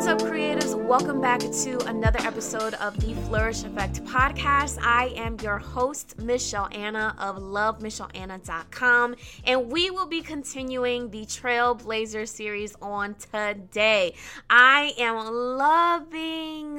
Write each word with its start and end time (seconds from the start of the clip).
What's 0.00 0.08
up, 0.08 0.30
creatives? 0.32 0.74
Welcome 0.74 1.20
back 1.20 1.40
to 1.40 1.78
another 1.86 2.20
episode 2.20 2.72
of 2.72 2.98
the 3.00 3.12
Flourish 3.26 3.64
Effect 3.64 4.02
podcast. 4.04 4.78
I 4.80 5.12
am 5.14 5.36
your 5.42 5.58
host, 5.58 6.18
Michelle 6.18 6.70
Anna 6.72 7.14
of 7.18 7.36
lovemichelleanna.com, 7.36 9.16
and 9.44 9.70
we 9.70 9.90
will 9.90 10.06
be 10.06 10.22
continuing 10.22 11.10
the 11.10 11.26
Trailblazer 11.26 12.26
series 12.26 12.74
on 12.80 13.14
today. 13.14 14.14
I 14.48 14.94
am 14.96 15.18
loving 15.58 16.76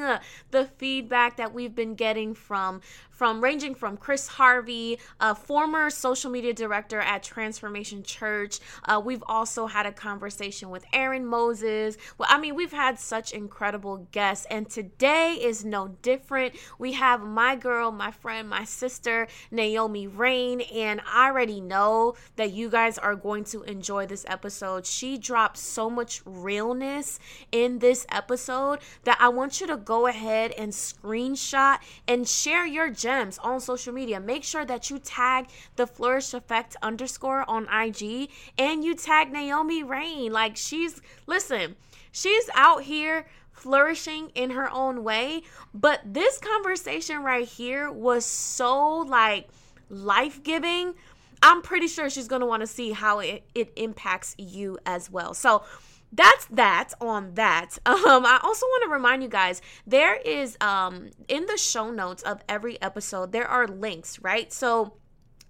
the 0.50 0.66
feedback 0.78 1.38
that 1.38 1.54
we've 1.54 1.76
been 1.76 1.94
getting 1.94 2.34
from 2.34 2.82
from 3.22 3.40
ranging 3.40 3.76
from 3.76 3.98
Chris 3.98 4.26
Harvey, 4.26 4.98
a 5.20 5.36
former 5.36 5.92
social 5.92 6.32
media 6.32 6.54
director 6.54 7.00
at 7.00 7.22
Transformation 7.22 8.02
Church. 8.02 8.60
Uh, 8.84 9.00
we've 9.00 9.24
also 9.28 9.68
had 9.68 9.86
a 9.86 9.92
conversation 9.92 10.72
with 10.72 10.84
Aaron 10.92 11.28
Moses. 11.28 11.98
Well, 12.18 12.28
I 12.32 12.40
mean, 12.40 12.56
we've 12.56 12.72
had 12.72 12.98
such 12.98 13.32
incredible 13.32 14.08
guests, 14.12 14.48
and 14.50 14.68
today 14.68 15.34
is 15.34 15.64
no 15.64 15.90
different. 16.02 16.56
We 16.80 16.94
have 16.94 17.22
my 17.22 17.56
girl, 17.56 17.92
my 17.92 18.10
friend, 18.10 18.50
my 18.50 18.64
sister, 18.64 19.28
Naomi 19.52 20.08
Raine, 20.08 20.62
and 20.62 21.00
I 21.06 21.28
already 21.28 21.62
know 21.62 22.16
that 22.38 22.54
you 22.54 22.72
guys 22.72 22.98
are 22.98 23.16
going 23.16 23.44
to 23.44 23.62
enjoy 23.62 24.08
this 24.08 24.26
episode. 24.28 24.88
She 24.88 25.20
dropped 25.20 25.58
so 25.58 25.92
much 25.92 26.24
realness 26.26 27.20
in 27.52 27.78
this 27.78 28.08
episode 28.10 28.80
that 29.04 29.20
I 29.22 29.30
want 29.30 29.62
you 29.62 29.68
to 29.68 29.78
go 29.78 30.08
ahead 30.08 30.54
and 30.54 30.72
screenshot 30.72 31.78
and 32.08 32.28
share 32.28 32.66
your 32.66 32.90
gems 33.12 33.38
on 33.40 33.60
social 33.60 33.94
media. 33.94 34.20
Make 34.20 34.44
sure 34.44 34.66
that 34.66 34.90
you 34.90 35.00
tag 35.00 35.48
the 35.76 35.86
Flourish 35.86 36.34
Effect 36.34 36.76
underscore 36.82 37.44
on 37.50 37.68
IG 37.70 38.30
and 38.58 38.84
you 38.84 38.96
tag 38.96 39.32
Naomi 39.32 39.84
Raine. 39.84 40.32
Like 40.32 40.56
she's 40.56 41.02
listen, 41.28 41.76
she's 42.12 42.50
out 42.54 42.84
here 42.84 43.28
flourishing 43.52 44.32
in 44.34 44.52
her 44.52 44.72
own 44.72 45.04
way. 45.04 45.44
But 45.74 46.02
this 46.06 46.38
conversation 46.38 47.24
right 47.24 47.48
here 47.48 47.92
was 47.92 48.26
so 48.26 49.00
like 49.00 49.50
life 49.90 50.42
giving. 50.44 50.94
I'm 51.44 51.62
pretty 51.62 51.88
sure 51.88 52.10
she's 52.10 52.28
going 52.28 52.42
to 52.42 52.46
want 52.46 52.62
to 52.62 52.68
see 52.68 52.92
how 52.92 53.20
it, 53.20 53.44
it 53.56 53.74
impacts 53.76 54.36
you 54.38 54.78
as 54.86 55.10
well. 55.10 55.34
So, 55.34 55.64
that's 56.12 56.46
that 56.46 56.94
on 57.00 57.36
that. 57.36 57.78
Um, 57.92 58.26
I 58.26 58.40
also 58.44 58.66
want 58.66 58.84
to 58.84 58.90
remind 58.90 59.22
you 59.22 59.30
guys 59.30 59.62
there 59.86 60.16
is 60.16 60.58
um 60.60 61.10
in 61.28 61.46
the 61.46 61.58
show 61.58 61.92
notes 61.92 62.24
of 62.24 62.42
every 62.50 62.82
episode 62.82 63.32
there 63.32 63.48
are 63.48 63.68
links, 63.68 64.20
right? 64.20 64.52
So 64.52 64.94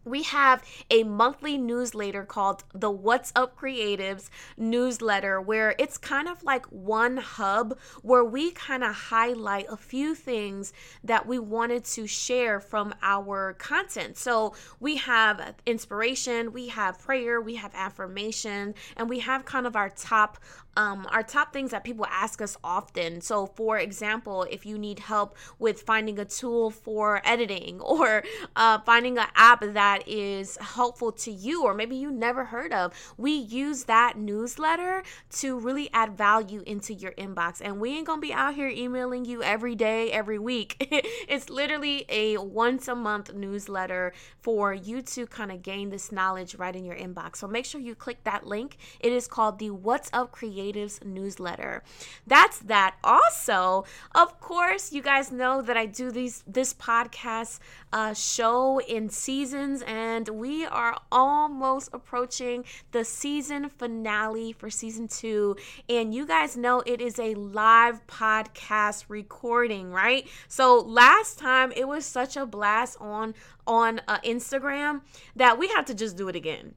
we 0.03 0.23
have 0.23 0.63
a 0.89 1.03
monthly 1.03 1.57
newsletter 1.57 2.23
called 2.23 2.63
the 2.73 2.89
What's 2.89 3.31
Up 3.35 3.57
Creatives 3.57 4.29
newsletter, 4.57 5.39
where 5.39 5.75
it's 5.77 5.97
kind 5.97 6.27
of 6.27 6.43
like 6.43 6.65
one 6.67 7.17
hub 7.17 7.77
where 8.01 8.23
we 8.23 8.51
kind 8.51 8.83
of 8.83 8.93
highlight 8.93 9.65
a 9.69 9.77
few 9.77 10.15
things 10.15 10.73
that 11.03 11.25
we 11.25 11.37
wanted 11.39 11.83
to 11.85 12.07
share 12.07 12.59
from 12.59 12.93
our 13.01 13.53
content. 13.53 14.17
So 14.17 14.53
we 14.79 14.97
have 14.97 15.55
inspiration, 15.65 16.51
we 16.51 16.69
have 16.69 16.99
prayer, 16.99 17.39
we 17.39 17.55
have 17.55 17.71
affirmation, 17.75 18.73
and 18.97 19.09
we 19.09 19.19
have 19.19 19.45
kind 19.45 19.67
of 19.67 19.75
our 19.75 19.89
top 19.89 20.37
um, 20.77 21.05
our 21.11 21.23
top 21.23 21.51
things 21.51 21.71
that 21.71 21.83
people 21.83 22.05
ask 22.09 22.41
us 22.41 22.55
often. 22.63 23.21
So, 23.21 23.45
for 23.45 23.77
example, 23.77 24.43
if 24.49 24.65
you 24.65 24.77
need 24.77 24.99
help 24.99 25.35
with 25.59 25.81
finding 25.81 26.17
a 26.17 26.25
tool 26.25 26.69
for 26.71 27.21
editing 27.25 27.81
or 27.81 28.23
uh, 28.55 28.79
finding 28.79 29.17
an 29.17 29.27
app 29.35 29.61
that 29.61 29.90
is 30.07 30.57
helpful 30.57 31.11
to 31.11 31.31
you, 31.31 31.63
or 31.63 31.73
maybe 31.73 31.95
you 31.95 32.11
never 32.11 32.45
heard 32.45 32.73
of, 32.73 32.93
we 33.17 33.31
use 33.31 33.85
that 33.85 34.17
newsletter 34.17 35.03
to 35.31 35.59
really 35.59 35.89
add 35.93 36.17
value 36.17 36.63
into 36.65 36.93
your 36.93 37.11
inbox. 37.13 37.61
And 37.63 37.79
we 37.79 37.91
ain't 37.91 38.07
gonna 38.07 38.21
be 38.21 38.33
out 38.33 38.55
here 38.55 38.69
emailing 38.69 39.25
you 39.25 39.43
every 39.43 39.75
day, 39.75 40.11
every 40.11 40.39
week. 40.39 40.75
it's 41.27 41.49
literally 41.49 42.05
a 42.09 42.37
once 42.37 42.87
a 42.87 42.95
month 42.95 43.33
newsletter 43.33 44.13
for 44.41 44.73
you 44.73 45.01
to 45.01 45.27
kind 45.27 45.51
of 45.51 45.61
gain 45.61 45.89
this 45.89 46.11
knowledge 46.11 46.55
right 46.55 46.75
in 46.75 46.85
your 46.85 46.95
inbox. 46.95 47.37
So, 47.37 47.47
make 47.47 47.65
sure 47.65 47.81
you 47.81 47.95
click 47.95 48.23
that 48.23 48.45
link. 48.45 48.77
It 48.99 49.11
is 49.11 49.27
called 49.27 49.59
the 49.59 49.71
What's 49.71 50.09
Up 50.13 50.35
Creatives 50.35 51.03
newsletter. 51.05 51.83
That's 52.27 52.59
that. 52.59 52.95
Also, 53.03 53.85
of 54.13 54.39
course, 54.39 54.91
you 54.91 55.01
guys 55.01 55.31
know 55.31 55.61
that 55.61 55.77
I 55.77 55.85
do 55.85 56.11
these 56.11 56.43
this 56.47 56.73
podcast 56.73 57.59
uh, 57.93 58.13
show 58.13 58.79
in 58.79 59.09
seasons, 59.09 59.80
and 59.83 60.27
we 60.29 60.65
are 60.65 60.99
almost 61.11 61.89
approaching 61.93 62.65
the 62.91 63.03
season 63.03 63.69
finale 63.69 64.53
for 64.53 64.69
season 64.69 65.07
two. 65.07 65.55
And 65.89 66.13
you 66.13 66.25
guys 66.25 66.57
know 66.57 66.81
it 66.85 67.01
is 67.01 67.19
a 67.19 67.35
live 67.35 68.05
podcast 68.07 69.05
recording, 69.07 69.91
right? 69.91 70.27
So 70.47 70.79
last 70.79 71.39
time 71.39 71.71
it 71.73 71.87
was 71.87 72.05
such 72.05 72.37
a 72.37 72.45
blast 72.45 72.97
on 72.99 73.33
on 73.67 74.01
uh, 74.07 74.19
Instagram 74.19 75.01
that 75.35 75.57
we 75.57 75.67
had 75.67 75.87
to 75.87 75.93
just 75.93 76.17
do 76.17 76.27
it 76.27 76.35
again 76.35 76.75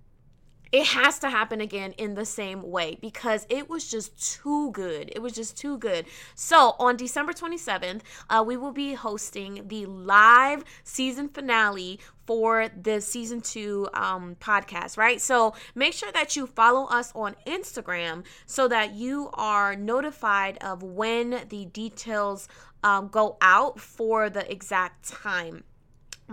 it 0.75 0.88
has 0.88 1.20
to 1.20 1.31
happen 1.31 1.60
again 1.60 1.93
in 1.93 2.14
the 2.14 2.25
same 2.25 2.60
way 2.60 2.98
because 3.00 3.47
it 3.48 3.70
was 3.70 3.88
just 3.88 4.41
too 4.43 4.72
good. 4.72 5.09
It 5.14 5.22
was 5.22 5.32
just 5.32 5.56
too 5.56 5.78
good. 5.78 6.04
So 6.34 6.75
on 6.81 6.97
December 6.97 7.32
27th, 7.32 8.00
uh, 8.28 8.43
we 8.44 8.56
will 8.56 8.72
be 8.72 8.94
hosting 8.94 9.69
the 9.69 9.87
live 9.87 10.64
season 10.82 11.28
finale 11.28 12.00
for 12.26 12.68
the 12.80 13.00
season 13.00 13.40
two 13.40 13.88
um, 13.94 14.36
podcast, 14.40 14.96
right? 14.96 15.20
So 15.20 15.54
make 15.74 15.92
sure 15.92 16.12
that 16.12 16.36
you 16.36 16.46
follow 16.46 16.86
us 16.86 17.12
on 17.14 17.36
Instagram 17.46 18.24
so 18.46 18.68
that 18.68 18.94
you 18.94 19.30
are 19.34 19.76
notified 19.76 20.58
of 20.62 20.82
when 20.82 21.42
the 21.48 21.66
details 21.66 22.48
um, 22.82 23.08
go 23.08 23.36
out 23.40 23.80
for 23.80 24.28
the 24.28 24.50
exact 24.50 25.08
time 25.08 25.64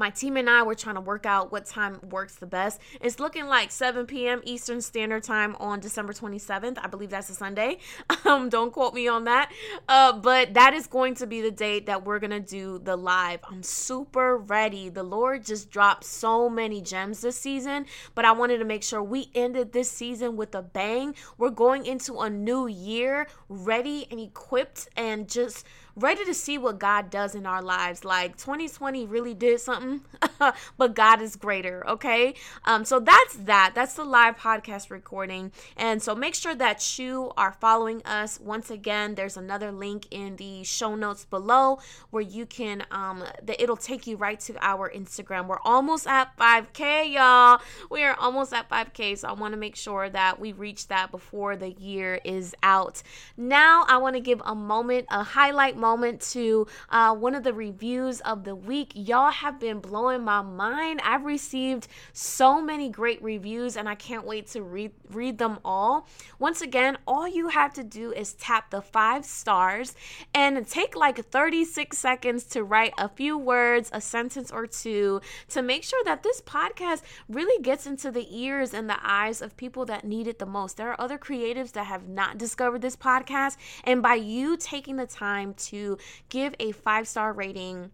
my 0.01 0.09
team 0.09 0.35
and 0.35 0.49
I 0.49 0.63
were 0.63 0.73
trying 0.73 0.95
to 0.95 1.01
work 1.01 1.27
out 1.27 1.51
what 1.51 1.65
time 1.67 1.99
works 2.09 2.35
the 2.35 2.47
best. 2.47 2.81
It's 2.99 3.19
looking 3.19 3.45
like 3.45 3.71
7 3.71 4.07
p.m. 4.07 4.41
Eastern 4.43 4.81
Standard 4.81 5.21
Time 5.23 5.55
on 5.59 5.79
December 5.79 6.11
27th. 6.11 6.79
I 6.81 6.87
believe 6.87 7.11
that's 7.11 7.29
a 7.29 7.35
Sunday. 7.35 7.77
Um, 8.23 8.49
don't 8.49 8.71
quote 8.71 8.93
me 8.93 9.07
on 9.07 9.23
that. 9.25 9.51
Uh, 9.89 10.13
but 10.13 10.53
that 10.53 10.73
is 10.73 10.85
going 10.85 11.15
to 11.15 11.27
be 11.27 11.41
the 11.41 11.51
date 11.51 11.87
that 11.87 12.05
we're 12.05 12.19
going 12.19 12.31
to 12.31 12.39
do 12.39 12.79
the 12.79 12.95
live. 12.95 13.39
I'm 13.49 13.63
super 13.63 14.37
ready. 14.37 14.89
The 14.89 15.03
Lord 15.03 15.43
just 15.43 15.71
dropped 15.71 16.03
so 16.03 16.47
many 16.47 16.81
gems 16.81 17.21
this 17.21 17.35
season, 17.35 17.87
but 18.13 18.23
I 18.23 18.31
wanted 18.31 18.59
to 18.59 18.65
make 18.65 18.83
sure 18.83 19.01
we 19.01 19.31
ended 19.33 19.73
this 19.73 19.91
season 19.91 20.37
with 20.37 20.53
a 20.53 20.61
bang. 20.61 21.15
We're 21.37 21.49
going 21.49 21.85
into 21.85 22.19
a 22.19 22.29
new 22.29 22.67
year 22.67 23.27
ready 23.49 24.07
and 24.11 24.19
equipped 24.19 24.87
and 24.95 25.27
just 25.27 25.65
ready 25.95 26.25
to 26.25 26.33
see 26.33 26.57
what 26.57 26.79
God 26.79 27.09
does 27.09 27.35
in 27.35 27.45
our 27.45 27.61
lives. 27.61 28.05
Like 28.05 28.37
2020 28.37 29.05
really 29.05 29.33
did 29.33 29.59
something, 29.59 30.01
but 30.77 30.95
God 30.95 31.21
is 31.21 31.35
greater, 31.35 31.87
okay? 31.87 32.33
Um, 32.65 32.85
so 32.85 32.99
that's 32.99 33.35
that. 33.35 33.73
That's 33.75 33.93
the 33.95 34.03
live 34.03 34.37
podcast 34.37 34.89
recording. 34.89 35.51
And 35.77 36.01
so 36.01 36.15
make 36.15 36.35
sure 36.35 36.55
that 36.55 36.97
you 36.97 37.31
are 37.37 37.53
following 37.53 38.01
us. 38.05 38.39
Once 38.39 38.69
again, 38.69 39.15
there's 39.15 39.37
another 39.37 39.71
link 39.71 40.07
in 40.11 40.35
the 40.37 40.63
show 40.63 40.95
notes 40.95 41.25
below 41.25 41.79
where 42.09 42.23
you 42.23 42.45
can 42.45 42.85
um 42.91 43.23
that 43.43 43.61
it'll 43.61 43.77
take 43.77 44.07
you 44.07 44.17
right 44.17 44.39
to 44.41 44.55
our 44.61 44.89
Instagram. 44.89 45.47
We're 45.47 45.59
almost 45.63 46.07
at 46.07 46.35
5k, 46.37 47.13
y'all. 47.13 47.61
We 47.89 48.03
are 48.03 48.15
almost 48.15 48.53
at 48.53 48.69
5k. 48.69 49.17
So 49.19 49.27
I 49.27 49.33
want 49.33 49.53
to 49.53 49.59
make 49.59 49.75
sure 49.75 50.09
that 50.09 50.39
we 50.39 50.53
reach 50.53 50.87
that 50.87 51.11
before 51.11 51.55
the 51.55 51.71
year 51.71 52.19
is 52.23 52.55
out. 52.63 53.01
Now 53.37 53.85
I 53.87 53.97
want 53.97 54.15
to 54.15 54.21
give 54.21 54.41
a 54.45 54.55
moment, 54.55 55.07
a 55.09 55.23
highlight 55.23 55.77
moment 55.81 56.21
to 56.21 56.67
uh, 56.89 57.13
one 57.13 57.35
of 57.35 57.43
the 57.43 57.53
reviews 57.53 58.21
of 58.21 58.43
the 58.45 58.55
week. 58.55 58.91
Y'all 58.95 59.31
have 59.31 59.59
been 59.59 59.79
blowing 59.79 60.23
my 60.23 60.41
mind. 60.41 61.01
I've 61.03 61.25
received 61.25 61.87
so 62.13 62.61
many 62.61 62.89
great 62.89 63.21
reviews 63.23 63.75
and 63.75 63.89
I 63.89 63.95
can't 63.95 64.25
wait 64.25 64.47
to 64.51 64.61
read 64.61 64.91
read 65.09 65.39
them 65.39 65.59
all. 65.65 66.07
Once 66.39 66.61
again, 66.61 66.97
all 67.05 67.27
you 67.27 67.49
have 67.49 67.73
to 67.73 67.83
do 67.83 68.13
is 68.13 68.33
tap 68.33 68.69
the 68.69 68.81
5 68.81 69.25
stars 69.25 69.95
and 70.33 70.65
take 70.67 70.95
like 70.95 71.17
36 71.25 71.97
seconds 71.97 72.43
to 72.45 72.63
write 72.63 72.93
a 72.97 73.09
few 73.09 73.37
words, 73.37 73.89
a 73.91 73.99
sentence 73.99 74.51
or 74.51 74.67
two 74.67 75.19
to 75.49 75.61
make 75.61 75.83
sure 75.83 76.01
that 76.05 76.23
this 76.23 76.41
podcast 76.41 77.01
really 77.27 77.61
gets 77.61 77.87
into 77.87 78.11
the 78.11 78.27
ears 78.29 78.73
and 78.73 78.89
the 78.89 78.99
eyes 79.01 79.41
of 79.41 79.57
people 79.57 79.85
that 79.85 80.05
need 80.05 80.27
it 80.27 80.37
the 80.37 80.45
most. 80.45 80.77
There 80.77 80.91
are 80.91 81.01
other 81.01 81.17
creatives 81.17 81.71
that 81.73 81.87
have 81.87 82.07
not 82.07 82.37
discovered 82.37 82.81
this 82.81 82.95
podcast 82.95 83.57
and 83.83 84.03
by 84.03 84.15
you 84.15 84.55
taking 84.55 84.95
the 84.95 85.07
time 85.07 85.53
to 85.55 85.70
to 85.71 85.97
give 86.29 86.55
a 86.59 86.71
five 86.71 87.07
star 87.07 87.33
rating 87.33 87.91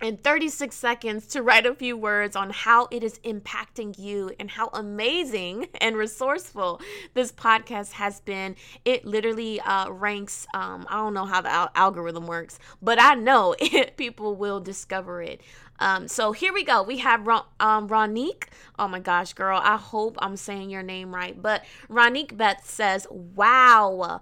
in 0.00 0.16
36 0.16 0.74
seconds 0.74 1.26
to 1.26 1.42
write 1.42 1.66
a 1.66 1.74
few 1.74 1.96
words 1.96 2.34
on 2.34 2.50
how 2.50 2.88
it 2.90 3.04
is 3.04 3.18
impacting 3.20 3.98
you 3.98 4.30
and 4.40 4.50
how 4.50 4.68
amazing 4.72 5.68
and 5.80 5.96
resourceful 5.96 6.80
this 7.14 7.32
podcast 7.32 7.92
has 7.92 8.20
been. 8.20 8.56
It 8.84 9.04
literally 9.04 9.60
uh, 9.60 9.90
ranks, 9.90 10.46
um, 10.54 10.86
I 10.88 10.96
don't 10.96 11.14
know 11.14 11.26
how 11.26 11.42
the 11.42 11.50
al- 11.50 11.70
algorithm 11.74 12.26
works, 12.26 12.58
but 12.80 13.00
I 13.00 13.14
know 13.14 13.54
it, 13.60 13.96
people 13.96 14.34
will 14.36 14.60
discover 14.60 15.22
it. 15.22 15.42
Um, 15.82 16.08
so 16.08 16.32
here 16.32 16.52
we 16.52 16.62
go. 16.62 16.82
We 16.82 16.98
have 16.98 17.26
Ron, 17.26 17.44
um, 17.58 17.88
Ronique. 17.88 18.44
Oh 18.78 18.86
my 18.86 19.00
gosh, 19.00 19.32
girl. 19.32 19.58
I 19.62 19.78
hope 19.78 20.18
I'm 20.20 20.36
saying 20.36 20.68
your 20.68 20.82
name 20.82 21.14
right. 21.14 21.40
But 21.40 21.64
Ronique 21.88 22.36
Beth 22.36 22.68
says, 22.68 23.06
Wow 23.10 24.20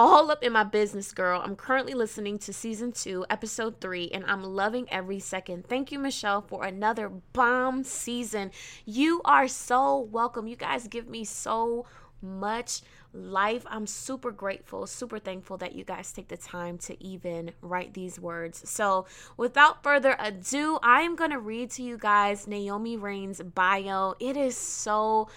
all 0.00 0.30
up 0.30 0.42
in 0.42 0.50
my 0.54 0.64
business, 0.64 1.12
girl. 1.12 1.42
I'm 1.44 1.54
currently 1.54 1.92
listening 1.92 2.38
to 2.38 2.54
season 2.54 2.90
two, 2.90 3.26
episode 3.28 3.82
three, 3.82 4.10
and 4.10 4.24
I'm 4.26 4.42
loving 4.42 4.88
every 4.90 5.18
second. 5.18 5.66
Thank 5.66 5.92
you, 5.92 5.98
Michelle, 5.98 6.40
for 6.40 6.64
another 6.64 7.10
bomb 7.10 7.84
season. 7.84 8.50
You 8.86 9.20
are 9.26 9.46
so 9.46 10.00
welcome. 10.00 10.46
You 10.46 10.56
guys 10.56 10.88
give 10.88 11.06
me 11.06 11.24
so 11.24 11.84
much 12.22 12.80
life. 13.12 13.66
I'm 13.68 13.86
super 13.86 14.30
grateful, 14.30 14.86
super 14.86 15.18
thankful 15.18 15.58
that 15.58 15.74
you 15.74 15.84
guys 15.84 16.10
take 16.12 16.28
the 16.28 16.38
time 16.38 16.78
to 16.78 17.04
even 17.04 17.50
write 17.60 17.92
these 17.92 18.18
words. 18.18 18.62
So, 18.70 19.04
without 19.36 19.82
further 19.82 20.16
ado, 20.18 20.78
I 20.82 21.02
am 21.02 21.14
going 21.14 21.32
to 21.32 21.38
read 21.38 21.72
to 21.72 21.82
you 21.82 21.98
guys 21.98 22.46
Naomi 22.46 22.96
Raine's 22.96 23.42
bio. 23.42 24.14
It 24.18 24.38
is 24.38 24.56
so 24.56 25.28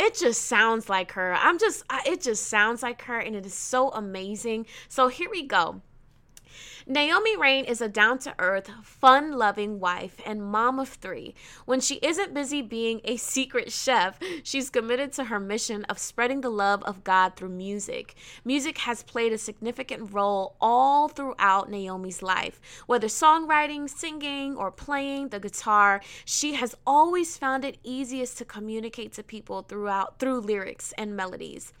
it 0.00 0.14
just 0.14 0.46
sounds 0.46 0.88
like 0.88 1.12
her. 1.12 1.34
I'm 1.34 1.58
just 1.58 1.84
it 2.06 2.22
just 2.22 2.46
sounds 2.46 2.82
like 2.82 3.02
her 3.02 3.18
and 3.18 3.36
it 3.36 3.44
is 3.44 3.54
so 3.54 3.90
amazing. 3.90 4.66
So, 4.88 5.08
here 5.08 5.28
we 5.30 5.46
go. 5.46 5.82
Naomi 6.90 7.36
Raine 7.36 7.66
is 7.66 7.80
a 7.80 7.88
down 7.88 8.18
to 8.18 8.34
earth, 8.40 8.68
fun 8.82 9.38
loving 9.38 9.78
wife 9.78 10.20
and 10.26 10.42
mom 10.42 10.80
of 10.80 10.88
three. 10.88 11.36
When 11.64 11.80
she 11.80 12.00
isn't 12.02 12.34
busy 12.34 12.62
being 12.62 13.00
a 13.04 13.16
secret 13.16 13.70
chef, 13.70 14.18
she's 14.42 14.70
committed 14.70 15.12
to 15.12 15.26
her 15.26 15.38
mission 15.38 15.84
of 15.84 16.00
spreading 16.00 16.40
the 16.40 16.50
love 16.50 16.82
of 16.82 17.04
God 17.04 17.36
through 17.36 17.50
music. 17.50 18.16
Music 18.44 18.78
has 18.78 19.04
played 19.04 19.32
a 19.32 19.38
significant 19.38 20.12
role 20.12 20.56
all 20.60 21.06
throughout 21.06 21.70
Naomi's 21.70 22.24
life. 22.24 22.60
Whether 22.88 23.06
songwriting, 23.06 23.88
singing, 23.88 24.56
or 24.56 24.72
playing 24.72 25.28
the 25.28 25.38
guitar, 25.38 26.00
she 26.24 26.54
has 26.54 26.74
always 26.84 27.38
found 27.38 27.64
it 27.64 27.78
easiest 27.84 28.36
to 28.38 28.44
communicate 28.44 29.12
to 29.12 29.22
people 29.22 29.62
throughout 29.62 30.18
through 30.18 30.40
lyrics 30.40 30.92
and 30.98 31.14
melodies. 31.14 31.72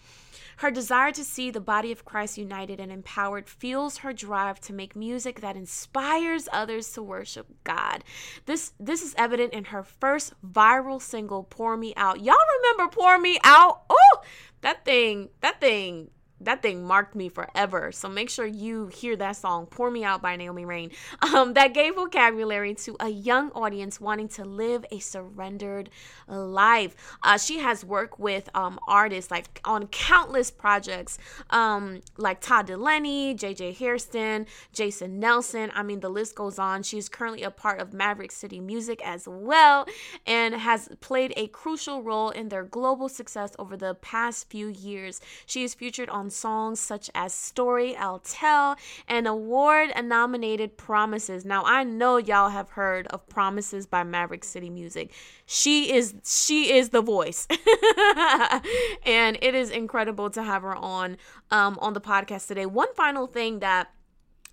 Her 0.60 0.70
desire 0.70 1.10
to 1.12 1.24
see 1.24 1.50
the 1.50 1.58
body 1.58 1.90
of 1.90 2.04
Christ 2.04 2.36
united 2.36 2.80
and 2.80 2.92
empowered 2.92 3.48
fuels 3.48 3.96
her 3.98 4.12
drive 4.12 4.60
to 4.60 4.74
make 4.74 4.94
music 4.94 5.40
that 5.40 5.56
inspires 5.56 6.50
others 6.52 6.92
to 6.92 7.02
worship 7.02 7.46
God. 7.64 8.04
This 8.44 8.74
this 8.78 9.02
is 9.02 9.14
evident 9.16 9.54
in 9.54 9.64
her 9.64 9.82
first 9.82 10.34
viral 10.46 11.00
single 11.00 11.44
Pour 11.44 11.78
Me 11.78 11.94
Out. 11.96 12.20
Y'all 12.20 12.36
remember 12.58 12.94
Pour 12.94 13.18
Me 13.18 13.38
Out? 13.42 13.84
Oh, 13.88 14.20
that 14.60 14.84
thing, 14.84 15.30
that 15.40 15.62
thing 15.62 16.10
that 16.40 16.62
thing 16.62 16.84
marked 16.84 17.14
me 17.14 17.28
forever. 17.28 17.92
So 17.92 18.08
make 18.08 18.30
sure 18.30 18.46
you 18.46 18.86
hear 18.88 19.16
that 19.16 19.36
song, 19.36 19.66
Pour 19.66 19.90
Me 19.90 20.04
Out 20.04 20.22
by 20.22 20.36
Naomi 20.36 20.64
Raine, 20.64 20.90
um, 21.34 21.54
that 21.54 21.74
gave 21.74 21.94
vocabulary 21.94 22.74
to 22.74 22.96
a 23.00 23.08
young 23.08 23.50
audience 23.52 24.00
wanting 24.00 24.28
to 24.28 24.44
live 24.44 24.84
a 24.90 24.98
surrendered 24.98 25.90
life. 26.26 26.96
Uh, 27.22 27.36
she 27.36 27.58
has 27.58 27.84
worked 27.84 28.18
with 28.18 28.48
um, 28.54 28.78
artists 28.86 29.30
like 29.30 29.60
on 29.64 29.86
countless 29.88 30.50
projects, 30.50 31.18
um, 31.50 32.00
like 32.16 32.40
Todd 32.40 32.68
Dulaney, 32.68 33.36
JJ 33.36 33.76
Hairston, 33.76 34.46
Jason 34.72 35.20
Nelson. 35.20 35.70
I 35.74 35.82
mean, 35.82 36.00
the 36.00 36.08
list 36.08 36.34
goes 36.34 36.58
on. 36.58 36.82
She's 36.82 37.08
currently 37.08 37.42
a 37.42 37.50
part 37.50 37.80
of 37.80 37.92
Maverick 37.92 38.32
City 38.32 38.60
Music 38.60 39.00
as 39.04 39.28
well 39.28 39.86
and 40.26 40.54
has 40.54 40.88
played 41.00 41.32
a 41.36 41.48
crucial 41.48 42.02
role 42.02 42.30
in 42.30 42.48
their 42.48 42.64
global 42.64 43.08
success 43.08 43.52
over 43.58 43.76
the 43.76 43.94
past 43.94 44.48
few 44.48 44.68
years. 44.68 45.20
She 45.46 45.64
is 45.64 45.74
featured 45.74 46.08
on 46.08 46.29
songs 46.30 46.80
such 46.80 47.10
as 47.14 47.34
Story 47.34 47.96
I'll 47.96 48.20
Tell 48.20 48.76
and 49.08 49.26
award 49.26 49.90
nominated 50.10 50.76
Promises. 50.76 51.44
Now, 51.44 51.62
I 51.64 51.84
know 51.84 52.16
y'all 52.16 52.50
have 52.50 52.70
heard 52.70 53.06
of 53.08 53.28
Promises 53.28 53.86
by 53.86 54.02
Maverick 54.02 54.44
City 54.44 54.70
Music. 54.70 55.12
She 55.46 55.92
is 55.92 56.14
she 56.24 56.72
is 56.72 56.90
the 56.90 57.02
voice. 57.02 57.46
and 59.06 59.38
it 59.40 59.54
is 59.54 59.70
incredible 59.70 60.30
to 60.30 60.42
have 60.42 60.62
her 60.62 60.74
on 60.74 61.16
um 61.50 61.78
on 61.80 61.94
the 61.94 62.00
podcast 62.00 62.48
today. 62.48 62.66
One 62.66 62.92
final 62.94 63.26
thing 63.26 63.60
that 63.60 63.92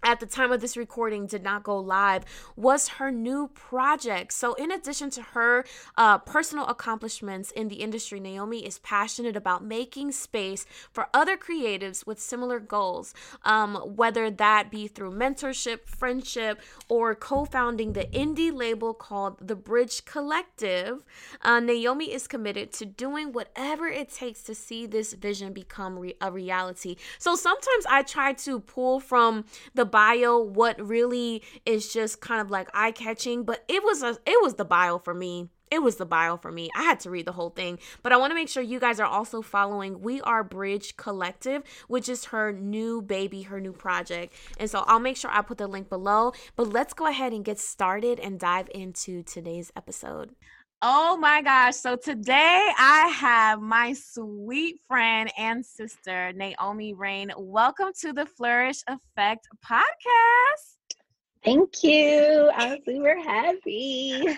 at 0.03 0.19
the 0.19 0.25
time 0.25 0.51
of 0.51 0.61
this 0.61 0.77
recording 0.77 1.25
did 1.25 1.43
not 1.43 1.63
go 1.63 1.77
live 1.77 2.23
was 2.55 2.87
her 2.87 3.11
new 3.11 3.49
project. 3.53 4.31
So, 4.31 4.53
in 4.53 4.71
addition 4.71 5.09
to 5.11 5.21
her 5.21 5.65
uh, 5.97 6.19
personal 6.19 6.65
accomplishments 6.67 7.51
in 7.51 7.67
the 7.67 7.77
industry, 7.77 8.19
Naomi 8.19 8.65
is 8.65 8.79
passionate 8.79 9.35
about 9.35 9.63
making 9.63 10.11
space 10.11 10.65
for 10.91 11.07
other 11.13 11.35
creatives 11.35 12.05
with 12.05 12.19
similar 12.19 12.59
goals, 12.59 13.13
um, 13.43 13.75
whether 13.75 14.29
that 14.29 14.69
be 14.69 14.87
through 14.87 15.11
mentorship, 15.11 15.87
friendship, 15.87 16.61
or 16.87 17.15
co 17.15 17.45
founding 17.45 17.93
the 17.93 18.05
indie 18.05 18.53
label 18.53 18.93
called 18.93 19.37
The 19.47 19.55
Bridge 19.55 20.05
Collective. 20.05 21.03
Uh, 21.41 21.59
Naomi 21.59 22.13
is 22.13 22.27
committed 22.27 22.71
to 22.73 22.85
doing 22.85 23.31
whatever 23.31 23.87
it 23.87 24.09
takes 24.09 24.43
to 24.43 24.53
see 24.53 24.85
this 24.85 25.13
vision 25.13 25.53
become 25.53 25.97
re- 25.97 26.15
a 26.21 26.31
reality. 26.31 26.97
So, 27.17 27.35
sometimes 27.35 27.85
I 27.89 28.03
try 28.03 28.33
to 28.33 28.59
pull 28.59 28.99
from 28.99 29.45
the 29.73 29.86
bio 29.87 30.37
what 30.37 30.79
really 30.79 31.41
is 31.65 31.91
just 31.91 32.21
kind 32.21 32.41
of 32.41 32.51
like 32.51 32.69
eye 32.73 32.91
catching, 32.91 33.43
but 33.43 33.63
it 33.67 33.83
was 33.83 34.03
a 34.03 34.17
it 34.25 34.41
was 34.41 34.55
the 34.55 34.65
bio 34.65 34.99
for 34.99 35.13
me. 35.13 35.49
It 35.69 35.83
was 35.83 35.97
the 35.97 36.05
bio 36.05 36.37
for 36.37 36.51
me. 36.51 36.69
I 36.75 36.83
had 36.83 36.99
to 37.01 37.09
read 37.09 37.25
the 37.25 37.33
whole 37.33 37.49
thing, 37.49 37.79
but 38.01 38.13
I 38.13 38.17
want 38.17 38.31
to 38.31 38.35
make 38.35 38.47
sure 38.47 38.63
you 38.63 38.79
guys 38.79 39.01
are 39.01 39.07
also 39.07 39.41
following 39.41 40.01
We 40.01 40.21
Are 40.21 40.43
Bridge 40.43 40.95
Collective, 40.95 41.61
which 41.89 42.07
is 42.07 42.25
her 42.25 42.53
new 42.53 43.01
baby, 43.01 43.41
her 43.43 43.59
new 43.59 43.73
project. 43.73 44.33
And 44.59 44.69
so 44.69 44.85
I'll 44.87 44.99
make 44.99 45.17
sure 45.17 45.29
I 45.29 45.41
put 45.41 45.57
the 45.57 45.67
link 45.67 45.89
below. 45.89 46.31
But 46.55 46.71
let's 46.71 46.93
go 46.93 47.07
ahead 47.07 47.33
and 47.33 47.43
get 47.43 47.59
started 47.59 48.17
and 48.19 48.39
dive 48.39 48.69
into 48.73 49.23
today's 49.23 49.71
episode. 49.75 50.35
Oh 50.83 51.17
my 51.17 51.41
gosh. 51.41 51.75
So 51.75 51.95
today 51.95 52.69
I 52.77 53.07
have 53.07 53.59
my 53.59 53.93
sweet 53.93 54.79
friend 54.87 55.31
and 55.35 55.65
sister, 55.65 56.31
Naomi 56.33 56.93
Raine. 56.93 57.31
Welcome 57.35 57.93
to 58.01 58.13
the 58.13 58.27
Flourish 58.27 58.83
Effect 58.87 59.47
podcast. 59.67 60.99
Thank 61.43 61.83
you. 61.83 62.51
I'm 62.53 62.77
super 62.85 63.19
happy. 63.19 64.17
Y'all, 64.21 64.37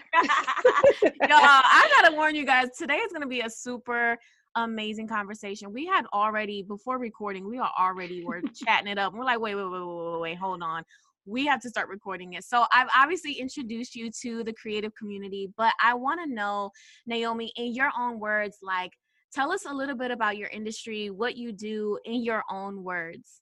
I 1.30 2.00
gotta 2.02 2.16
warn 2.16 2.36
you 2.36 2.46
guys, 2.46 2.70
today 2.78 2.96
is 2.96 3.12
gonna 3.12 3.28
be 3.28 3.42
a 3.42 3.50
super 3.50 4.18
amazing 4.56 5.10
conversation. 5.10 5.74
We 5.74 5.88
had 5.88 6.06
already 6.14 6.64
before 6.64 7.00
recording, 7.00 7.50
we 7.50 7.60
are 7.60 7.74
already 7.78 8.24
were 8.24 8.42
chatting 8.56 8.90
it 8.90 8.98
up. 8.98 9.14
We're 9.14 9.26
like, 9.26 9.42
wait, 9.42 9.56
wait, 9.56 9.66
wait, 9.66 9.86
wait, 9.86 10.12
wait, 10.14 10.22
wait, 10.22 10.38
hold 10.38 10.64
on 10.64 10.86
we 11.30 11.46
have 11.46 11.62
to 11.62 11.70
start 11.70 11.90
recording 11.90 12.34
it. 12.34 12.44
So 12.44 12.66
I've 12.74 12.90
obviously 12.96 13.34
introduced 13.34 13.96
you 13.96 14.10
to 14.22 14.44
the 14.44 14.54
creative 14.54 14.94
community, 14.96 15.52
but 15.56 15.74
I 15.82 15.94
want 15.94 16.20
to 16.24 16.34
know, 16.34 16.72
Naomi, 17.06 17.54
in 17.56 17.74
your 17.74 17.92
own 17.98 18.20
words, 18.20 18.58
like 18.62 18.94
tell 19.34 19.52
us 19.52 19.66
a 19.66 19.74
little 19.74 19.96
bit 19.96 20.12
about 20.12 20.38
your 20.38 20.50
industry, 20.50 21.10
what 21.10 21.38
you 21.38 21.52
do 21.52 22.00
in 22.06 22.24
your 22.24 22.44
own 22.50 22.84
words. 22.84 23.42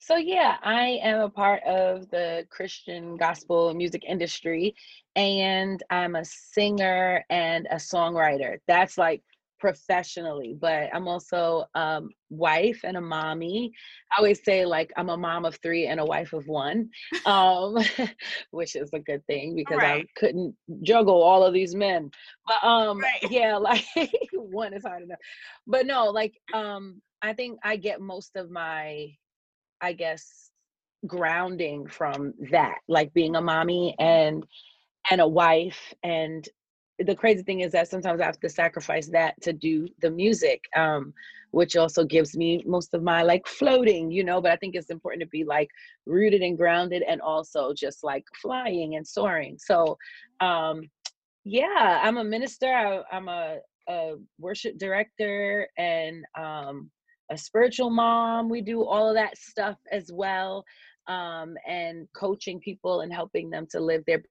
So 0.00 0.16
yeah, 0.16 0.56
I 0.62 1.00
am 1.02 1.20
a 1.20 1.28
part 1.28 1.62
of 1.64 2.08
the 2.10 2.46
Christian 2.50 3.16
gospel 3.16 3.74
music 3.74 4.04
industry 4.06 4.74
and 5.16 5.82
I'm 5.90 6.14
a 6.14 6.24
singer 6.24 7.24
and 7.30 7.66
a 7.70 7.76
songwriter. 7.76 8.58
That's 8.68 8.96
like 8.96 9.22
professionally, 9.58 10.56
but 10.60 10.88
I'm 10.94 11.08
also 11.08 11.64
um 11.74 12.10
wife 12.30 12.80
and 12.84 12.96
a 12.96 13.00
mommy. 13.00 13.72
I 14.12 14.18
always 14.18 14.42
say 14.44 14.64
like 14.64 14.92
I'm 14.96 15.08
a 15.10 15.16
mom 15.16 15.44
of 15.44 15.58
three 15.62 15.86
and 15.86 16.00
a 16.00 16.04
wife 16.04 16.32
of 16.32 16.46
one, 16.46 16.90
um, 17.26 17.78
which 18.50 18.76
is 18.76 18.90
a 18.92 18.98
good 18.98 19.24
thing 19.26 19.54
because 19.54 19.78
right. 19.78 20.04
I 20.04 20.20
couldn't 20.20 20.54
juggle 20.82 21.22
all 21.22 21.44
of 21.44 21.54
these 21.54 21.74
men. 21.74 22.10
But 22.46 22.66
um, 22.66 22.98
right. 22.98 23.22
yeah, 23.30 23.56
like 23.56 23.84
one 24.32 24.74
is 24.74 24.84
hard 24.84 25.02
enough. 25.02 25.18
But 25.66 25.86
no, 25.86 26.06
like 26.06 26.34
um, 26.52 27.00
I 27.22 27.32
think 27.32 27.58
I 27.62 27.76
get 27.76 28.00
most 28.00 28.36
of 28.36 28.50
my, 28.50 29.08
I 29.80 29.92
guess, 29.92 30.50
grounding 31.06 31.86
from 31.86 32.34
that, 32.50 32.78
like 32.88 33.12
being 33.14 33.36
a 33.36 33.40
mommy 33.40 33.94
and 33.98 34.44
and 35.10 35.20
a 35.20 35.28
wife 35.28 35.94
and 36.02 36.48
the 36.98 37.14
crazy 37.14 37.42
thing 37.42 37.60
is 37.60 37.72
that 37.72 37.88
sometimes 37.88 38.20
I 38.20 38.24
have 38.24 38.40
to 38.40 38.48
sacrifice 38.48 39.08
that 39.08 39.40
to 39.42 39.52
do 39.52 39.88
the 40.00 40.10
music, 40.10 40.64
um, 40.76 41.14
which 41.52 41.76
also 41.76 42.04
gives 42.04 42.36
me 42.36 42.62
most 42.66 42.92
of 42.92 43.02
my 43.02 43.22
like 43.22 43.46
floating, 43.46 44.10
you 44.10 44.24
know. 44.24 44.40
But 44.40 44.50
I 44.50 44.56
think 44.56 44.74
it's 44.74 44.90
important 44.90 45.22
to 45.22 45.28
be 45.28 45.44
like 45.44 45.70
rooted 46.06 46.42
and 46.42 46.56
grounded 46.56 47.02
and 47.08 47.20
also 47.20 47.72
just 47.72 48.02
like 48.02 48.24
flying 48.42 48.96
and 48.96 49.06
soaring. 49.06 49.58
So, 49.58 49.96
um, 50.40 50.82
yeah, 51.44 52.00
I'm 52.02 52.18
a 52.18 52.24
minister, 52.24 52.66
I, 52.66 53.16
am 53.16 53.28
a, 53.28 53.58
a, 53.88 54.14
worship 54.40 54.76
director, 54.76 55.68
and 55.78 56.24
um, 56.36 56.90
a 57.30 57.38
spiritual 57.38 57.90
mom. 57.90 58.48
We 58.48 58.60
do 58.60 58.84
all 58.84 59.08
of 59.08 59.14
that 59.14 59.38
stuff 59.38 59.76
as 59.92 60.10
well. 60.12 60.64
Um, 61.06 61.56
and 61.66 62.06
coaching 62.14 62.60
people 62.60 63.00
and 63.00 63.10
helping 63.10 63.48
them 63.48 63.66
to 63.70 63.80
live 63.80 64.02
their 64.06 64.22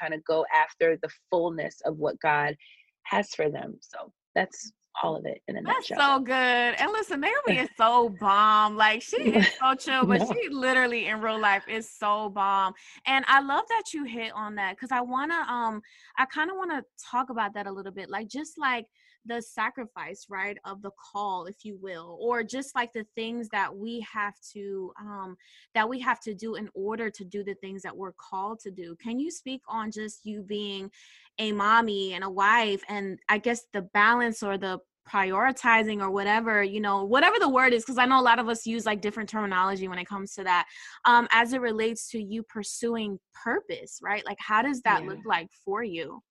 kind 0.00 0.14
of 0.14 0.24
go 0.24 0.44
after 0.54 0.98
the 1.02 1.08
fullness 1.30 1.80
of 1.84 1.98
what 1.98 2.18
God 2.20 2.56
has 3.04 3.34
for 3.34 3.50
them. 3.50 3.76
So 3.80 4.12
that's 4.34 4.72
all 5.02 5.16
of 5.16 5.26
it 5.26 5.42
in 5.48 5.56
a 5.56 5.62
That's 5.62 5.90
nutshell. 5.90 6.18
so 6.18 6.24
good. 6.24 6.34
And 6.34 6.92
listen, 6.92 7.20
Naomi 7.20 7.60
is 7.60 7.68
so 7.76 8.10
bomb. 8.20 8.76
Like 8.76 9.02
she 9.02 9.16
is 9.16 9.48
so 9.60 9.74
chill, 9.74 10.06
but 10.06 10.22
she 10.26 10.48
literally 10.48 11.06
in 11.06 11.20
real 11.20 11.40
life 11.40 11.64
is 11.68 11.90
so 11.90 12.28
bomb. 12.30 12.74
And 13.06 13.24
I 13.28 13.40
love 13.40 13.64
that 13.68 13.92
you 13.92 14.04
hit 14.04 14.32
on 14.34 14.54
that 14.56 14.76
because 14.76 14.92
I 14.92 15.00
wanna 15.00 15.34
um 15.48 15.80
I 16.16 16.26
kind 16.26 16.50
of 16.50 16.56
wanna 16.56 16.82
talk 17.10 17.30
about 17.30 17.54
that 17.54 17.66
a 17.66 17.72
little 17.72 17.92
bit. 17.92 18.08
Like 18.08 18.28
just 18.28 18.58
like 18.58 18.86
the 19.26 19.40
sacrifice 19.40 20.26
right 20.28 20.58
of 20.64 20.82
the 20.82 20.90
call 21.12 21.46
if 21.46 21.64
you 21.64 21.78
will 21.80 22.18
or 22.20 22.42
just 22.42 22.74
like 22.74 22.92
the 22.92 23.06
things 23.14 23.48
that 23.50 23.74
we 23.74 24.00
have 24.00 24.34
to 24.52 24.92
um 25.00 25.36
that 25.74 25.88
we 25.88 25.98
have 25.98 26.20
to 26.20 26.34
do 26.34 26.56
in 26.56 26.68
order 26.74 27.10
to 27.10 27.24
do 27.24 27.42
the 27.42 27.54
things 27.56 27.82
that 27.82 27.96
we're 27.96 28.12
called 28.12 28.60
to 28.60 28.70
do. 28.70 28.96
Can 29.02 29.18
you 29.18 29.30
speak 29.30 29.62
on 29.68 29.90
just 29.90 30.24
you 30.24 30.42
being 30.42 30.90
a 31.38 31.52
mommy 31.52 32.12
and 32.12 32.24
a 32.24 32.30
wife 32.30 32.82
and 32.88 33.18
i 33.28 33.38
guess 33.38 33.62
the 33.72 33.82
balance 33.82 34.42
or 34.42 34.56
the 34.56 34.78
prioritizing 35.08 36.00
or 36.00 36.10
whatever 36.10 36.62
you 36.62 36.80
know 36.80 37.04
whatever 37.04 37.38
the 37.38 37.48
word 37.48 37.74
is 37.74 37.82
because 37.82 37.98
i 37.98 38.06
know 38.06 38.20
a 38.20 38.22
lot 38.22 38.38
of 38.38 38.48
us 38.48 38.64
use 38.64 38.86
like 38.86 39.02
different 39.02 39.28
terminology 39.28 39.86
when 39.86 39.98
it 39.98 40.06
comes 40.06 40.32
to 40.32 40.42
that 40.42 40.66
um 41.04 41.28
as 41.32 41.52
it 41.52 41.60
relates 41.60 42.08
to 42.08 42.22
you 42.22 42.42
pursuing 42.44 43.18
purpose 43.42 43.98
right? 44.02 44.24
Like 44.26 44.38
how 44.40 44.62
does 44.62 44.80
that 44.82 45.02
yeah. 45.02 45.10
look 45.10 45.18
like 45.26 45.48
for 45.64 45.82
you? 45.82 46.22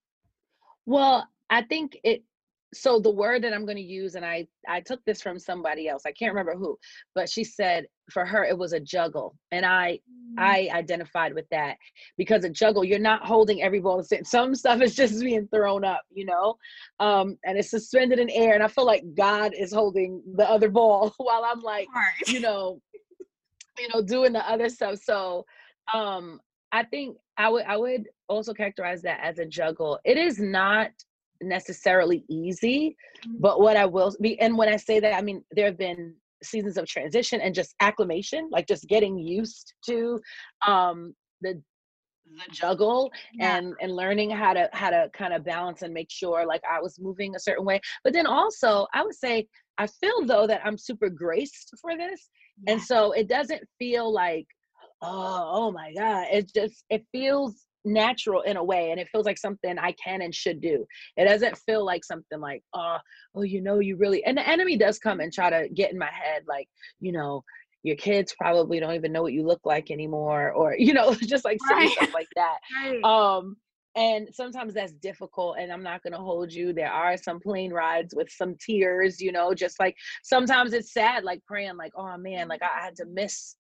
Well 0.86 1.28
i 1.50 1.62
think 1.62 1.98
it 2.04 2.24
so 2.74 3.00
the 3.00 3.10
word 3.10 3.44
that 3.44 3.54
i'm 3.54 3.66
going 3.66 3.78
to 3.78 3.82
use 3.82 4.16
and 4.16 4.26
i 4.26 4.46
i 4.68 4.80
took 4.80 5.04
this 5.06 5.22
from 5.22 5.40
somebody 5.40 5.88
else 5.88 6.04
i 6.06 6.12
can't 6.12 6.34
remember 6.34 6.56
who 6.56 6.78
but 7.16 7.30
she 7.30 7.44
said 7.44 7.86
for 8.12 8.26
her 8.26 8.44
it 8.44 8.58
was 8.58 8.74
a 8.74 8.80
juggle 8.80 9.36
and 9.52 9.66
i 9.66 10.00
mm. 10.10 10.42
i 10.42 10.70
identified 10.74 11.34
with 11.34 11.46
that 11.52 11.76
because 12.18 12.44
a 12.44 12.50
juggle 12.50 12.84
you're 12.84 13.00
not 13.00 13.26
holding 13.26 13.62
every 13.62 13.80
ball 13.80 13.98
the 13.98 14.04
same 14.04 14.24
some 14.26 14.56
stuff 14.56 14.82
is 14.82 14.96
just 14.96 15.20
being 15.22 15.48
thrown 15.54 15.84
up 15.84 16.02
you 16.12 16.26
know? 16.26 16.56
Um 17.00 17.38
and 17.46 17.58
it's 17.58 17.70
suspended 17.70 18.20
in 18.20 18.30
air 18.30 18.54
and 18.54 18.64
i 18.64 18.68
feel 18.68 18.86
like 18.86 19.04
god 19.16 19.54
is 19.58 19.74
holding 19.74 20.22
the 20.36 20.50
other 20.50 20.70
ball 20.70 21.14
while 21.18 21.44
i'm 21.46 21.62
like 21.62 21.88
you 22.28 22.40
know 22.40 22.82
you 23.80 23.88
know 23.94 24.02
doing 24.02 24.34
the 24.34 24.50
other 24.50 24.70
stuff 24.70 25.00
so 25.04 25.46
um 25.94 26.40
i 26.72 26.84
think 26.84 27.18
i 27.38 27.50
would 27.50 27.66
i 27.66 27.76
would 27.76 28.08
also 28.34 28.54
characterize 28.54 29.02
that 29.04 29.20
as 29.24 29.40
a 29.40 29.46
juggle. 29.46 30.00
It 30.04 30.18
is 30.18 30.40
not 30.40 30.92
necessarily 31.48 32.24
easy 32.30 32.96
mm-hmm. 33.26 33.38
but 33.40 33.60
what 33.60 33.78
i 33.78 33.86
will 33.86 34.16
be 34.22 34.40
and 34.40 34.58
when 34.58 34.70
i 34.70 34.78
say 34.78 35.00
that 35.00 35.14
i 35.14 35.22
mean 35.22 35.44
there 35.52 35.66
have 35.66 35.78
been 35.78 36.14
seasons 36.44 36.78
of 36.78 36.86
transition 36.86 37.40
and 37.42 37.56
just 37.56 37.74
acclimation 37.80 38.50
like 38.52 38.68
just 38.68 38.88
getting 38.88 39.18
used 39.18 39.74
to 39.86 40.20
um 40.68 41.14
the 41.42 41.62
the 42.26 42.52
juggle 42.52 43.12
yeah. 43.34 43.58
and 43.58 43.74
and 43.82 43.96
learning 43.96 44.30
how 44.30 44.54
to 44.54 44.70
how 44.74 44.90
to 44.90 45.10
kind 45.14 45.34
of 45.34 45.44
balance 45.44 45.82
and 45.82 45.94
make 45.94 46.10
sure 46.10 46.46
like 46.46 46.62
i 46.70 46.80
was 46.80 47.00
moving 47.00 47.36
a 47.36 47.40
certain 47.40 47.66
way 47.66 47.80
but 48.04 48.14
then 48.14 48.26
also 48.26 48.88
i 48.94 49.04
would 49.04 49.16
say 49.16 49.46
i 49.78 49.86
feel 49.88 50.26
though 50.26 50.48
that 50.48 50.62
i'm 50.66 50.78
super 50.78 51.10
graced 51.10 51.72
for 51.82 51.98
this 51.98 52.30
yeah. 52.66 52.74
and 52.74 52.82
so 52.82 53.12
it 53.12 53.28
doesn't 53.28 53.62
feel 53.78 54.12
like 54.12 54.48
oh 55.02 55.50
oh 55.52 55.72
my 55.72 55.94
god 55.94 56.26
it 56.32 56.52
just 56.54 56.86
it 56.90 57.06
feels 57.12 57.66
natural 57.86 58.42
in 58.42 58.58
a 58.58 58.64
way 58.64 58.92
and 58.92 59.00
it 59.00 59.10
feels 59.12 59.26
like 59.26 59.38
something 59.38 59.78
I 59.78 59.94
can 60.04 60.22
and 60.22 60.34
should 60.34 60.62
do. 60.62 60.86
It 61.18 61.26
doesn't 61.26 61.58
feel 61.58 61.86
like 61.86 62.04
something 62.04 62.40
like, 62.40 62.64
oh, 62.74 62.98
oh, 63.36 63.42
you 63.42 63.62
know, 63.62 63.80
you 63.80 63.98
really 63.98 64.24
and 64.26 64.38
the 64.38 64.48
enemy 64.48 64.78
does 64.78 65.00
come 65.00 65.20
and 65.20 65.32
try 65.32 65.50
to 65.50 65.70
get 65.70 65.92
in 65.92 65.98
my 66.00 66.12
head, 66.12 66.44
like, 66.48 66.68
you 67.00 67.12
know, 67.12 67.44
your 67.84 67.98
kids 67.98 68.34
probably 68.40 68.80
don't 68.80 68.96
even 68.96 69.12
know 69.12 69.22
what 69.22 69.34
you 69.34 69.46
look 69.46 69.62
like 69.66 69.92
anymore, 69.92 70.52
or 70.52 70.76
you 70.78 70.94
know, 70.94 71.14
just 71.22 71.46
like 71.46 71.58
right. 71.70 71.90
stuff 71.92 72.14
like 72.14 72.30
that. 72.36 72.58
Right. 72.84 73.04
Um 73.04 73.58
and 73.96 74.28
sometimes 74.32 74.74
that's 74.74 74.94
difficult 74.94 75.58
and 75.60 75.72
i'm 75.72 75.84
not 75.84 76.02
going 76.02 76.14
to 76.14 76.20
hold 76.20 76.52
you 76.52 76.74
there 76.74 76.92
are 76.92 77.16
some 77.16 77.40
plane 77.40 77.72
rides 77.72 78.16
with 78.16 78.28
some 78.30 78.56
tears 78.58 79.22
you 79.22 79.32
know 79.32 79.54
just 79.54 79.80
like 79.80 79.96
sometimes 80.24 80.74
it's 80.74 80.94
sad 80.94 81.24
like 81.24 81.40
praying 81.46 81.78
like 81.78 81.92
oh 81.96 82.18
man 82.18 82.48
like 82.48 82.62
i 82.64 82.84
had 82.84 82.96
to 82.96 83.06
miss 83.06 83.56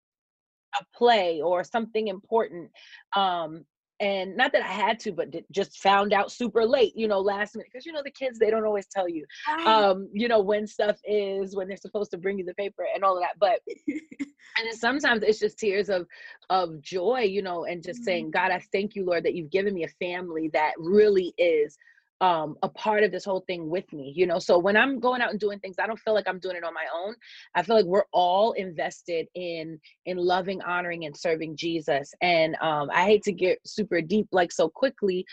a 0.79 0.83
play 0.97 1.39
or 1.39 1.63
something 1.63 2.07
important 2.07 2.69
um 3.15 3.63
and 4.03 4.35
not 4.35 4.51
that 4.51 4.63
I 4.63 4.67
had 4.67 4.99
to, 5.01 5.13
but 5.13 5.33
just 5.49 5.77
found 5.77 6.11
out 6.11 6.29
super 6.29 6.65
late, 6.65 6.91
you 6.93 7.07
know, 7.07 7.21
last 7.21 7.55
minute. 7.55 7.69
Because 7.71 7.85
you 7.85 7.93
know 7.93 8.01
the 8.03 8.11
kids, 8.11 8.37
they 8.37 8.49
don't 8.49 8.65
always 8.65 8.85
tell 8.85 9.07
you, 9.07 9.25
um, 9.65 10.09
you 10.11 10.27
know, 10.27 10.41
when 10.41 10.67
stuff 10.67 10.99
is, 11.05 11.55
when 11.55 11.69
they're 11.69 11.77
supposed 11.77 12.11
to 12.11 12.17
bring 12.17 12.37
you 12.37 12.43
the 12.43 12.53
paper 12.55 12.85
and 12.93 13.05
all 13.05 13.15
of 13.15 13.23
that. 13.23 13.39
But 13.39 13.61
and 13.87 14.67
then 14.67 14.75
sometimes 14.75 15.23
it's 15.23 15.39
just 15.39 15.57
tears 15.57 15.89
of 15.89 16.05
of 16.49 16.81
joy, 16.81 17.21
you 17.21 17.41
know, 17.41 17.63
and 17.63 17.81
just 17.81 17.99
mm-hmm. 17.99 18.05
saying, 18.05 18.31
God, 18.31 18.51
I 18.51 18.61
thank 18.73 18.93
you, 18.93 19.05
Lord, 19.05 19.23
that 19.23 19.35
you've 19.35 19.51
given 19.51 19.73
me 19.73 19.85
a 19.85 20.05
family 20.05 20.49
that 20.51 20.73
really 20.77 21.33
is 21.37 21.77
um, 22.23 22.55
a 22.63 22.69
part 22.69 23.03
of 23.03 23.11
this 23.11 23.25
whole 23.25 23.43
thing 23.47 23.69
with 23.69 23.91
me, 23.91 24.13
you 24.15 24.25
know. 24.25 24.39
So 24.39 24.57
when 24.57 24.77
I'm 24.77 25.01
going 25.01 25.21
out 25.21 25.31
and 25.31 25.39
doing 25.39 25.59
things, 25.59 25.75
I 25.77 25.85
don't 25.85 25.99
feel 25.99 26.13
like 26.13 26.25
I'm 26.25 26.39
doing 26.39 26.55
it 26.55 26.63
on 26.63 26.73
my 26.73 26.85
own. 26.95 27.15
I 27.53 27.63
feel 27.63 27.75
like 27.75 27.85
we're 27.85 28.05
all 28.13 28.53
invested 28.53 29.27
in 29.35 29.77
in 30.05 30.15
loving, 30.15 30.61
honoring, 30.61 31.03
and 31.03 31.15
serving 31.15 31.57
Jesus. 31.57 32.13
And 32.21 32.55
um, 32.61 32.89
I 32.93 33.03
hate 33.03 33.23
to 33.23 33.33
get 33.33 33.59
super 33.65 33.99
deep 33.99 34.27
like 34.31 34.53
so 34.53 34.69
quickly, 34.69 35.25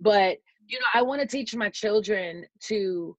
but 0.00 0.38
you 0.66 0.78
know, 0.78 0.86
I 0.94 1.02
want 1.02 1.20
to 1.20 1.26
teach 1.26 1.54
my 1.54 1.68
children 1.68 2.46
to 2.64 3.14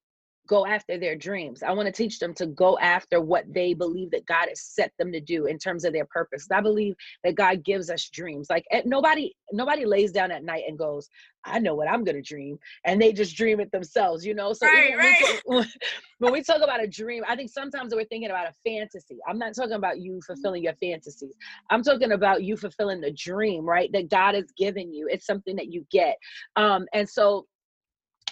go 0.49 0.65
after 0.65 0.97
their 0.97 1.15
dreams. 1.15 1.61
I 1.61 1.71
want 1.71 1.85
to 1.85 1.91
teach 1.91 2.17
them 2.17 2.33
to 2.33 2.47
go 2.47 2.77
after 2.79 3.21
what 3.21 3.45
they 3.53 3.75
believe 3.75 4.09
that 4.11 4.25
God 4.25 4.47
has 4.49 4.61
set 4.61 4.91
them 4.97 5.11
to 5.11 5.21
do 5.21 5.45
in 5.45 5.59
terms 5.59 5.85
of 5.85 5.93
their 5.93 6.05
purpose. 6.05 6.47
I 6.51 6.59
believe 6.59 6.95
that 7.23 7.35
God 7.35 7.63
gives 7.63 7.89
us 7.89 8.09
dreams. 8.09 8.47
Like 8.49 8.65
nobody 8.83 9.31
nobody 9.53 9.85
lays 9.85 10.11
down 10.11 10.31
at 10.31 10.43
night 10.43 10.63
and 10.67 10.77
goes, 10.77 11.07
"I 11.45 11.59
know 11.59 11.75
what 11.75 11.87
I'm 11.87 12.03
going 12.03 12.15
to 12.15 12.21
dream," 12.21 12.57
and 12.83 12.99
they 12.99 13.13
just 13.13 13.37
dream 13.37 13.59
it 13.59 13.71
themselves, 13.71 14.25
you 14.25 14.33
know. 14.33 14.51
So 14.53 14.65
right, 14.65 14.97
right. 14.97 15.39
When, 15.45 15.67
when 16.17 16.33
we 16.33 16.41
talk 16.41 16.61
about 16.61 16.83
a 16.83 16.87
dream, 16.87 17.23
I 17.27 17.35
think 17.35 17.51
sometimes 17.51 17.93
we're 17.93 18.05
thinking 18.05 18.31
about 18.31 18.47
a 18.47 18.53
fantasy. 18.67 19.19
I'm 19.27 19.37
not 19.37 19.55
talking 19.55 19.73
about 19.73 19.99
you 19.99 20.19
fulfilling 20.25 20.63
your 20.63 20.75
fantasies. 20.75 21.35
I'm 21.69 21.83
talking 21.83 22.11
about 22.11 22.43
you 22.43 22.57
fulfilling 22.57 23.01
the 23.01 23.11
dream, 23.11 23.65
right? 23.65 23.91
That 23.93 24.09
God 24.09 24.33
has 24.33 24.51
given 24.57 24.91
you. 24.93 25.07
It's 25.09 25.27
something 25.27 25.55
that 25.57 25.71
you 25.71 25.85
get. 25.91 26.17
Um, 26.55 26.87
and 26.93 27.07
so 27.07 27.45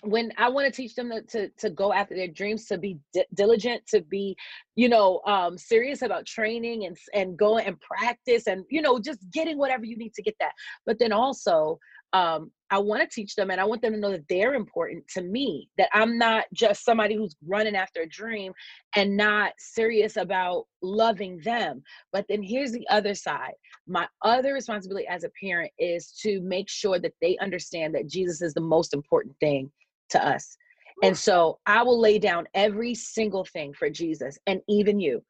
when 0.04 0.32
I 0.38 0.50
want 0.50 0.66
to 0.66 0.72
teach 0.72 0.96
them 0.96 1.10
to, 1.10 1.22
to, 1.22 1.50
to 1.50 1.70
go 1.70 1.94
after 1.94 2.16
their 2.16 2.28
dreams, 2.28 2.66
to 2.68 2.78
be 2.78 3.00
di- 3.14 3.26
diligent, 3.34 3.86
to 3.88 4.02
be, 4.02 4.36
you 4.76 4.90
know, 4.90 5.22
um, 5.26 5.58
serious 5.58 6.02
about 6.02 6.26
training 6.26 6.86
and 6.86 6.98
and 7.14 7.38
going 7.38 7.66
and 7.66 7.80
practice, 7.80 8.48
and 8.48 8.64
you 8.70 8.82
know, 8.82 9.00
just 9.00 9.20
getting 9.32 9.58
whatever 9.58 9.86
you 9.86 9.98
need 9.98 10.14
to 10.14 10.22
get 10.22 10.36
that. 10.40 10.52
But 10.86 11.00
then 11.00 11.12
also, 11.12 11.80
um, 12.14 12.52
I 12.70 12.80
want 12.80 13.02
to 13.02 13.08
teach 13.08 13.36
them, 13.36 13.50
and 13.50 13.60
I 13.60 13.66
want 13.66 13.82
them 13.82 13.94
to 13.94 14.00
know 14.00 14.12
that 14.12 14.28
they're 14.30 14.54
important 14.54 15.08
to 15.10 15.22
me. 15.22 15.70
That 15.78 15.90
I'm 15.94 16.18
not 16.18 16.46
just 16.54 16.84
somebody 16.84 17.16
who's 17.16 17.36
running 17.48 17.76
after 17.76 18.02
a 18.02 18.10
dream 18.10 18.54
and 18.96 19.18
not 19.18 19.54
serious 19.58 20.18
about 20.18 20.66
loving 20.82 21.40
them. 21.44 21.82
But 22.12 22.26
then 22.30 22.44
here's 22.44 22.72
the 22.72 22.88
other 22.90 23.14
side. 23.14 23.54
My 23.88 24.08
other 24.22 24.54
responsibility 24.54 25.08
as 25.08 25.24
a 25.24 25.32
parent 25.42 25.72
is 25.80 26.12
to 26.24 26.42
make 26.42 26.70
sure 26.70 27.00
that 27.00 27.14
they 27.22 27.38
understand 27.38 27.96
that 27.96 28.08
Jesus 28.08 28.42
is 28.42 28.54
the 28.54 28.62
most 28.62 28.94
important 28.94 29.36
thing 29.40 29.72
to 30.10 30.26
us. 30.26 30.58
And 31.04 31.18
so 31.18 31.60
I 31.66 31.84
will 31.84 32.00
lay 32.00 32.18
down 32.18 32.48
every 32.54 32.96
single 32.96 33.46
thing 33.46 33.74
for 33.74 33.90
Jesus 33.90 34.38
and 34.48 34.62
even 34.68 35.00
you. 35.00 35.24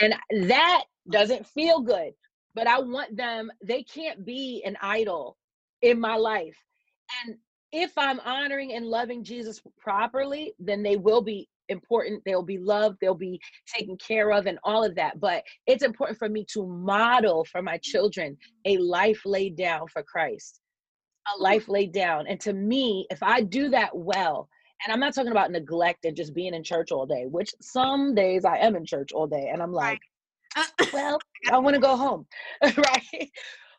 And 0.00 0.14
that 0.48 0.84
doesn't 1.10 1.46
feel 1.46 1.80
good, 1.80 2.12
but 2.54 2.66
I 2.66 2.78
want 2.80 3.16
them, 3.16 3.50
they 3.62 3.82
can't 3.82 4.24
be 4.24 4.62
an 4.66 4.76
idol 4.82 5.36
in 5.82 5.98
my 5.98 6.16
life. 6.16 6.56
And 7.24 7.36
if 7.72 7.92
I'm 7.96 8.20
honoring 8.20 8.74
and 8.74 8.86
loving 8.86 9.24
Jesus 9.24 9.60
properly, 9.78 10.54
then 10.58 10.82
they 10.82 10.96
will 10.96 11.22
be 11.22 11.48
important. 11.68 12.22
They'll 12.24 12.42
be 12.42 12.58
loved, 12.58 12.98
they'll 13.00 13.14
be 13.14 13.40
taken 13.74 13.96
care 13.96 14.30
of, 14.30 14.46
and 14.46 14.58
all 14.62 14.84
of 14.84 14.94
that. 14.96 15.18
But 15.20 15.42
it's 15.66 15.82
important 15.82 16.18
for 16.18 16.28
me 16.28 16.44
to 16.52 16.66
model 16.66 17.46
for 17.50 17.62
my 17.62 17.78
children 17.82 18.36
a 18.66 18.76
life 18.76 19.22
laid 19.24 19.56
down 19.56 19.88
for 19.88 20.02
Christ 20.02 20.60
a 21.32 21.40
life 21.40 21.68
laid 21.68 21.92
down. 21.92 22.26
And 22.26 22.40
to 22.40 22.52
me, 22.52 23.06
if 23.10 23.22
I 23.22 23.42
do 23.42 23.68
that 23.70 23.96
well, 23.96 24.48
and 24.84 24.92
I'm 24.92 25.00
not 25.00 25.14
talking 25.14 25.30
about 25.30 25.50
neglect 25.50 26.04
and 26.04 26.16
just 26.16 26.34
being 26.34 26.54
in 26.54 26.62
church 26.62 26.92
all 26.92 27.06
day, 27.06 27.24
which 27.26 27.54
some 27.60 28.14
days 28.14 28.44
I 28.44 28.58
am 28.58 28.76
in 28.76 28.84
church 28.84 29.12
all 29.12 29.26
day, 29.26 29.50
and 29.52 29.62
I'm 29.62 29.72
like, 29.72 30.00
right. 30.56 30.70
well, 30.92 31.18
I 31.50 31.58
want 31.58 31.74
to 31.74 31.80
go 31.80 31.96
home, 31.96 32.26
right? 32.62 33.30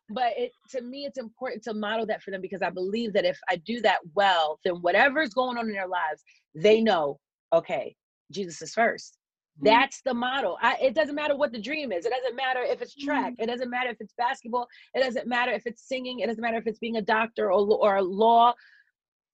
But 0.10 0.34
it 0.38 0.52
to 0.72 0.82
me, 0.82 1.06
it's 1.06 1.18
important 1.18 1.64
to 1.64 1.74
model 1.74 2.06
that 2.08 2.22
for 2.22 2.32
them 2.32 2.42
because 2.42 2.62
I 2.62 2.70
believe 2.70 3.14
that 3.14 3.26
if 3.26 3.40
I 3.50 3.58
do 3.58 3.82
that 3.82 4.00
well, 4.14 4.60
then 4.64 4.76
whatever's 4.76 5.34
going 5.34 5.58
on 5.58 5.68
in 5.68 5.74
their 5.74 5.88
lives, 5.88 6.24
they 6.54 6.82
know, 6.82 7.20
okay, 7.54 7.96
Jesus 8.32 8.62
is 8.62 8.74
first. 8.74 9.18
Mm-hmm. 9.58 9.66
That's 9.66 10.02
the 10.02 10.14
model. 10.14 10.58
I, 10.62 10.78
it 10.82 10.94
doesn't 10.94 11.16
matter 11.16 11.36
what 11.36 11.54
the 11.54 11.62
dream 11.62 11.92
is. 11.92 12.06
It 12.06 12.12
doesn't 12.12 12.36
matter 12.36 12.62
if 12.62 12.82
it's 12.82 12.96
track. 12.96 13.34
Mm-hmm. 13.34 13.44
It 13.44 13.48
doesn't 13.48 13.70
matter 13.70 13.90
if 13.90 13.98
it's 14.02 14.14
basketball. 14.18 14.68
It 14.94 15.02
doesn't 15.02 15.28
matter 15.28 15.52
if 15.52 15.66
it's 15.66 15.88
singing. 15.88 16.20
It 16.20 16.28
doesn't 16.28 16.42
matter 16.42 16.58
if 16.58 16.68
it's 16.68 16.80
being 16.80 16.98
a 16.98 17.02
doctor 17.02 17.52
or 17.52 17.66
or 17.74 17.98
a 17.98 18.02
law. 18.02 18.54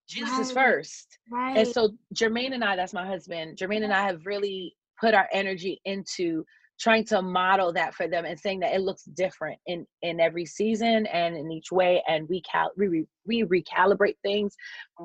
Jesus 0.08 0.32
right. 0.32 0.42
is 0.42 0.52
first. 0.52 1.18
Right. 1.32 1.58
And 1.58 1.68
so 1.68 1.92
Jermaine 2.14 2.54
and 2.54 2.64
I, 2.64 2.76
that's 2.76 2.94
my 2.94 3.06
husband. 3.06 3.58
Jermaine 3.58 3.84
and 3.84 3.94
I 3.94 4.06
have 4.06 4.26
really 4.26 4.76
put 5.00 5.14
our 5.14 5.28
energy 5.32 5.82
into 5.86 6.46
trying 6.82 7.06
to 7.06 7.22
model 7.22 7.72
that 7.72 7.94
for 7.94 8.08
them 8.08 8.26
and 8.26 8.40
saying 8.40 8.60
that 8.60 8.74
it 8.74 8.82
looks 8.82 9.04
different 9.04 9.60
in 9.68 9.86
in 10.02 10.20
every 10.20 10.46
season 10.46 11.06
and 11.08 11.38
in 11.38 11.52
each 11.52 11.72
way 11.72 12.02
and 12.08 12.28
we 12.28 12.42
cal 12.42 12.72
we, 12.76 13.06
we 13.26 13.44
recalibrate 13.44 14.18
things. 14.24 14.56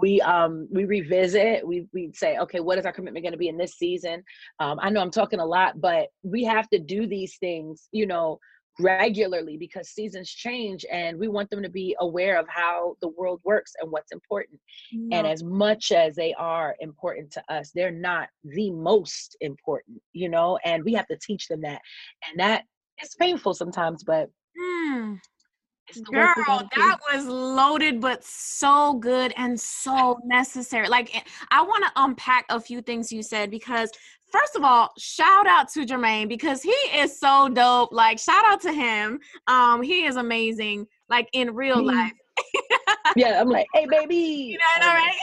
We 0.00 0.21
um 0.23 0.66
we 0.73 0.87
revisit 0.87 1.66
we 1.66 1.87
we 1.92 2.11
say 2.14 2.38
okay 2.38 2.61
what 2.61 2.78
is 2.78 2.87
our 2.87 2.92
commitment 2.92 3.25
going 3.25 3.33
to 3.33 3.38
be 3.38 3.49
in 3.49 3.59
this 3.59 3.75
season? 3.75 4.25
Um 4.59 4.78
i 4.80 4.88
know 4.88 5.00
i'm 5.00 5.11
talking 5.11 5.40
a 5.40 5.47
lot 5.47 5.80
but 5.80 6.09
we 6.23 6.45
have 6.45 6.68
to 6.71 6.78
do 6.78 7.06
these 7.06 7.37
things 7.38 7.88
you 7.92 8.06
know 8.06 8.38
regularly 8.78 9.56
because 9.56 9.88
seasons 9.88 10.30
change 10.30 10.85
and 10.90 11.18
we 11.18 11.28
want 11.28 11.50
them 11.50 11.62
to 11.62 11.68
be 11.68 11.97
aware 12.00 12.38
of 12.38 12.47
how 12.49 12.97
the 13.00 13.09
world 13.09 13.40
works 13.45 13.73
and 13.80 13.90
what's 13.90 14.12
important. 14.12 14.61
And 15.12 15.26
as 15.26 15.42
much 15.42 15.92
as 15.92 16.14
they 16.14 16.35
are 16.35 16.76
important 16.80 17.30
to 17.33 17.42
us, 17.52 17.71
they're 17.75 17.90
not 17.90 18.28
the 18.45 18.71
most 18.71 19.37
important, 19.40 20.00
you 20.12 20.28
know, 20.28 20.59
and 20.64 20.85
we 20.85 20.92
have 20.95 21.06
to 21.09 21.16
teach 21.16 21.49
them 21.49 21.62
that. 21.62 21.80
And 22.28 22.40
that 22.40 22.64
is 23.02 23.14
painful 23.18 23.54
sometimes, 23.54 24.04
but 24.04 24.30
mm. 24.61 25.18
Girl, 26.05 26.69
that 26.76 26.99
was 27.12 27.26
loaded, 27.26 28.00
but 28.00 28.25
so 28.25 28.95
good 28.95 29.33
and 29.37 29.59
so 29.59 30.19
necessary. 30.25 30.88
Like, 30.88 31.14
eh, 31.16 31.21
I 31.50 31.62
want 31.62 31.85
to 31.85 31.93
unpack 31.97 32.45
a 32.49 32.61
few 32.61 32.83
things 32.83 33.12
you 33.12 33.23
said 33.23 33.50
because, 33.50 33.90
first 34.33 34.57
of 34.57 34.64
all, 34.64 34.90
shout 34.99 35.47
out 35.47 35.69
to 35.73 35.87
Jermaine 35.87 36.28
because 36.28 36.62
he 36.62 36.71
is 36.71 37.19
so 37.19 37.49
dope. 37.49 37.93
Like, 37.93 38.19
shout 38.19 38.45
out 38.45 38.61
to 38.62 38.73
him. 38.73 39.21
Um, 39.47 39.83
he 39.83 40.05
is 40.07 40.16
amazing. 40.16 40.87
Like 41.09 41.28
in 41.33 41.55
real 41.55 41.85
life. 41.85 42.12
yeah, 43.16 43.40
I'm 43.40 43.49
like, 43.49 43.66
hey, 43.73 43.87
baby. 43.90 44.16
You 44.16 44.59
know, 44.59 44.88
all 44.88 44.95
right. 44.95 45.16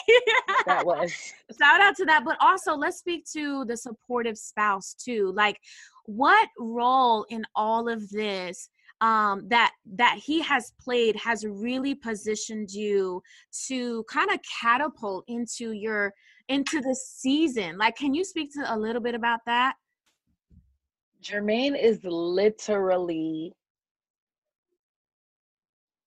that 0.65 0.85
was. 0.85 1.11
Shout 1.59 1.81
out 1.81 1.95
to 1.97 2.05
that, 2.05 2.23
but 2.23 2.37
also 2.39 2.75
let's 2.75 2.97
speak 2.97 3.25
to 3.33 3.65
the 3.65 3.77
supportive 3.77 4.37
spouse 4.37 4.93
too. 4.93 5.33
Like, 5.35 5.59
what 6.05 6.49
role 6.57 7.25
in 7.29 7.43
all 7.55 7.89
of 7.89 8.09
this? 8.09 8.69
Um, 9.03 9.49
that 9.49 9.73
that 9.97 10.17
he 10.23 10.41
has 10.41 10.71
played 10.79 11.17
has 11.17 11.45
really 11.45 11.93
positioned 11.93 12.71
you 12.71 13.21
to 13.67 14.05
kind 14.09 14.31
of 14.31 14.39
catapult 14.61 15.25
into 15.27 15.73
your 15.73 16.13
into 16.47 16.79
the 16.79 16.95
season. 16.95 17.77
Like 17.77 17.97
can 17.97 18.13
you 18.13 18.23
speak 18.23 18.53
to 18.53 18.73
a 18.73 18.77
little 18.77 19.01
bit 19.01 19.13
about 19.13 19.41
that? 19.45 19.75
Jermaine 21.21 21.81
is 21.81 21.99
literally 22.03 23.53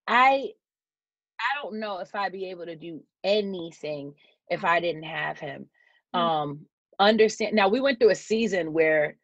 i 0.09 0.49
i 1.41 1.63
don't 1.63 1.81
know 1.81 1.99
if 1.99 2.15
i'd 2.15 2.31
be 2.31 2.49
able 2.49 2.65
to 2.65 2.77
do 2.77 3.03
anything 3.25 4.15
if 4.51 4.65
i 4.65 4.79
didn't 4.79 5.03
have 5.03 5.39
him. 5.39 5.67
Mm-hmm. 6.15 6.25
um 6.25 6.67
understand 7.01 7.55
now 7.55 7.69
we 7.69 7.81
went 7.81 7.99
through 7.99 8.11
a 8.11 8.15
season 8.15 8.73
where 8.73 9.17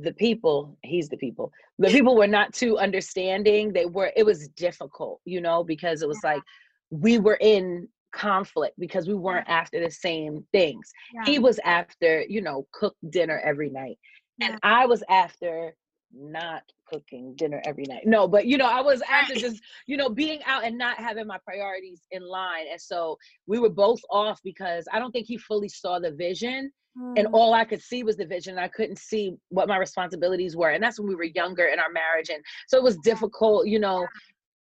the 0.00 0.12
people 0.12 0.76
he's 0.82 1.08
the 1.08 1.16
people 1.16 1.52
the 1.78 1.88
people 1.88 2.16
were 2.16 2.26
not 2.26 2.52
too 2.52 2.78
understanding 2.78 3.72
they 3.72 3.86
were 3.86 4.12
it 4.16 4.24
was 4.24 4.48
difficult 4.48 5.20
you 5.24 5.40
know 5.40 5.64
because 5.64 6.02
it 6.02 6.08
was 6.08 6.20
yeah. 6.22 6.34
like 6.34 6.42
we 6.90 7.18
were 7.18 7.38
in 7.40 7.88
conflict 8.12 8.78
because 8.78 9.06
we 9.06 9.14
weren't 9.14 9.48
after 9.48 9.82
the 9.82 9.90
same 9.90 10.44
things 10.52 10.92
yeah. 11.14 11.24
he 11.24 11.38
was 11.38 11.58
after 11.64 12.22
you 12.28 12.40
know 12.40 12.66
cook 12.72 12.96
dinner 13.10 13.40
every 13.44 13.70
night 13.70 13.98
yeah. 14.38 14.48
and 14.48 14.58
i 14.62 14.86
was 14.86 15.02
after 15.08 15.74
not 16.14 16.62
cooking 16.88 17.34
dinner 17.36 17.60
every 17.64 17.84
night 17.84 18.06
no 18.06 18.28
but 18.28 18.46
you 18.46 18.56
know 18.56 18.66
i 18.66 18.80
was 18.80 19.02
after 19.10 19.34
just 19.34 19.60
you 19.86 19.96
know 19.96 20.08
being 20.08 20.40
out 20.46 20.64
and 20.64 20.78
not 20.78 20.96
having 20.98 21.26
my 21.26 21.38
priorities 21.44 22.02
in 22.12 22.22
line 22.22 22.66
and 22.70 22.80
so 22.80 23.18
we 23.46 23.58
were 23.58 23.68
both 23.68 24.00
off 24.10 24.40
because 24.44 24.86
i 24.92 24.98
don't 24.98 25.10
think 25.10 25.26
he 25.26 25.36
fully 25.36 25.68
saw 25.68 25.98
the 25.98 26.12
vision 26.12 26.70
and 27.16 27.26
mm. 27.26 27.30
all 27.32 27.52
I 27.52 27.64
could 27.64 27.82
see 27.82 28.02
was 28.02 28.16
the 28.16 28.24
vision. 28.24 28.58
I 28.58 28.68
couldn't 28.68 28.98
see 28.98 29.36
what 29.50 29.68
my 29.68 29.76
responsibilities 29.76 30.56
were. 30.56 30.70
And 30.70 30.82
that's 30.82 30.98
when 30.98 31.08
we 31.08 31.14
were 31.14 31.24
younger 31.24 31.66
in 31.66 31.78
our 31.78 31.90
marriage. 31.90 32.30
And 32.30 32.42
so 32.68 32.78
it 32.78 32.82
was 32.82 32.96
difficult, 32.98 33.66
you 33.66 33.78
know. 33.78 34.06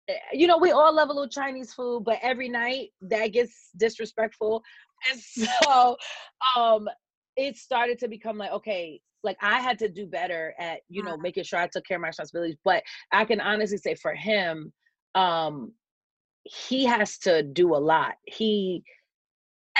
Eh, 0.10 0.16
you 0.34 0.46
know, 0.46 0.58
we 0.58 0.72
all 0.72 0.94
love 0.94 1.10
a 1.10 1.14
little 1.14 1.30
Chinese 1.30 1.74
food, 1.74 2.04
but 2.04 2.20
every 2.22 2.50
night 2.50 2.90
that 3.02 3.28
gets 3.28 3.70
disrespectful. 3.78 4.62
And 5.10 5.20
so 5.64 5.96
um 6.58 6.90
it 7.36 7.58
started 7.58 8.00
to 8.00 8.08
become 8.08 8.38
like, 8.38 8.51
okay, 8.51 9.00
like 9.24 9.38
I 9.42 9.60
had 9.60 9.80
to 9.80 9.89
do 9.89 10.06
better 10.06 10.54
at, 10.60 10.82
you 10.88 11.04
know, 11.04 11.18
making 11.18 11.44
sure 11.44 11.60
I 11.60 11.68
took 11.68 11.86
care 11.86 11.98
of 11.98 12.01
my 12.01 12.08
responsibilities. 12.08 12.58
But 12.63 12.84
I 13.12 13.25
can 13.25 13.42
honestly 13.42 13.77
say 13.77 13.96
for 13.96 14.13
him, 14.13 14.72
um, 15.15 15.74
he 16.44 16.86
has 16.86 17.18
to 17.20 17.42
do 17.42 17.75
a 17.75 17.77
lot. 17.77 18.15
He 18.25 18.84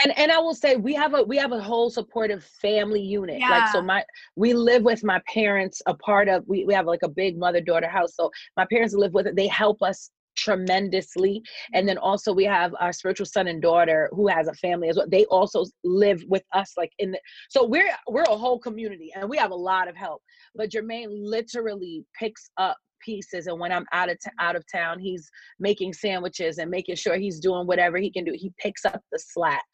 and 0.04 0.18
and 0.18 0.32
I 0.32 0.40
will 0.40 0.56
say 0.56 0.76
we 0.76 0.94
have 0.96 1.14
a 1.14 1.24
we 1.24 1.38
have 1.38 1.52
a 1.52 1.62
whole 1.62 1.90
supportive 1.90 2.44
family 2.44 3.02
unit. 3.02 3.40
Yeah. 3.40 3.50
Like 3.50 3.68
so 3.70 3.82
my 3.82 4.04
we 4.36 4.54
live 4.54 4.84
with 4.84 5.04
my 5.04 5.22
parents 5.32 5.82
a 5.86 5.94
part 5.94 6.28
of 6.28 6.44
we, 6.48 6.66
we 6.66 6.74
have 6.74 6.86
like 6.86 7.04
a 7.04 7.10
big 7.10 7.38
mother 7.38 7.62
daughter 7.62 7.88
house. 7.88 8.16
So 8.16 8.32
my 8.58 8.66
parents 8.66 8.94
live 8.94 9.14
with 9.14 9.28
it. 9.28 9.36
They 9.36 9.48
help 9.48 9.82
us 9.82 10.10
tremendously. 10.46 11.42
And 11.74 11.88
then 11.88 11.98
mm-hmm. 11.98 12.06
also 12.06 12.32
we 12.34 12.46
have 12.46 12.74
our 12.80 12.94
spiritual 12.94 13.26
son 13.26 13.48
and 13.48 13.62
daughter 13.62 14.10
who 14.14 14.28
has 14.28 14.48
a 14.48 14.54
family 14.54 14.90
as 14.90 14.98
well. 14.98 15.08
They 15.10 15.26
also 15.26 15.66
live 15.84 16.24
with 16.28 16.44
us 16.54 16.74
like 16.78 16.92
in 17.00 17.12
the 17.12 17.20
so 17.50 17.66
we're 17.66 17.92
we're 18.08 18.24
a 18.24 18.38
whole 18.38 18.60
community 18.60 19.12
and 19.16 19.30
we 19.30 19.38
have 19.38 19.52
a 19.52 19.56
lot 19.56 19.88
of 19.88 19.96
help. 19.96 20.22
But 20.54 20.72
Jermaine 20.72 21.08
literally 21.10 22.06
picks 22.18 22.50
up 22.58 22.78
pieces 23.02 23.46
and 23.48 23.60
when 23.60 23.74
i'm 23.74 23.86
out 23.92 24.10
of 24.10 24.18
t- 24.20 24.32
out 24.40 24.56
of 24.56 24.64
town 24.72 24.98
he's 24.98 25.30
making 25.60 25.94
sandwiches 25.94 26.58
and 26.58 26.72
making 26.72 26.96
sure 26.96 27.18
he's 27.18 27.40
doing 27.40 27.68
whatever 27.68 27.98
he 27.98 28.10
can 28.10 28.24
do 28.24 28.32
he 28.34 28.52
picks 28.58 28.84
up 28.86 29.00
the 29.12 29.20
slack 29.20 29.66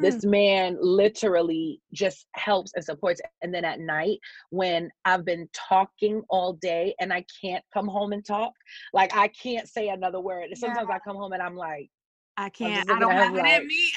this 0.00 0.22
hmm. 0.22 0.30
man 0.30 0.76
literally 0.80 1.80
just 1.92 2.26
helps 2.34 2.72
and 2.74 2.84
supports. 2.84 3.20
And 3.42 3.54
then 3.54 3.64
at 3.64 3.80
night, 3.80 4.18
when 4.50 4.90
I've 5.04 5.24
been 5.24 5.48
talking 5.52 6.22
all 6.28 6.54
day 6.54 6.94
and 7.00 7.12
I 7.12 7.24
can't 7.42 7.64
come 7.72 7.88
home 7.88 8.12
and 8.12 8.24
talk, 8.24 8.52
like 8.92 9.16
I 9.16 9.28
can't 9.28 9.68
say 9.68 9.88
another 9.88 10.20
word. 10.20 10.48
Sometimes 10.54 10.86
yeah. 10.88 10.96
I 10.96 10.98
come 10.98 11.16
home 11.16 11.32
and 11.32 11.42
I'm 11.42 11.56
like, 11.56 11.90
I 12.36 12.50
can't. 12.50 12.90
I 12.90 12.98
don't 12.98 13.12
have 13.12 13.34
it 13.34 13.42
like, 13.42 13.60
in 13.60 13.66
me. 13.66 13.90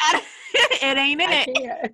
it 0.81 0.97
ain't 0.97 1.21
in 1.21 1.29
I 1.29 1.45
it. 1.47 1.91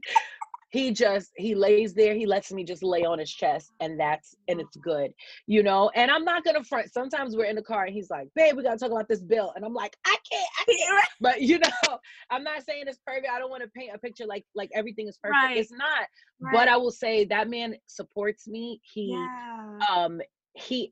He 0.75 0.91
just 0.91 1.31
he 1.37 1.55
lays 1.55 1.93
there 1.93 2.13
he 2.13 2.25
lets 2.25 2.51
me 2.51 2.65
just 2.65 2.83
lay 2.83 3.05
on 3.05 3.17
his 3.17 3.31
chest 3.31 3.71
and 3.79 3.97
that's 3.97 4.35
and 4.49 4.59
it's 4.59 4.75
good 4.75 5.13
you 5.47 5.63
know 5.63 5.89
and 5.95 6.11
i'm 6.11 6.25
not 6.25 6.43
gonna 6.43 6.61
front 6.65 6.91
sometimes 6.91 7.33
we're 7.33 7.45
in 7.45 7.55
the 7.55 7.61
car 7.61 7.85
and 7.85 7.93
he's 7.93 8.09
like 8.09 8.27
babe 8.35 8.57
we 8.57 8.63
gotta 8.63 8.77
talk 8.77 8.91
about 8.91 9.07
this 9.07 9.21
bill 9.21 9.53
and 9.55 9.63
i'm 9.63 9.73
like 9.73 9.95
i 10.05 10.17
can't 10.29 10.49
i 10.59 10.65
can't 10.65 11.05
but 11.21 11.41
you 11.41 11.59
know 11.63 11.97
i'm 12.29 12.43
not 12.43 12.61
saying 12.65 12.83
it's 12.87 12.99
perfect 13.07 13.29
i 13.31 13.39
don't 13.39 13.49
want 13.49 13.63
to 13.63 13.69
paint 13.69 13.91
a 13.95 13.97
picture 13.97 14.25
like 14.25 14.43
like 14.53 14.69
everything 14.75 15.07
is 15.07 15.17
perfect 15.23 15.45
right. 15.45 15.55
it's 15.55 15.71
not 15.71 16.07
right. 16.41 16.53
but 16.53 16.67
i 16.67 16.75
will 16.75 16.91
say 16.91 17.23
that 17.23 17.49
man 17.49 17.73
supports 17.87 18.45
me 18.45 18.81
he 18.83 19.13
yeah. 19.13 19.77
um 19.89 20.19
he 20.55 20.91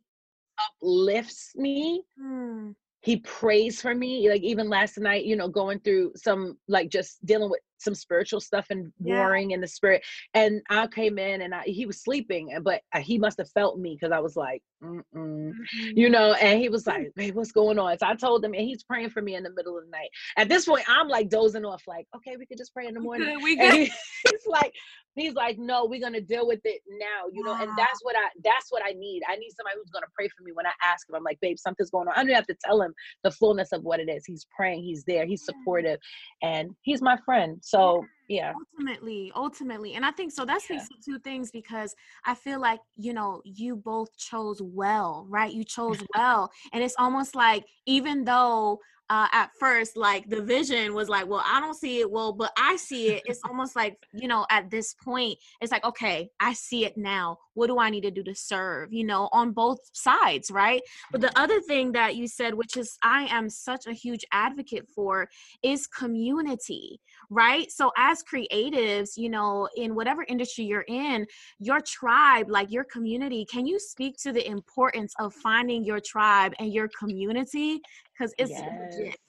uplifts 0.82 1.52
me 1.58 2.04
mm 2.18 2.74
he 3.04 3.18
prays 3.18 3.82
for 3.82 3.94
me 3.94 4.30
like 4.30 4.42
even 4.44 4.70
last 4.70 4.98
night 4.98 5.26
you 5.26 5.36
know 5.36 5.50
going 5.50 5.78
through 5.82 6.12
some 6.16 6.58
like 6.70 6.90
just 6.90 7.24
dealing 7.26 7.50
with 7.50 7.60
some 7.84 7.96
spiritual 7.96 8.40
stuff 8.40 8.68
and 8.70 8.92
warring 9.00 9.50
yeah. 9.50 9.56
in 9.56 9.62
the 9.62 9.68
spirit 9.68 10.04
and 10.34 10.62
i 10.70 10.88
came 10.88 11.18
in 11.18 11.42
and 11.42 11.54
I, 11.54 11.64
he 11.64 11.86
was 11.86 12.02
sleeping 12.02 12.56
but 12.64 12.82
uh, 12.94 13.00
he 13.00 13.18
must 13.18 13.38
have 13.38 13.50
felt 13.52 13.80
me 13.80 13.98
because 14.00 14.14
i 14.14 14.20
was 14.20 14.36
like 14.36 14.62
mm-hmm. 14.84 15.50
you 15.96 16.10
know 16.10 16.34
and 16.34 16.60
he 16.60 16.70
was 16.70 16.88
like 16.88 17.12
hey 17.16 17.32
what's 17.32 17.52
going 17.52 17.80
on? 17.80 17.98
So 17.98 18.08
i 18.08 18.16
told 18.16 18.44
him 18.44 18.54
and 18.54 18.64
he's 18.64 18.84
praying 18.84 19.10
for 19.10 19.22
me 19.22 19.36
in 19.36 19.44
the 19.44 19.52
middle 19.52 19.78
of 19.78 19.86
the 19.86 19.92
night. 19.92 20.10
At 20.38 20.50
this 20.50 20.66
point 20.66 20.86
i'm 20.88 21.08
like 21.08 21.30
dozing 21.30 21.66
off 21.66 21.84
like 21.88 22.08
okay 22.16 22.36
we 22.38 22.46
could 22.46 22.58
just 22.58 22.74
pray 22.74 22.88
in 22.88 22.94
the 22.94 23.00
morning. 23.00 23.42
we 23.42 23.58
could. 23.58 23.74
He, 23.74 23.92
he's 24.30 24.46
like 24.48 24.74
he's 25.16 25.34
like 25.34 25.58
no 25.60 25.86
we're 25.86 26.02
gonna 26.02 26.22
deal 26.22 26.48
with 26.48 26.62
it 26.64 26.82
now 26.88 27.30
you 27.32 27.44
know 27.44 27.52
wow. 27.52 27.62
and 27.62 27.72
that's 27.78 28.00
what 28.02 28.16
i 28.16 28.30
that's 28.44 28.68
what 28.70 28.84
i 28.84 28.94
need. 28.94 29.22
I 29.28 29.36
need 29.36 29.52
somebody 29.56 29.78
who's 29.78 29.92
gonna 29.92 30.08
pray 30.16 30.28
for 30.28 30.44
me 30.44 30.52
when 30.54 30.66
i 30.66 30.72
ask 30.84 31.08
him. 31.10 31.16
I'm 31.16 31.24
like 31.24 31.40
babe 31.42 31.58
something's 31.60 31.92
going 31.92 32.08
on. 32.08 32.14
I 32.16 32.24
don't 32.24 32.34
have 32.34 32.48
to 32.48 32.58
tell 32.64 32.82
him 32.82 32.94
the 33.24 33.32
fullness 33.32 33.72
of 33.72 33.84
what 33.84 34.00
it 34.00 34.10
is. 34.10 34.26
He's 34.26 34.48
praying 34.56 34.84
he's 34.84 35.04
there 35.06 35.26
he's 35.26 35.46
supportive 35.46 36.00
and 36.42 36.72
he's 36.82 37.02
my 37.02 37.18
friend 37.26 37.58
so 37.74 38.06
yeah. 38.30 38.54
Ultimately 38.78 39.32
ultimately 39.36 39.94
and 39.96 40.06
i 40.06 40.12
think 40.12 40.32
so 40.32 40.46
that 40.46 40.62
speaks 40.62 40.88
yeah. 40.90 40.98
to 40.98 41.04
two 41.04 41.20
things 41.20 41.52
because 41.52 41.94
i 42.26 42.34
feel 42.34 42.60
like 42.60 42.80
you 42.96 43.14
know 43.14 43.42
you 43.44 43.76
both 43.76 44.16
chose 44.18 44.62
well 44.62 45.26
right? 45.30 45.52
You 45.52 45.64
chose 45.64 46.02
well 46.18 46.50
and 46.72 46.84
it's 46.84 46.96
almost 46.98 47.36
like 47.36 47.66
even 47.86 48.24
though 48.24 48.80
uh, 49.10 49.28
at 49.32 49.50
first 49.60 49.98
like 49.98 50.28
the 50.30 50.42
vision 50.42 50.94
was 50.94 51.10
like 51.10 51.28
well 51.28 51.44
i 51.46 51.60
don't 51.60 51.76
see 51.76 52.00
it 52.00 52.10
well 52.10 52.32
but 52.32 52.52
i 52.58 52.76
see 52.78 53.10
it 53.10 53.22
it's 53.26 53.42
almost 53.48 53.76
like 53.76 53.98
you 54.14 54.28
know 54.28 54.46
at 54.50 54.72
this 54.72 54.96
point 55.04 55.38
it's 55.62 55.72
like 55.72 55.84
okay 55.84 56.30
i 56.40 56.54
see 56.54 56.86
it 56.86 56.98
now. 56.98 57.38
What 57.54 57.68
do 57.68 57.78
i 57.78 57.92
need 57.92 58.02
to 58.02 58.12
do 58.12 58.24
to 58.24 58.34
serve? 58.34 58.92
You 58.92 59.06
know 59.06 59.30
on 59.32 59.52
both 59.52 59.80
sides 59.92 60.50
right? 60.50 60.82
But 61.12 61.22
the 61.22 61.38
other 61.38 61.60
thing 61.62 61.92
that 61.92 62.16
you 62.16 62.28
said 62.28 62.54
which 62.56 62.78
is 62.78 62.98
i 63.04 63.28
am 63.30 63.50
such 63.50 63.86
a 63.88 63.94
huge 63.94 64.26
advocate 64.32 64.88
for 64.96 65.30
is 65.62 65.86
community 65.86 67.00
right 67.30 67.72
so 67.72 67.92
as 67.98 68.24
creatives 68.24 69.12
you 69.16 69.30
know 69.30 69.68
in 69.76 69.96
whatever 69.96 70.26
industry 70.28 70.64
you're 70.64 70.86
in 70.88 71.26
your 71.60 71.80
tribe 71.82 72.50
like 72.50 72.72
your 72.72 72.84
community 72.84 73.46
can 73.46 73.66
you 73.66 73.80
speak 73.80 74.16
to 74.18 74.32
the 74.32 74.46
importance 74.48 75.14
of 75.20 75.34
finding 75.34 75.84
your 75.84 76.00
tribe 76.00 76.54
and 76.60 76.74
your 76.74 76.90
community 76.98 77.82
because 78.14 78.34
it's 78.38 78.52
yes. 78.52 78.98
legit. 78.98 79.20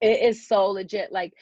It 0.00 0.20
is 0.20 0.48
so 0.48 0.66
legit. 0.66 1.12
Like 1.12 1.32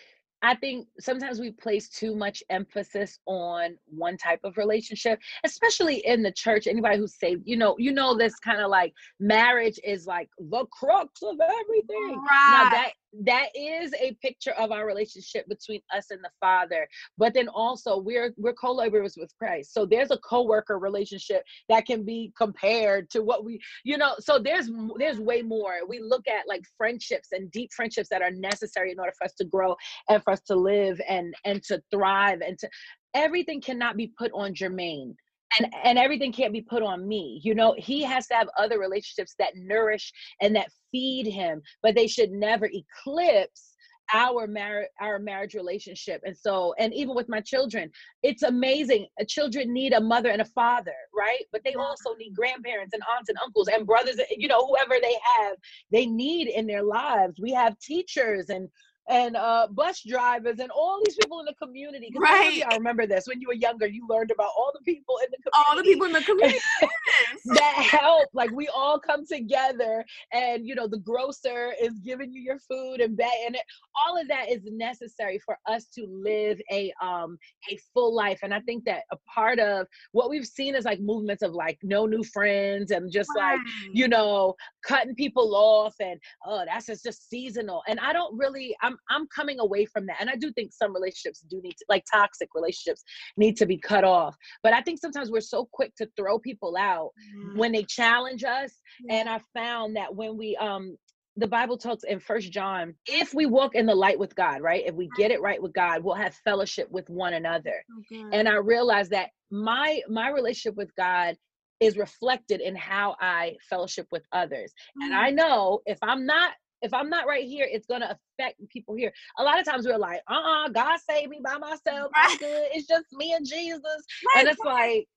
I 0.43 0.55
think 0.55 0.87
sometimes 0.99 1.39
we 1.39 1.51
place 1.51 1.89
too 1.89 2.15
much 2.15 2.43
emphasis 2.49 3.19
on 3.27 3.77
one 3.87 4.17
type 4.17 4.41
of 4.43 4.57
relationship, 4.57 5.19
especially 5.45 5.97
in 6.07 6.23
the 6.23 6.33
church. 6.33 6.67
Anybody 6.67 6.97
who's 6.97 7.19
saved, 7.19 7.43
you 7.45 7.57
know, 7.57 7.77
you 7.79 7.93
know 7.93 8.17
this 8.17 8.35
kind 8.37 8.61
of 8.61 8.71
like 8.71 8.95
marriage 9.19 9.79
is 9.85 10.07
like 10.07 10.31
the 10.39 10.65
crux 10.73 11.23
of 11.23 11.37
everything. 11.41 12.17
Right. 12.17 12.51
Now 12.51 12.71
that 12.71 12.93
that 13.25 13.49
is 13.55 13.93
a 13.95 14.17
picture 14.23 14.53
of 14.53 14.71
our 14.71 14.87
relationship 14.87 15.49
between 15.49 15.81
us 15.95 16.11
and 16.11 16.23
the 16.23 16.31
father 16.41 16.89
but 17.19 17.35
then 17.35 17.49
also 17.49 17.99
we're 17.99 18.33
we're 18.37 18.53
co-laborers 18.53 19.17
with 19.17 19.33
christ. 19.39 19.73
So 19.73 19.87
there's 19.87 20.11
a 20.11 20.19
co-worker 20.19 20.79
relationship 20.79 21.43
that 21.69 21.87
can 21.87 22.05
be 22.05 22.33
compared 22.37 23.11
to 23.11 23.23
what 23.23 23.45
we 23.45 23.61
you 23.85 23.99
know 23.99 24.15
so 24.19 24.39
there's 24.39 24.71
there's 24.99 25.19
way 25.19 25.43
more. 25.43 25.79
We 25.89 26.01
look 26.01 26.27
at 26.29 26.49
like 26.49 26.63
friendships 26.77 27.29
and 27.33 27.51
deep 27.51 27.73
friendships 27.73 28.09
that 28.11 28.23
are 28.23 28.31
necessary 28.31 28.93
in 28.93 28.99
order 28.99 29.13
for 29.17 29.25
us 29.25 29.35
to 29.35 29.45
grow 29.45 29.77
and 30.09 30.23
for 30.23 30.33
us 30.33 30.41
to 30.43 30.57
live 30.57 31.01
and 31.09 31.35
and 31.45 31.63
to 31.65 31.83
thrive 31.91 32.41
and 32.41 32.59
to 32.59 32.69
everything 33.15 33.61
cannot 33.61 33.97
be 33.97 34.13
put 34.19 34.31
on 34.33 34.55
jermaine 34.55 35.15
and 35.59 35.73
and 35.85 35.99
everything 35.99 36.33
can't 36.33 36.53
be 36.53 36.63
put 36.63 36.83
on 36.83 37.07
me 37.07 37.41
you 37.43 37.55
know? 37.55 37.75
He 37.79 38.03
has 38.03 38.27
to 38.29 38.35
have 38.35 38.49
other 38.59 38.79
relationships 38.79 39.35
that 39.39 39.53
nourish 39.57 40.13
and 40.41 40.55
that 40.57 40.71
feed 40.93 41.27
him 41.27 41.63
but 41.83 41.95
they 41.95 42.07
should 42.07 42.31
never 42.31 42.69
eclipse 42.73 43.71
our 44.13 44.47
marriage 44.47 44.89
our 45.01 45.19
marriage 45.19 45.55
relationship. 45.55 46.21
And 46.25 46.37
so 46.37 46.75
and 46.79 46.93
even 46.95 47.15
with 47.15 47.29
my 47.29 47.41
children 47.41 47.91
it's 48.23 48.43
amazing. 48.43 49.07
Children 49.29 49.73
need 49.73 49.93
a 49.93 50.01
mother 50.01 50.31
and 50.31 50.43
a 50.43 50.47
father 50.47 50.95
right? 51.17 51.45
But 51.53 51.63
they 51.65 51.75
also 51.75 52.11
mm-hmm. 52.11 52.19
need 52.19 52.35
grandparents 52.35 52.95
and 52.95 53.03
aunts 53.17 53.29
and 53.29 53.39
uncles 53.45 53.69
and 53.69 53.87
brothers 53.87 54.21
you 54.37 54.49
know 54.49 54.67
whoever 54.67 54.97
they 55.01 55.17
have 55.39 55.57
they 55.91 56.07
need 56.07 56.49
in 56.49 56.67
their 56.67 56.83
lives. 56.83 57.35
We 57.41 57.53
have 57.53 57.79
teachers 57.79 58.51
and 58.51 58.69
and 59.11 59.37
uh, 59.37 59.67
bus 59.71 60.03
drivers 60.07 60.61
and 60.61 60.71
all 60.71 61.01
these 61.05 61.17
people 61.17 61.41
in 61.41 61.47
the 61.47 61.55
community. 61.55 62.13
Right. 62.17 62.63
I 62.69 62.77
remember 62.77 63.07
this 63.07 63.27
when 63.27 63.41
you 63.41 63.49
were 63.49 63.55
younger. 63.55 63.87
You 63.87 64.07
learned 64.09 64.31
about 64.31 64.51
all 64.57 64.73
the 64.73 64.85
people 64.85 65.17
in 65.25 65.31
the 65.31 65.51
community. 65.51 65.69
All 65.69 65.77
the 65.77 65.83
people 65.83 66.07
in 66.07 66.13
the 66.13 66.23
community 66.23 66.61
that 67.57 67.75
help. 67.75 68.29
Like 68.33 68.53
we 68.53 68.69
all 68.69 69.01
come 69.01 69.27
together, 69.27 70.05
and 70.33 70.67
you 70.67 70.75
know 70.77 70.87
the 70.87 70.99
grocer 70.99 71.73
is 71.83 71.99
giving 72.05 72.33
you 72.33 72.41
your 72.41 72.59
food 72.61 73.01
and 73.01 73.21
and 73.21 73.57
it, 73.57 73.63
all 74.07 74.21
of 74.21 74.29
that 74.29 74.49
is 74.49 74.61
necessary 74.65 75.39
for 75.45 75.59
us 75.67 75.87
to 75.87 76.07
live 76.09 76.61
a 76.71 76.93
um 77.03 77.37
a 77.71 77.79
full 77.93 78.15
life. 78.15 78.41
And 78.43 78.55
I 78.55 78.61
think 78.61 78.85
that 78.85 79.03
a 79.11 79.17
part 79.33 79.59
of 79.59 79.87
what 80.13 80.31
we've 80.31 80.47
seen 80.47 80.77
is 80.77 80.85
like 80.85 81.01
movements 81.01 81.43
of 81.43 81.53
like 81.53 81.79
no 81.83 82.07
new 82.07 82.23
friends 82.23 82.93
and 82.93 83.11
just 83.11 83.31
right. 83.37 83.57
like 83.57 83.61
you 83.93 84.07
know 84.07 84.55
cutting 84.87 85.15
people 85.17 85.55
off 85.57 85.95
and 86.01 86.21
oh 86.47 86.65
that's 86.65 86.87
just, 86.87 87.05
just 87.05 87.29
seasonal. 87.29 87.83
And 87.89 87.99
I 87.99 88.13
don't 88.13 88.39
really. 88.39 88.77
I'm 88.83 88.97
I'm 89.09 89.27
coming 89.35 89.61
away 89.61 89.85
from 89.87 90.07
that. 90.07 90.17
And 90.21 90.31
I 90.31 90.37
do 90.37 90.53
think 90.53 90.73
some 90.73 90.95
relationships 90.95 91.45
do 91.49 91.61
need 91.63 91.73
to 91.73 91.85
like 91.89 92.05
toxic 92.13 92.49
relationships 92.55 93.03
need 93.37 93.57
to 93.57 93.67
be 93.67 93.79
cut 93.79 94.05
off. 94.05 94.37
But 94.63 94.75
I 94.75 94.83
think 94.83 95.01
sometimes 95.01 95.31
we're 95.31 95.41
so 95.41 95.69
quick 95.73 95.95
to 95.97 96.09
throw 96.17 96.39
people 96.39 96.77
out 96.77 97.11
mm-hmm. 97.37 97.59
when 97.59 97.73
they 97.73 97.85
challenge 97.85 98.45
us. 98.45 98.73
And 99.09 99.29
I 99.29 99.41
found 99.55 99.97
that 99.97 100.15
when 100.15 100.37
we 100.37 100.57
um 100.57 100.97
the 101.37 101.47
Bible 101.47 101.79
talks 101.79 102.05
in 102.05 102.21
First 102.21 102.53
John, 102.53 102.95
if 103.07 103.33
we 103.33 103.47
walk 103.47 103.75
in 103.75 103.87
the 103.87 103.95
light 103.95 104.19
with 104.19 104.35
God, 104.35 104.61
right? 104.61 104.83
If 104.85 104.95
we 104.95 105.09
get 105.17 105.31
it 105.31 105.41
right 105.41 105.63
with 105.63 105.73
God, 105.73 106.03
we'll 106.03 106.15
have 106.15 106.35
fellowship 106.45 106.91
with 106.91 107.09
one 107.09 107.35
another. 107.35 107.83
Okay. 108.13 108.25
And 108.33 108.49
I 108.49 108.57
realized 108.57 109.13
that 109.13 109.31
my 109.51 110.01
my 110.09 110.31
relationship 110.31 110.77
with 110.77 110.95
God 110.97 111.37
is 111.81 111.97
reflected 111.97 112.61
in 112.61 112.77
how 112.77 113.17
I 113.21 113.57
fellowship 113.69 114.07
with 114.13 114.23
others. 114.33 114.73
Mm-hmm. 114.73 115.03
And 115.03 115.15
I 115.15 115.31
know 115.31 115.81
if 115.87 115.99
I'm 116.03 116.27
not 116.27 116.53
if 116.83 116.93
I'm 116.95 117.11
not 117.11 117.27
right 117.27 117.47
here, 117.47 117.67
it's 117.71 117.87
gonna 117.87 118.19
affect 118.39 118.67
people 118.69 118.95
here. 118.95 119.13
A 119.39 119.43
lot 119.43 119.59
of 119.59 119.65
times 119.65 119.87
we're 119.87 119.99
like, 119.99 120.23
uh-uh, 120.29 120.69
God 120.71 120.99
saved 121.01 121.31
me 121.31 121.41
by 121.43 121.59
myself. 121.59 122.11
I'm 122.15 122.37
good. 122.39 122.69
It's 122.73 122.87
just 122.87 123.07
me 123.13 123.33
and 123.33 123.47
Jesus. 123.47 123.83
Right. 123.83 124.41
And 124.41 124.49
it's 124.49 124.65
like, 124.65 125.09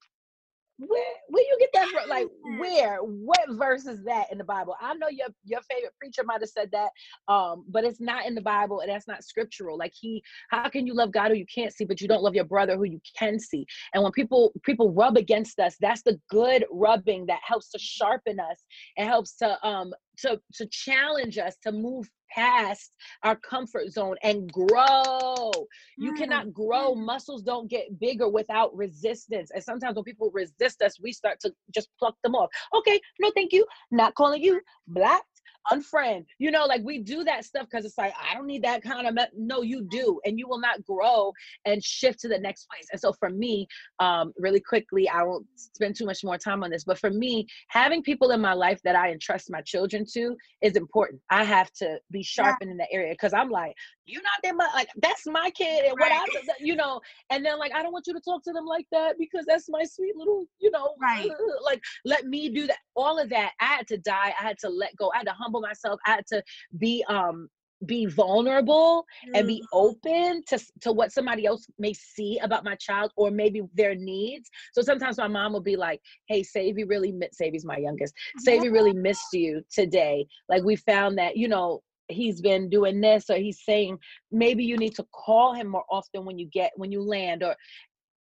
where 0.78 1.14
where 1.30 1.44
you 1.44 1.58
get 1.60 1.70
that 1.74 1.90
from? 1.90 2.10
Like 2.10 2.28
where? 2.58 2.98
What 2.98 3.46
verse 3.52 3.86
is 3.86 4.04
that 4.06 4.32
in 4.32 4.38
the 4.38 4.44
Bible? 4.44 4.76
I 4.82 4.94
know 4.96 5.08
your 5.10 5.28
your 5.44 5.62
favorite 5.70 5.94
preacher 6.00 6.24
might 6.24 6.42
have 6.42 6.50
said 6.50 6.72
that, 6.72 6.90
um, 7.32 7.66
but 7.70 7.84
it's 7.84 8.02
not 8.02 8.26
in 8.26 8.34
the 8.34 8.42
Bible 8.42 8.80
and 8.80 8.90
that's 8.90 9.08
not 9.08 9.24
scriptural. 9.24 9.78
Like 9.78 9.94
he, 9.94 10.24
how 10.50 10.68
can 10.70 10.88
you 10.88 10.96
love 10.96 11.12
God 11.12 11.30
who 11.30 11.38
you 11.38 11.46
can't 11.54 11.74
see, 11.74 11.86
but 11.86 12.02
you 12.02 12.08
don't 12.08 12.24
love 12.24 12.36
your 12.36 12.46
brother 12.46 12.76
who 12.76 12.86
you 12.86 13.00
can 13.18 13.40
see? 13.40 13.66
And 13.94 14.04
when 14.04 14.12
people 14.12 14.52
people 14.64 14.92
rub 14.92 15.16
against 15.16 15.60
us, 15.60 15.76
that's 15.80 16.02
the 16.02 16.20
good 16.30 16.66
rubbing 16.72 17.26
that 17.28 17.40
helps 17.44 17.70
to 17.72 17.80
sharpen 17.80 18.40
us 18.40 18.64
and 18.98 19.08
helps 19.08 19.36
to 19.38 19.66
um 19.66 19.94
to 20.18 20.40
to 20.54 20.66
challenge 20.68 21.38
us 21.38 21.56
to 21.64 21.72
move 21.72 22.10
past 22.34 22.92
our 23.24 23.36
comfort 23.36 23.92
zone 23.92 24.16
and 24.24 24.52
grow. 24.52 25.52
You 25.98 26.14
mm. 26.14 26.18
cannot 26.18 26.54
grow. 26.54 26.96
Mm. 26.96 27.06
Muscles 27.06 27.42
don't 27.42 27.70
get 27.70 28.00
bigger 28.00 28.30
without 28.30 28.76
resistance. 28.76 29.52
And 29.54 29.64
sometimes 29.64 29.96
when 29.96 30.04
people 30.04 30.32
resist 30.34 30.82
us, 30.82 31.00
we 31.00 31.12
start 31.12 31.40
to 31.42 31.54
just 31.74 31.90
pluck 32.00 32.16
them 32.24 32.36
off. 32.36 32.50
Okay, 32.76 33.00
no, 33.20 33.32
thank 33.36 33.54
you. 33.54 33.66
Not 33.92 34.16
calling 34.16 34.42
you 34.42 34.62
black 34.88 35.24
unfriend. 35.72 36.26
You 36.40 36.52
know, 36.52 36.66
like 36.66 36.82
we 36.84 37.00
do 37.00 37.24
that 37.24 37.46
stuff 37.46 37.68
because 37.70 37.86
it's 37.86 37.98
like, 37.98 38.14
I 38.20 38.36
don't 38.36 38.48
need 38.48 38.64
that 38.64 38.84
kind 38.84 39.08
of, 39.08 39.14
me-. 39.14 39.24
no, 39.36 39.62
you 39.62 39.88
do. 39.90 40.20
And 40.26 40.38
you 40.38 40.48
will 40.48 40.60
not 40.60 40.84
grow 40.86 41.32
and 41.66 41.84
shift 41.84 42.20
to 42.22 42.28
the 42.28 42.38
next 42.38 42.68
place. 42.70 42.88
And 42.92 43.00
so 43.00 43.14
for 43.14 43.30
me, 43.30 43.68
um, 44.00 44.34
really 44.38 44.60
quickly, 44.60 45.08
I 45.10 45.24
won't 45.24 45.46
spend 45.56 45.96
too 45.96 46.06
much 46.06 46.24
more 46.24 46.38
time 46.38 46.64
on 46.64 46.72
this, 46.72 46.84
but 46.84 47.00
for 47.00 47.10
me, 47.10 47.48
having 47.70 48.04
people 48.04 48.32
in 48.32 48.42
my 48.42 48.54
life 48.54 48.82
that 48.84 48.96
I 48.96 49.12
entrust 49.12 49.52
my 49.52 49.62
children 49.62 50.06
to 50.14 50.36
is 50.62 50.76
important. 50.76 51.22
I 51.30 51.44
have 51.44 51.72
to 51.74 52.00
be 52.12 52.23
yeah. 52.62 52.70
in 52.70 52.78
that 52.78 52.88
area 52.92 53.14
because 53.14 53.34
I'm 53.34 53.50
like, 53.50 53.76
you're 54.06 54.22
not 54.22 54.40
that 54.44 54.56
much, 54.56 54.70
like, 54.74 54.90
that's 55.02 55.26
my 55.26 55.50
kid. 55.52 55.86
And 55.86 55.96
right. 56.00 56.12
what 56.12 56.30
I, 56.36 56.54
you 56.60 56.76
know, 56.76 57.00
and 57.30 57.46
then 57.46 57.60
like, 57.60 57.74
I 57.74 57.84
don't 57.84 57.94
want 57.94 58.08
you 58.08 58.14
to 58.14 58.22
talk 58.22 58.44
to 58.44 58.54
them 58.54 58.66
like 58.66 58.86
that 58.92 59.16
because 59.18 59.46
that's 59.48 59.70
my 59.70 59.84
sweet 59.84 60.16
little, 60.16 60.46
you 60.60 60.72
know, 60.72 60.96
right. 61.02 61.30
like, 61.66 61.82
let 62.06 62.26
me 62.26 62.50
do 62.50 62.68
that. 62.68 62.78
All 62.96 63.20
of 63.20 63.30
that, 63.30 63.52
I 63.60 63.66
had 63.66 63.88
to 63.88 63.98
die. 63.98 64.34
I 64.40 64.44
had 64.44 64.58
to 64.60 64.70
let 64.70 64.96
go. 64.96 65.12
I 65.14 65.20
had 65.20 65.28
to 65.28 65.34
humble 65.34 65.62
myself. 65.62 66.00
I 66.06 66.12
had 66.12 66.28
to 66.28 66.44
be 66.78 67.04
um 67.10 67.50
be 67.86 68.06
vulnerable 68.06 69.06
mm-hmm. 69.26 69.36
and 69.36 69.48
be 69.48 69.62
mm-hmm. 69.62 69.78
open 69.78 70.44
to 70.48 70.60
to 70.82 70.92
what 70.92 71.12
somebody 71.12 71.46
else 71.46 71.66
may 71.80 71.94
see 71.94 72.40
about 72.40 72.64
my 72.64 72.76
child 72.76 73.12
or 73.16 73.32
maybe 73.32 73.62
their 73.74 73.96
needs. 73.96 74.50
So 74.74 74.82
sometimes 74.82 75.18
my 75.18 75.28
mom 75.28 75.54
will 75.54 75.62
be 75.62 75.76
like, 75.76 76.02
"Hey, 76.28 76.44
Savy 76.44 76.84
really 76.84 77.12
miss 77.12 77.30
Savy's 77.34 77.66
my 77.66 77.78
youngest. 77.78 78.14
Savy 78.40 78.70
really 78.70 78.94
missed 78.94 79.34
you 79.34 79.62
today. 79.72 80.26
Like 80.50 80.64
we 80.64 80.76
found 80.76 81.18
that 81.18 81.38
you 81.38 81.48
know." 81.48 81.82
He's 82.14 82.42
been 82.42 82.70
doing 82.70 83.02
this 83.02 83.30
or 83.30 83.36
he's 83.36 83.62
saying 83.64 83.98
maybe 84.32 84.64
you 84.64 84.78
need 84.78 84.96
to 84.96 85.06
call 85.14 85.54
him 85.54 85.68
more 85.68 85.86
often 85.90 86.26
when 86.26 86.38
you 86.38 86.48
get 86.48 86.72
when 86.76 86.92
you 86.92 87.02
land 87.02 87.44
or 87.44 87.56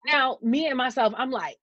now 0.07 0.37
me 0.41 0.67
and 0.67 0.77
myself 0.77 1.13
i'm 1.17 1.31
like 1.31 1.57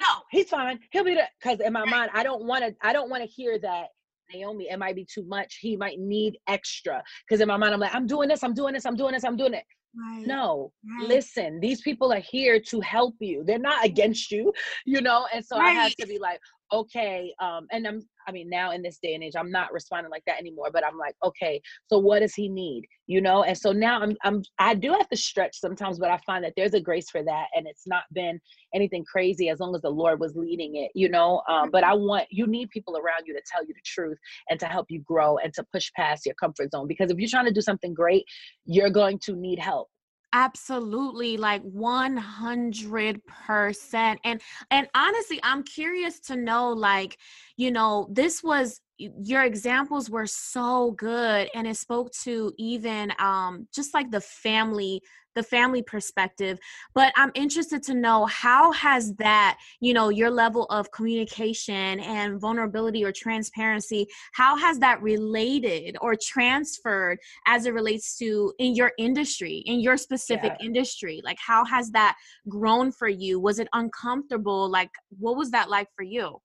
no 0.00 0.08
he's 0.30 0.48
fine 0.48 0.78
he'll 0.90 1.04
be 1.04 1.14
there 1.14 1.28
because 1.42 1.60
in 1.60 1.72
my 1.72 1.84
mind 1.84 2.10
i 2.14 2.22
don't 2.22 2.44
want 2.44 2.64
to 2.64 2.74
i 2.82 2.92
don't 2.92 3.10
want 3.10 3.22
to 3.22 3.28
hear 3.28 3.58
that 3.58 3.88
Naomi, 4.32 4.68
it 4.70 4.78
might 4.78 4.96
be 4.96 5.04
too 5.04 5.24
much. 5.24 5.58
He 5.60 5.76
might 5.76 5.98
need 5.98 6.38
extra. 6.48 7.02
Because 7.26 7.40
in 7.40 7.48
my 7.48 7.56
mind, 7.56 7.74
I'm 7.74 7.80
like, 7.80 7.94
I'm 7.94 8.06
doing 8.06 8.28
this, 8.28 8.42
I'm 8.42 8.54
doing 8.54 8.74
this, 8.74 8.86
I'm 8.86 8.96
doing 8.96 9.12
this, 9.12 9.24
I'm 9.24 9.36
doing 9.36 9.54
it. 9.54 9.64
Right. 9.94 10.26
No, 10.26 10.72
right. 10.98 11.08
listen, 11.08 11.60
these 11.60 11.82
people 11.82 12.12
are 12.12 12.20
here 12.20 12.58
to 12.68 12.80
help 12.80 13.14
you. 13.20 13.44
They're 13.44 13.58
not 13.58 13.84
against 13.84 14.30
you, 14.30 14.52
you 14.86 15.02
know? 15.02 15.26
And 15.34 15.44
so 15.44 15.58
right. 15.58 15.76
I 15.76 15.82
have 15.82 15.94
to 15.96 16.06
be 16.06 16.18
like, 16.18 16.40
okay, 16.72 17.34
um, 17.40 17.66
and 17.70 17.86
I'm 17.86 18.02
I 18.26 18.32
mean, 18.32 18.48
now 18.48 18.72
in 18.72 18.82
this 18.82 18.98
day 19.02 19.14
and 19.14 19.22
age, 19.22 19.34
I'm 19.36 19.50
not 19.50 19.72
responding 19.72 20.10
like 20.10 20.24
that 20.26 20.38
anymore, 20.38 20.70
but 20.72 20.84
I'm 20.84 20.96
like, 20.98 21.14
okay, 21.24 21.60
so 21.88 21.98
what 21.98 22.20
does 22.20 22.34
he 22.34 22.48
need? 22.48 22.84
You 23.06 23.20
know? 23.20 23.42
And 23.42 23.56
so 23.56 23.72
now 23.72 24.00
I'm 24.00 24.16
I'm 24.22 24.42
I 24.58 24.74
do 24.74 24.92
have 24.92 25.08
to 25.08 25.16
stretch 25.16 25.58
sometimes, 25.58 25.98
but 25.98 26.10
I 26.10 26.18
find 26.24 26.44
that 26.44 26.52
there's 26.56 26.74
a 26.74 26.80
grace 26.80 27.10
for 27.10 27.22
that. 27.22 27.46
And 27.54 27.66
it's 27.66 27.86
not 27.86 28.04
been 28.12 28.40
anything 28.74 29.04
crazy 29.04 29.48
as 29.48 29.60
long 29.60 29.74
as 29.74 29.82
the 29.82 29.90
Lord 29.90 30.20
was 30.20 30.34
leading 30.36 30.76
it, 30.76 30.90
you 30.94 31.08
know. 31.08 31.42
Um, 31.48 31.70
but 31.70 31.84
I 31.84 31.94
want 31.94 32.26
you 32.30 32.46
need 32.46 32.70
people 32.70 32.96
around 32.96 33.26
you 33.26 33.34
to 33.34 33.42
tell 33.50 33.64
you 33.64 33.74
the 33.74 33.80
truth 33.84 34.18
and 34.50 34.58
to 34.60 34.66
help 34.66 34.86
you 34.88 35.00
grow 35.00 35.38
and 35.38 35.52
to 35.54 35.64
push 35.72 35.90
past 35.96 36.26
your 36.26 36.34
comfort 36.36 36.70
zone. 36.70 36.86
Because 36.86 37.10
if 37.10 37.18
you're 37.18 37.28
trying 37.28 37.46
to 37.46 37.52
do 37.52 37.60
something 37.60 37.94
great, 37.94 38.24
you're 38.64 38.90
going 38.90 39.18
to 39.24 39.34
need 39.34 39.58
help 39.58 39.88
absolutely 40.32 41.36
like 41.36 41.62
100% 41.62 44.16
and 44.24 44.40
and 44.70 44.88
honestly 44.94 45.38
i'm 45.42 45.62
curious 45.62 46.20
to 46.20 46.36
know 46.36 46.70
like 46.70 47.18
you 47.56 47.70
know 47.70 48.08
this 48.10 48.42
was 48.42 48.80
your 49.22 49.42
examples 49.42 50.10
were 50.10 50.26
so 50.26 50.92
good 50.92 51.48
and 51.54 51.66
it 51.66 51.76
spoke 51.76 52.10
to 52.12 52.52
even 52.58 53.12
um 53.18 53.66
just 53.74 53.94
like 53.94 54.10
the 54.10 54.20
family 54.20 55.00
the 55.34 55.42
family 55.42 55.82
perspective 55.82 56.58
but 56.94 57.10
i'm 57.16 57.30
interested 57.34 57.82
to 57.82 57.94
know 57.94 58.26
how 58.26 58.70
has 58.72 59.14
that 59.14 59.58
you 59.80 59.94
know 59.94 60.10
your 60.10 60.30
level 60.30 60.66
of 60.66 60.90
communication 60.92 62.00
and 62.00 62.38
vulnerability 62.38 63.02
or 63.02 63.12
transparency 63.12 64.06
how 64.34 64.56
has 64.56 64.78
that 64.78 65.00
related 65.00 65.96
or 66.02 66.14
transferred 66.20 67.18
as 67.46 67.64
it 67.64 67.72
relates 67.72 68.16
to 68.18 68.52
in 68.58 68.74
your 68.74 68.92
industry 68.98 69.62
in 69.66 69.80
your 69.80 69.96
specific 69.96 70.52
yeah. 70.60 70.66
industry? 70.66 71.20
Like 71.24 71.38
how 71.44 71.64
has 71.64 71.90
that 71.90 72.16
grown 72.48 72.92
for 72.92 73.08
you? 73.08 73.40
Was 73.40 73.58
it 73.58 73.68
uncomfortable? 73.72 74.70
Like 74.70 74.90
what 75.18 75.36
was 75.36 75.50
that 75.50 75.70
like 75.70 75.88
for 75.96 76.02
you 76.02 76.38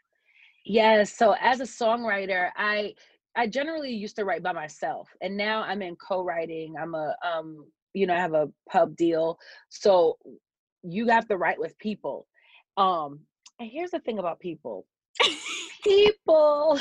yes 0.67 1.13
so 1.17 1.35
as 1.41 1.61
a 1.61 1.65
songwriter 1.65 2.51
i 2.57 2.93
I 3.37 3.47
generally 3.47 3.91
used 3.91 4.15
to 4.17 4.25
write 4.25 4.41
by 4.41 4.51
myself, 4.51 5.09
and 5.21 5.37
now 5.37 5.61
I'm 5.61 5.83
in 5.83 5.95
co-writing. 5.97 6.75
I'm 6.81 6.95
a 6.95 7.15
um, 7.23 7.67
you 7.93 8.07
know, 8.07 8.15
I 8.15 8.19
have 8.19 8.33
a 8.33 8.49
pub 8.69 8.95
deal. 8.95 9.39
So 9.69 10.17
you 10.83 11.07
have 11.09 11.27
to 11.29 11.37
write 11.37 11.59
with 11.59 11.77
people. 11.79 12.27
Um, 12.77 13.21
and 13.59 13.69
here's 13.71 13.91
the 13.91 13.99
thing 13.99 14.19
about 14.19 14.39
people. 14.39 14.87
People 15.87 16.79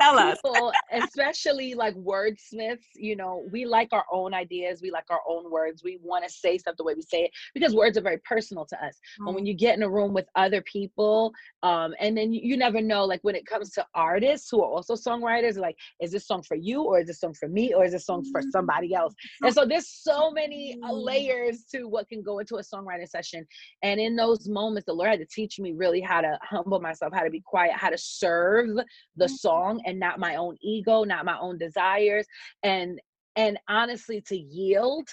tell 0.00 0.18
us. 0.18 0.38
people 0.44 0.72
especially 0.92 1.74
like 1.74 1.94
wordsmiths 1.94 2.84
you 2.94 3.16
know 3.16 3.46
we 3.52 3.64
like 3.64 3.88
our 3.92 4.04
own 4.12 4.34
ideas 4.34 4.80
we 4.82 4.90
like 4.90 5.04
our 5.10 5.20
own 5.28 5.50
words 5.50 5.82
we 5.84 5.98
want 6.02 6.24
to 6.24 6.30
say 6.30 6.58
stuff 6.58 6.74
the 6.76 6.84
way 6.84 6.94
we 6.94 7.02
say 7.02 7.22
it 7.24 7.30
because 7.54 7.74
words 7.74 7.96
are 7.96 8.02
very 8.02 8.18
personal 8.18 8.64
to 8.66 8.76
us. 8.84 8.94
Mm. 9.20 9.26
but 9.26 9.34
when 9.34 9.46
you 9.46 9.54
get 9.54 9.76
in 9.76 9.82
a 9.82 9.88
room 9.88 10.12
with 10.12 10.26
other 10.34 10.62
people 10.62 11.32
um 11.62 11.94
and 12.00 12.16
then 12.16 12.32
you, 12.32 12.40
you, 12.42 12.56
never 12.58 12.80
know 12.80 13.04
like 13.04 13.20
when 13.22 13.36
it 13.36 13.46
comes 13.46 13.70
to 13.70 13.86
artists 13.94 14.48
who 14.50 14.60
are 14.62 14.68
also 14.68 14.94
songwriters 14.94 15.56
like 15.56 15.76
is 16.00 16.10
this 16.10 16.26
song 16.26 16.42
for 16.42 16.56
you 16.56 16.82
or 16.82 17.00
is 17.00 17.06
this 17.06 17.20
song 17.20 17.34
for 17.34 17.48
me 17.48 17.72
or 17.72 17.84
is 17.84 17.92
this 17.92 18.04
song 18.04 18.24
for 18.32 18.42
somebody 18.50 18.94
else? 18.94 19.14
And 19.42 19.54
so 19.54 19.64
there's 19.64 19.88
so 19.88 20.30
many 20.30 20.76
uh, 20.82 20.90
mm. 20.90 21.04
layers 21.04 21.64
to 21.72 21.84
what 21.84 22.08
can 22.08 22.22
go 22.22 22.40
into 22.40 22.56
a 22.56 22.62
songwriting 22.62 23.08
session. 23.08 23.46
And 23.82 24.00
in 24.00 24.16
those 24.16 24.48
moments 24.48 24.86
the 24.86 24.92
lord 24.92 25.10
had 25.10 25.20
to 25.20 25.26
teach 25.26 25.60
me 25.60 25.72
really 25.72 26.00
how 26.00 26.20
to 26.20 26.38
humble 26.42 26.80
myself 26.80 27.12
how 27.14 27.22
to 27.22 27.30
be 27.30 27.40
quiet 27.40 27.72
how 27.74 27.90
to 27.90 27.98
serve 27.98 28.47
the 28.56 29.24
mm-hmm. 29.24 29.34
song 29.34 29.82
and 29.86 29.98
not 29.98 30.18
my 30.18 30.36
own 30.36 30.56
ego 30.62 31.04
not 31.04 31.24
my 31.24 31.38
own 31.38 31.58
desires 31.58 32.26
and 32.62 33.00
and 33.36 33.58
honestly 33.68 34.20
to 34.20 34.36
yield 34.36 35.08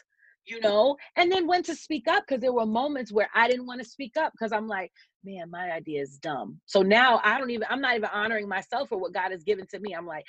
you 0.46 0.60
know 0.62 0.96
and 1.16 1.32
then 1.32 1.48
when 1.48 1.64
to 1.64 1.76
speak 1.76 2.08
up 2.08 2.24
because 2.28 2.42
there 2.42 2.54
were 2.54 2.66
moments 2.66 3.12
where 3.12 3.30
i 3.34 3.48
didn't 3.48 3.66
want 3.66 3.82
to 3.82 3.88
speak 3.88 4.16
up 4.18 4.32
because 4.34 4.52
i'm 4.52 4.68
like 4.68 4.92
man 5.24 5.50
my 5.50 5.72
idea 5.72 6.02
is 6.02 6.18
dumb 6.18 6.60
so 6.66 6.82
now 6.82 7.20
i 7.24 7.38
don't 7.38 7.50
even 7.50 7.68
i'm 7.70 7.82
not 7.82 7.96
even 7.96 8.10
honoring 8.14 8.48
myself 8.48 8.90
for 8.90 8.98
what 8.98 9.14
god 9.14 9.32
has 9.32 9.44
given 9.44 9.66
to 9.68 9.80
me 9.80 9.94
i'm 9.94 10.06
like 10.06 10.26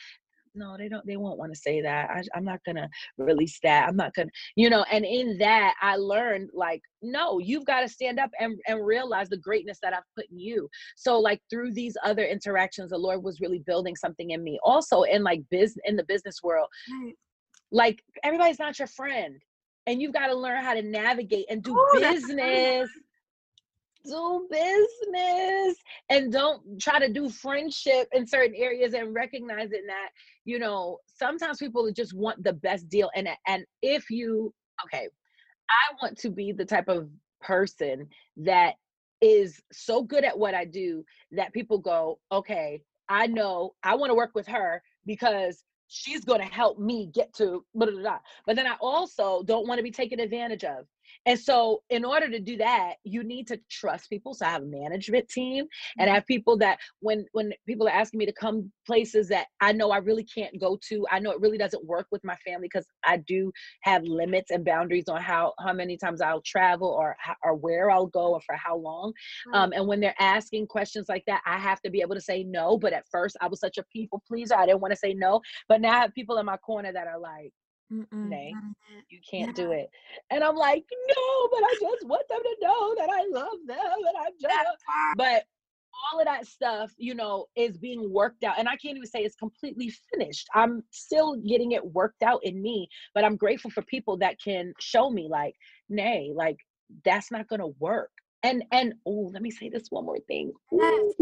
no 0.56 0.76
they 0.76 0.88
don't 0.88 1.06
they 1.06 1.16
won't 1.16 1.38
want 1.38 1.52
to 1.52 1.58
say 1.58 1.80
that 1.80 2.10
I, 2.10 2.22
i'm 2.34 2.44
not 2.44 2.60
gonna 2.64 2.88
release 3.18 3.58
that 3.62 3.88
i'm 3.88 3.96
not 3.96 4.14
gonna 4.14 4.30
you 4.56 4.70
know 4.70 4.84
and 4.90 5.04
in 5.04 5.38
that 5.38 5.74
i 5.80 5.96
learned 5.96 6.50
like 6.54 6.82
no 7.02 7.38
you've 7.38 7.64
got 7.64 7.80
to 7.80 7.88
stand 7.88 8.18
up 8.18 8.30
and, 8.40 8.58
and 8.66 8.84
realize 8.84 9.28
the 9.28 9.36
greatness 9.36 9.78
that 9.82 9.92
i've 9.92 10.02
put 10.16 10.26
in 10.30 10.38
you. 10.38 10.68
So 10.96 11.18
like 11.18 11.40
through 11.50 11.72
these 11.72 11.96
other 12.02 12.24
interactions 12.24 12.90
the 12.90 12.98
lord 12.98 13.22
was 13.22 13.40
really 13.40 13.60
building 13.60 13.94
something 13.96 14.30
in 14.30 14.42
me. 14.42 14.58
Also 14.62 15.02
in 15.02 15.22
like 15.22 15.42
business 15.50 15.82
in 15.84 15.96
the 15.96 16.04
business 16.04 16.42
world 16.42 16.68
right. 16.90 17.14
like 17.70 18.02
everybody's 18.24 18.58
not 18.58 18.78
your 18.78 18.88
friend 18.88 19.40
and 19.86 20.02
you've 20.02 20.12
got 20.12 20.28
to 20.28 20.34
learn 20.34 20.64
how 20.64 20.74
to 20.74 20.82
navigate 20.82 21.46
and 21.48 21.62
do 21.62 21.72
Ooh, 21.72 22.00
business 22.00 22.88
do 24.06 24.46
business 24.50 25.76
and 26.10 26.32
don't 26.32 26.80
try 26.80 26.98
to 26.98 27.12
do 27.12 27.28
friendship 27.28 28.08
in 28.12 28.26
certain 28.26 28.54
areas 28.56 28.94
and 28.94 29.14
recognizing 29.14 29.86
that 29.86 30.08
you 30.44 30.58
know 30.58 30.98
sometimes 31.06 31.58
people 31.58 31.90
just 31.92 32.14
want 32.14 32.42
the 32.42 32.52
best 32.52 32.88
deal 32.88 33.10
and 33.14 33.28
and 33.46 33.64
if 33.82 34.10
you 34.10 34.52
okay 34.84 35.08
i 35.70 35.94
want 36.02 36.16
to 36.16 36.30
be 36.30 36.52
the 36.52 36.64
type 36.64 36.88
of 36.88 37.08
person 37.40 38.06
that 38.36 38.74
is 39.20 39.60
so 39.72 40.02
good 40.02 40.24
at 40.24 40.38
what 40.38 40.54
i 40.54 40.64
do 40.64 41.04
that 41.32 41.52
people 41.52 41.78
go 41.78 42.18
okay 42.32 42.82
i 43.08 43.26
know 43.26 43.74
i 43.82 43.94
want 43.94 44.10
to 44.10 44.14
work 44.14 44.34
with 44.34 44.46
her 44.46 44.82
because 45.06 45.62
she's 45.88 46.24
going 46.24 46.40
to 46.40 46.46
help 46.46 46.78
me 46.78 47.08
get 47.14 47.32
to 47.32 47.64
blah, 47.74 47.86
blah, 47.86 48.00
blah. 48.00 48.18
but 48.46 48.56
then 48.56 48.66
i 48.66 48.76
also 48.80 49.42
don't 49.44 49.66
want 49.66 49.78
to 49.78 49.84
be 49.84 49.90
taken 49.90 50.20
advantage 50.20 50.64
of 50.64 50.86
and 51.26 51.38
so, 51.38 51.82
in 51.90 52.04
order 52.04 52.28
to 52.30 52.38
do 52.38 52.56
that, 52.58 52.94
you 53.02 53.24
need 53.24 53.48
to 53.48 53.58
trust 53.68 54.08
people. 54.08 54.32
So 54.32 54.46
I 54.46 54.50
have 54.50 54.62
a 54.62 54.66
management 54.66 55.28
team 55.28 55.66
and 55.98 56.08
I 56.08 56.12
mm-hmm. 56.12 56.14
have 56.14 56.26
people 56.26 56.56
that 56.58 56.78
when 57.00 57.26
when 57.32 57.52
people 57.66 57.88
are 57.88 57.92
asking 57.92 58.18
me 58.18 58.26
to 58.26 58.32
come 58.32 58.70
places 58.86 59.28
that 59.28 59.46
I 59.60 59.72
know 59.72 59.90
I 59.90 59.98
really 59.98 60.24
can't 60.24 60.58
go 60.60 60.78
to, 60.88 61.06
I 61.10 61.18
know 61.18 61.32
it 61.32 61.40
really 61.40 61.58
doesn't 61.58 61.84
work 61.84 62.06
with 62.12 62.22
my 62.24 62.36
family 62.46 62.68
because 62.72 62.86
I 63.04 63.18
do 63.18 63.50
have 63.82 64.04
limits 64.04 64.52
and 64.52 64.64
boundaries 64.64 65.08
on 65.08 65.20
how 65.20 65.52
how 65.58 65.72
many 65.72 65.96
times 65.96 66.20
I'll 66.20 66.42
travel 66.42 66.88
or 66.88 67.16
or 67.42 67.56
where 67.56 67.90
I'll 67.90 68.06
go 68.06 68.34
or 68.34 68.40
for 68.42 68.54
how 68.54 68.76
long. 68.76 69.12
Um, 69.52 69.72
and 69.72 69.86
when 69.86 70.00
they're 70.00 70.14
asking 70.20 70.68
questions 70.68 71.06
like 71.08 71.24
that, 71.26 71.42
I 71.44 71.58
have 71.58 71.80
to 71.82 71.90
be 71.90 72.00
able 72.02 72.14
to 72.14 72.20
say 72.20 72.44
no. 72.44 72.78
But 72.78 72.92
at 72.92 73.04
first, 73.10 73.36
I 73.40 73.48
was 73.48 73.58
such 73.58 73.78
a 73.78 73.84
people 73.92 74.22
pleaser. 74.28 74.54
I 74.54 74.66
didn't 74.66 74.80
want 74.80 74.92
to 74.92 74.98
say 74.98 75.12
no. 75.12 75.40
But 75.68 75.80
now 75.80 75.96
I 75.96 76.00
have 76.02 76.14
people 76.14 76.38
in 76.38 76.46
my 76.46 76.56
corner 76.58 76.92
that 76.92 77.08
are 77.08 77.18
like, 77.18 77.52
Mm-mm, 77.92 78.28
Nay, 78.28 78.54
you 79.08 79.20
can't 79.28 79.56
yeah. 79.56 79.64
do 79.64 79.72
it. 79.72 79.88
And 80.30 80.42
I'm 80.42 80.56
like, 80.56 80.84
no, 81.08 81.48
but 81.52 81.62
I 81.62 81.74
just 81.80 82.06
want 82.06 82.28
them 82.28 82.40
to 82.42 82.56
know 82.60 82.94
that 82.96 83.10
I 83.10 83.26
love 83.30 83.58
them 83.66 83.78
and 83.78 84.16
I'm 84.18 84.32
just 84.40 84.76
but 85.16 85.44
all 86.12 86.20
of 86.20 86.26
that 86.26 86.46
stuff, 86.46 86.92
you 86.98 87.14
know, 87.14 87.46
is 87.56 87.76
being 87.78 88.12
worked 88.12 88.44
out. 88.44 88.58
And 88.58 88.68
I 88.68 88.76
can't 88.76 88.96
even 88.96 89.06
say 89.08 89.20
it's 89.20 89.36
completely 89.36 89.92
finished. 90.12 90.46
I'm 90.54 90.82
still 90.90 91.36
getting 91.36 91.72
it 91.72 91.84
worked 91.84 92.22
out 92.22 92.40
in 92.42 92.60
me, 92.60 92.88
but 93.14 93.24
I'm 93.24 93.36
grateful 93.36 93.70
for 93.70 93.82
people 93.82 94.16
that 94.18 94.40
can 94.42 94.72
show 94.80 95.10
me 95.10 95.28
like, 95.30 95.54
nay, 95.88 96.32
like 96.34 96.58
that's 97.04 97.30
not 97.30 97.48
gonna 97.48 97.68
work. 97.78 98.10
And 98.42 98.64
and 98.72 98.94
oh, 99.06 99.30
let 99.32 99.42
me 99.42 99.50
say 99.50 99.68
this 99.68 99.86
one 99.90 100.04
more 100.04 100.20
thing. 100.28 100.52
Yes, 100.70 101.14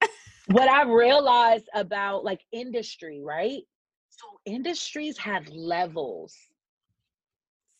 what 0.48 0.68
I 0.68 0.84
realized 0.84 1.68
about 1.74 2.24
like 2.24 2.40
industry, 2.52 3.20
right? 3.22 3.62
So 4.16 4.40
industries 4.46 5.18
have 5.18 5.48
levels. 5.48 6.36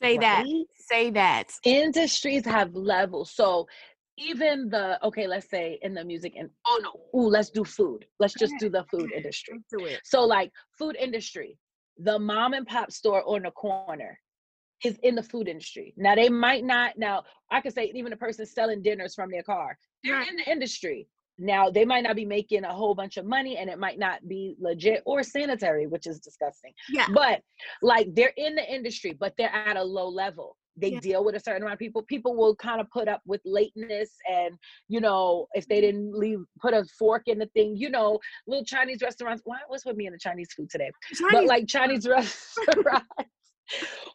Say 0.03 0.19
right? 0.19 0.21
that. 0.21 0.47
Say 0.77 1.11
that. 1.11 1.53
Industries 1.65 2.45
have 2.45 2.75
levels. 2.75 3.31
So 3.31 3.67
even 4.19 4.69
the 4.69 5.03
okay, 5.05 5.27
let's 5.27 5.49
say 5.49 5.79
in 5.83 5.95
the 5.95 6.05
music 6.05 6.35
and 6.37 6.51
oh 6.67 6.81
no, 6.83 7.21
ooh, 7.21 7.29
let's 7.29 7.51
do 7.51 7.65
food. 7.65 8.05
Let's 8.19 8.35
just 8.35 8.55
do 8.59 8.69
the 8.69 8.85
food 8.91 9.13
industry. 9.17 9.61
do 9.71 9.85
it. 9.85 10.01
So 10.05 10.23
like 10.25 10.51
food 10.79 10.97
industry, 10.97 11.59
the 11.99 12.19
mom 12.19 12.53
and 12.53 12.67
pop 12.67 12.91
store 12.91 13.23
on 13.27 13.43
the 13.43 13.51
corner 13.53 14.19
is 14.85 14.99
in 15.03 15.15
the 15.15 15.23
food 15.23 15.49
industry. 15.49 15.95
Now 15.97 16.15
they 16.15 16.29
might 16.29 16.65
not 16.65 16.99
now 16.99 17.23
I 17.51 17.61
could 17.61 17.75
say 17.75 17.91
even 17.95 18.13
a 18.13 18.17
person 18.17 18.47
selling 18.47 18.83
dinners 18.83 19.15
from 19.15 19.31
their 19.31 19.43
car. 19.43 19.79
They're 20.03 20.21
in 20.23 20.37
the 20.37 20.51
industry. 20.51 21.09
Now 21.39 21.71
they 21.71 21.85
might 21.85 22.05
not 22.05 22.17
be 22.17 22.25
making 22.25 22.65
a 22.65 22.73
whole 22.73 22.95
bunch 22.95 23.17
of 23.17 23.25
money 23.25 23.57
and 23.57 23.69
it 23.69 23.79
might 23.79 23.99
not 23.99 24.27
be 24.29 24.57
legit 24.61 25.03
or 25.05 25.23
sanitary, 25.23 25.87
which 25.87 26.07
is 26.07 26.21
disgusting. 26.21 26.73
Yeah. 26.89 27.07
But 27.13 27.41
like 27.83 28.15
they're 28.15 28.33
in 28.37 28.55
the 28.55 28.73
industry, 28.73 29.17
but 29.19 29.35
they're 29.37 29.55
at 29.55 29.77
a 29.77 29.83
low 29.83 30.09
level. 30.09 30.57
They 30.77 30.93
yeah. 30.93 31.01
deal 31.01 31.25
with 31.25 31.37
a 31.37 31.41
certain 31.41 31.63
amount 31.63 31.75
of 31.75 31.79
people. 31.79 32.03
People 32.03 32.35
will 32.37 32.57
kind 32.57 32.81
of 32.81 32.91
put 32.91 33.07
up 33.07 33.21
with 33.27 33.41
lateness 33.45 34.11
and 34.29 34.57
you 34.89 35.01
know, 35.01 35.47
if 35.55 35.67
they 35.69 35.77
mm-hmm. 35.77 35.87
didn't 35.87 36.19
leave 36.19 36.41
put 36.61 36.75
a 36.75 36.85
fork 36.99 37.23
in 37.27 37.39
the 37.39 37.47
thing, 37.47 37.77
you 37.77 37.91
know, 37.91 38.19
little 38.47 38.65
Chinese 38.65 39.03
restaurants. 39.03 39.43
Why 39.45 39.59
was 39.69 39.85
with 39.85 39.97
me 39.97 40.07
in 40.07 40.13
the 40.13 40.19
Chinese 40.19 40.49
food 40.57 40.71
today? 40.71 40.91
Chinese 41.15 41.33
but 41.33 41.47
like 41.47 41.67
Chinese 41.67 42.07
restaurants 42.09 43.07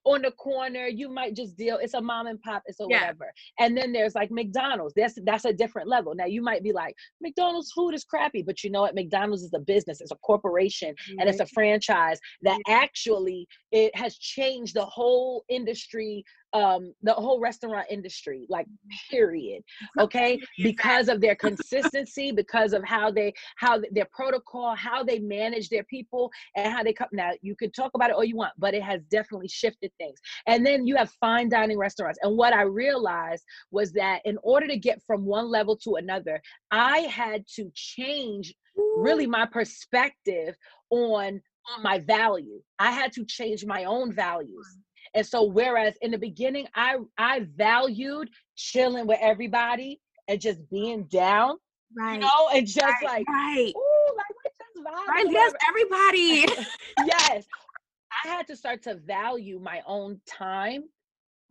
on 0.06 0.22
the 0.22 0.32
corner 0.32 0.88
you 0.88 1.10
might 1.10 1.36
just 1.36 1.58
deal 1.58 1.78
it's 1.82 1.94
a 1.94 2.02
mom 2.02 2.28
and 2.28 2.42
pop 2.42 2.62
it's 2.66 2.80
a 2.80 2.86
yeah. 2.90 3.02
whatever 3.02 3.32
and 3.60 3.76
then 3.76 3.92
there's 3.92 4.16
like 4.16 4.32
mcdonald's 4.32 4.94
that's 4.96 5.18
that's 5.26 5.46
a 5.46 5.54
different 5.54 5.88
level 5.88 6.14
now 6.16 6.26
you 6.26 6.42
might 6.42 6.64
be 6.64 6.72
like 6.72 6.96
mcdonald's 7.22 7.72
food 7.72 7.94
is 7.94 8.04
crappy 8.04 8.42
but 8.42 8.64
you 8.64 8.70
know 8.70 8.82
what 8.82 8.96
mcdonald's 8.96 9.44
is 9.44 9.54
a 9.54 9.60
business 9.60 10.02
it's 10.02 10.12
a 10.12 10.16
corporation 10.18 10.90
mm-hmm. 10.90 11.20
and 11.20 11.30
it's 11.30 11.40
a 11.40 11.46
franchise 11.48 12.20
that 12.42 12.60
actually 12.68 13.48
it 13.72 13.96
has 13.96 14.18
changed 14.18 14.76
the 14.76 14.86
whole 14.86 15.44
industry 15.50 16.24
um 16.54 16.94
the 17.04 17.14
whole 17.14 17.40
restaurant 17.40 17.86
industry 17.90 18.46
like 18.50 18.66
period 19.10 19.62
okay? 20.00 20.40
Because 20.58 21.08
of 21.10 21.22
their 21.22 21.36
consistency 21.36 22.32
because 22.32 22.74
of 22.74 22.84
how 22.84 23.12
they 23.12 23.34
how 23.58 23.80
their 23.92 24.08
protocol 24.12 24.76
how 24.76 25.04
they 25.04 25.20
manage 25.20 25.70
their 25.70 25.84
people 25.84 26.32
and 26.56 26.74
how 26.74 26.84
they 26.84 26.94
come 26.94 27.08
now 27.12 27.32
you 27.42 27.56
could 27.56 27.74
talk 27.74 27.92
about 27.96 28.10
it 28.10 28.16
all 28.16 28.24
you 28.24 28.36
want 28.36 28.54
but 28.58 28.74
it 28.74 28.84
has 28.84 29.02
definitely 29.12 29.48
shifted 29.48 29.92
things. 29.98 30.20
And 30.48 30.66
then 30.66 30.88
you 30.88 30.96
have 30.96 31.12
fine 31.20 31.50
dining 31.50 31.78
restaurants 31.78 32.20
and 32.24 32.38
what 32.38 32.54
i 32.54 32.62
realized 32.64 33.44
was 33.72 33.92
that 33.94 34.22
in 34.26 34.38
order 34.44 34.68
to 34.68 34.78
get 34.78 35.02
from 35.06 35.26
one 35.26 35.50
level 35.50 35.76
to 35.78 35.96
another 35.96 36.42
i 36.72 37.00
had 37.00 37.46
to 37.56 37.72
change 37.74 38.54
really 38.98 39.28
my 39.28 39.46
perspective 39.46 40.56
on 40.90 41.42
on 41.76 41.84
my 41.84 42.00
value. 42.00 42.62
I 42.80 42.92
had 42.92 43.12
to 43.14 43.26
change 43.26 43.66
my 43.66 43.84
own 43.86 44.14
values 44.14 44.78
and 45.14 45.26
so 45.26 45.44
whereas 45.44 45.96
in 46.02 46.12
the 46.12 46.18
beginning 46.18 46.68
I 46.76 46.98
I 47.18 47.48
valued 47.56 48.30
chilling 48.56 49.08
with 49.08 49.20
everybody 49.22 50.00
and 50.28 50.40
just 50.40 50.70
being 50.70 51.04
down, 51.06 51.58
right. 51.98 52.16
you 52.16 52.20
know, 52.20 52.50
and 52.54 52.68
just 52.68 52.86
right. 52.86 53.04
like 53.04 53.28
right. 53.28 53.74
ooh, 53.76 54.16
like 54.16 54.54
just 54.58 54.86
vibe. 54.86 55.08
Right, 55.08 55.26
yes, 55.30 55.54
everybody. 55.68 56.66
yes. 57.06 57.46
I 58.24 58.28
had 58.28 58.48
to 58.48 58.56
start 58.56 58.84
to 58.84 58.96
value 58.96 59.60
my 59.60 59.82
own 59.86 60.20
time 60.28 60.84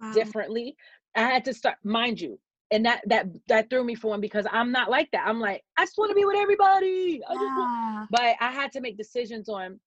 wow. 0.00 0.12
differently. 0.12 0.76
I 1.14 1.22
had 1.22 1.44
to 1.46 1.54
start, 1.54 1.76
mind 1.82 2.20
you, 2.20 2.38
and 2.70 2.84
that 2.84 3.02
that 3.06 3.26
that 3.48 3.70
threw 3.70 3.84
me 3.84 3.94
for 3.94 4.14
him 4.14 4.20
because 4.20 4.46
I'm 4.50 4.70
not 4.70 4.90
like 4.90 5.10
that. 5.12 5.26
I'm 5.26 5.40
like, 5.40 5.62
I 5.76 5.84
just 5.84 5.98
want 5.98 6.10
to 6.10 6.14
be 6.14 6.24
with 6.24 6.36
everybody. 6.36 7.20
I 7.28 7.34
yeah. 7.34 8.06
but 8.10 8.36
I 8.40 8.52
had 8.52 8.72
to 8.72 8.80
make 8.80 8.96
decisions 8.96 9.48
on 9.48 9.80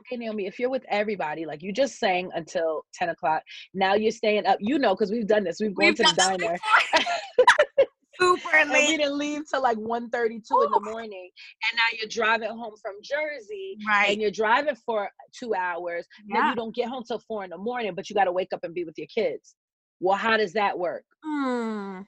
okay, 0.00 0.16
Naomi, 0.16 0.46
if 0.46 0.58
you're 0.58 0.70
with 0.70 0.84
everybody, 0.88 1.46
like 1.46 1.62
you 1.62 1.72
just 1.72 1.98
sang 1.98 2.30
until 2.34 2.82
10 2.94 3.10
o'clock, 3.10 3.42
now 3.74 3.94
you're 3.94 4.12
staying 4.12 4.46
up, 4.46 4.58
you 4.60 4.78
know, 4.78 4.94
because 4.94 5.10
we've 5.10 5.26
done 5.26 5.44
this. 5.44 5.58
We've 5.60 5.74
gone 5.74 5.86
we've 5.86 5.96
to 5.96 6.02
the 6.02 6.14
diner. 6.16 6.56
Super 8.18 8.48
late. 8.48 8.62
And 8.62 8.70
we 8.70 8.96
didn't 8.96 9.18
leave 9.18 9.42
till 9.50 9.62
like 9.62 9.76
1 9.76 10.10
32 10.10 10.62
in 10.62 10.70
the 10.70 10.80
morning. 10.80 11.30
And 11.70 11.76
now 11.76 11.98
you're 11.98 12.08
driving 12.08 12.48
home 12.48 12.74
from 12.80 12.94
Jersey. 13.02 13.76
Right. 13.86 14.10
And 14.10 14.20
you're 14.20 14.30
driving 14.30 14.76
for 14.86 15.10
two 15.38 15.54
hours. 15.54 16.06
Yeah. 16.26 16.40
Then 16.40 16.50
you 16.50 16.56
don't 16.56 16.74
get 16.74 16.88
home 16.88 17.04
till 17.06 17.20
four 17.28 17.44
in 17.44 17.50
the 17.50 17.58
morning, 17.58 17.92
but 17.94 18.08
you 18.08 18.14
got 18.14 18.24
to 18.24 18.32
wake 18.32 18.52
up 18.54 18.60
and 18.62 18.74
be 18.74 18.84
with 18.84 18.96
your 18.96 19.08
kids. 19.14 19.54
Well, 20.00 20.16
how 20.16 20.36
does 20.36 20.52
that 20.54 20.78
work? 20.78 21.04
Mm. 21.24 22.04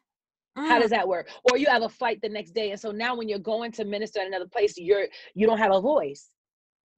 Mm. 0.59 0.69
How 0.69 0.79
does 0.79 0.91
that 0.91 1.07
work? 1.07 1.29
Or 1.51 1.59
you 1.59 1.67
have 1.67 1.83
a 1.83 1.89
flight 1.89 2.21
the 2.23 2.29
next 2.29 2.53
day. 2.53 2.71
And 2.71 2.81
so 2.81 2.91
now 2.91 3.15
when 3.15 3.29
you're 3.29 3.39
going 3.39 3.73
to 3.73 3.85
minister 3.85 4.21
at 4.21 4.27
another 4.27 4.49
place, 4.51 4.75
you're 4.77 5.07
you 5.35 5.47
don't 5.47 5.59
have 5.59 5.73
a 5.73 5.81
voice 5.81 6.29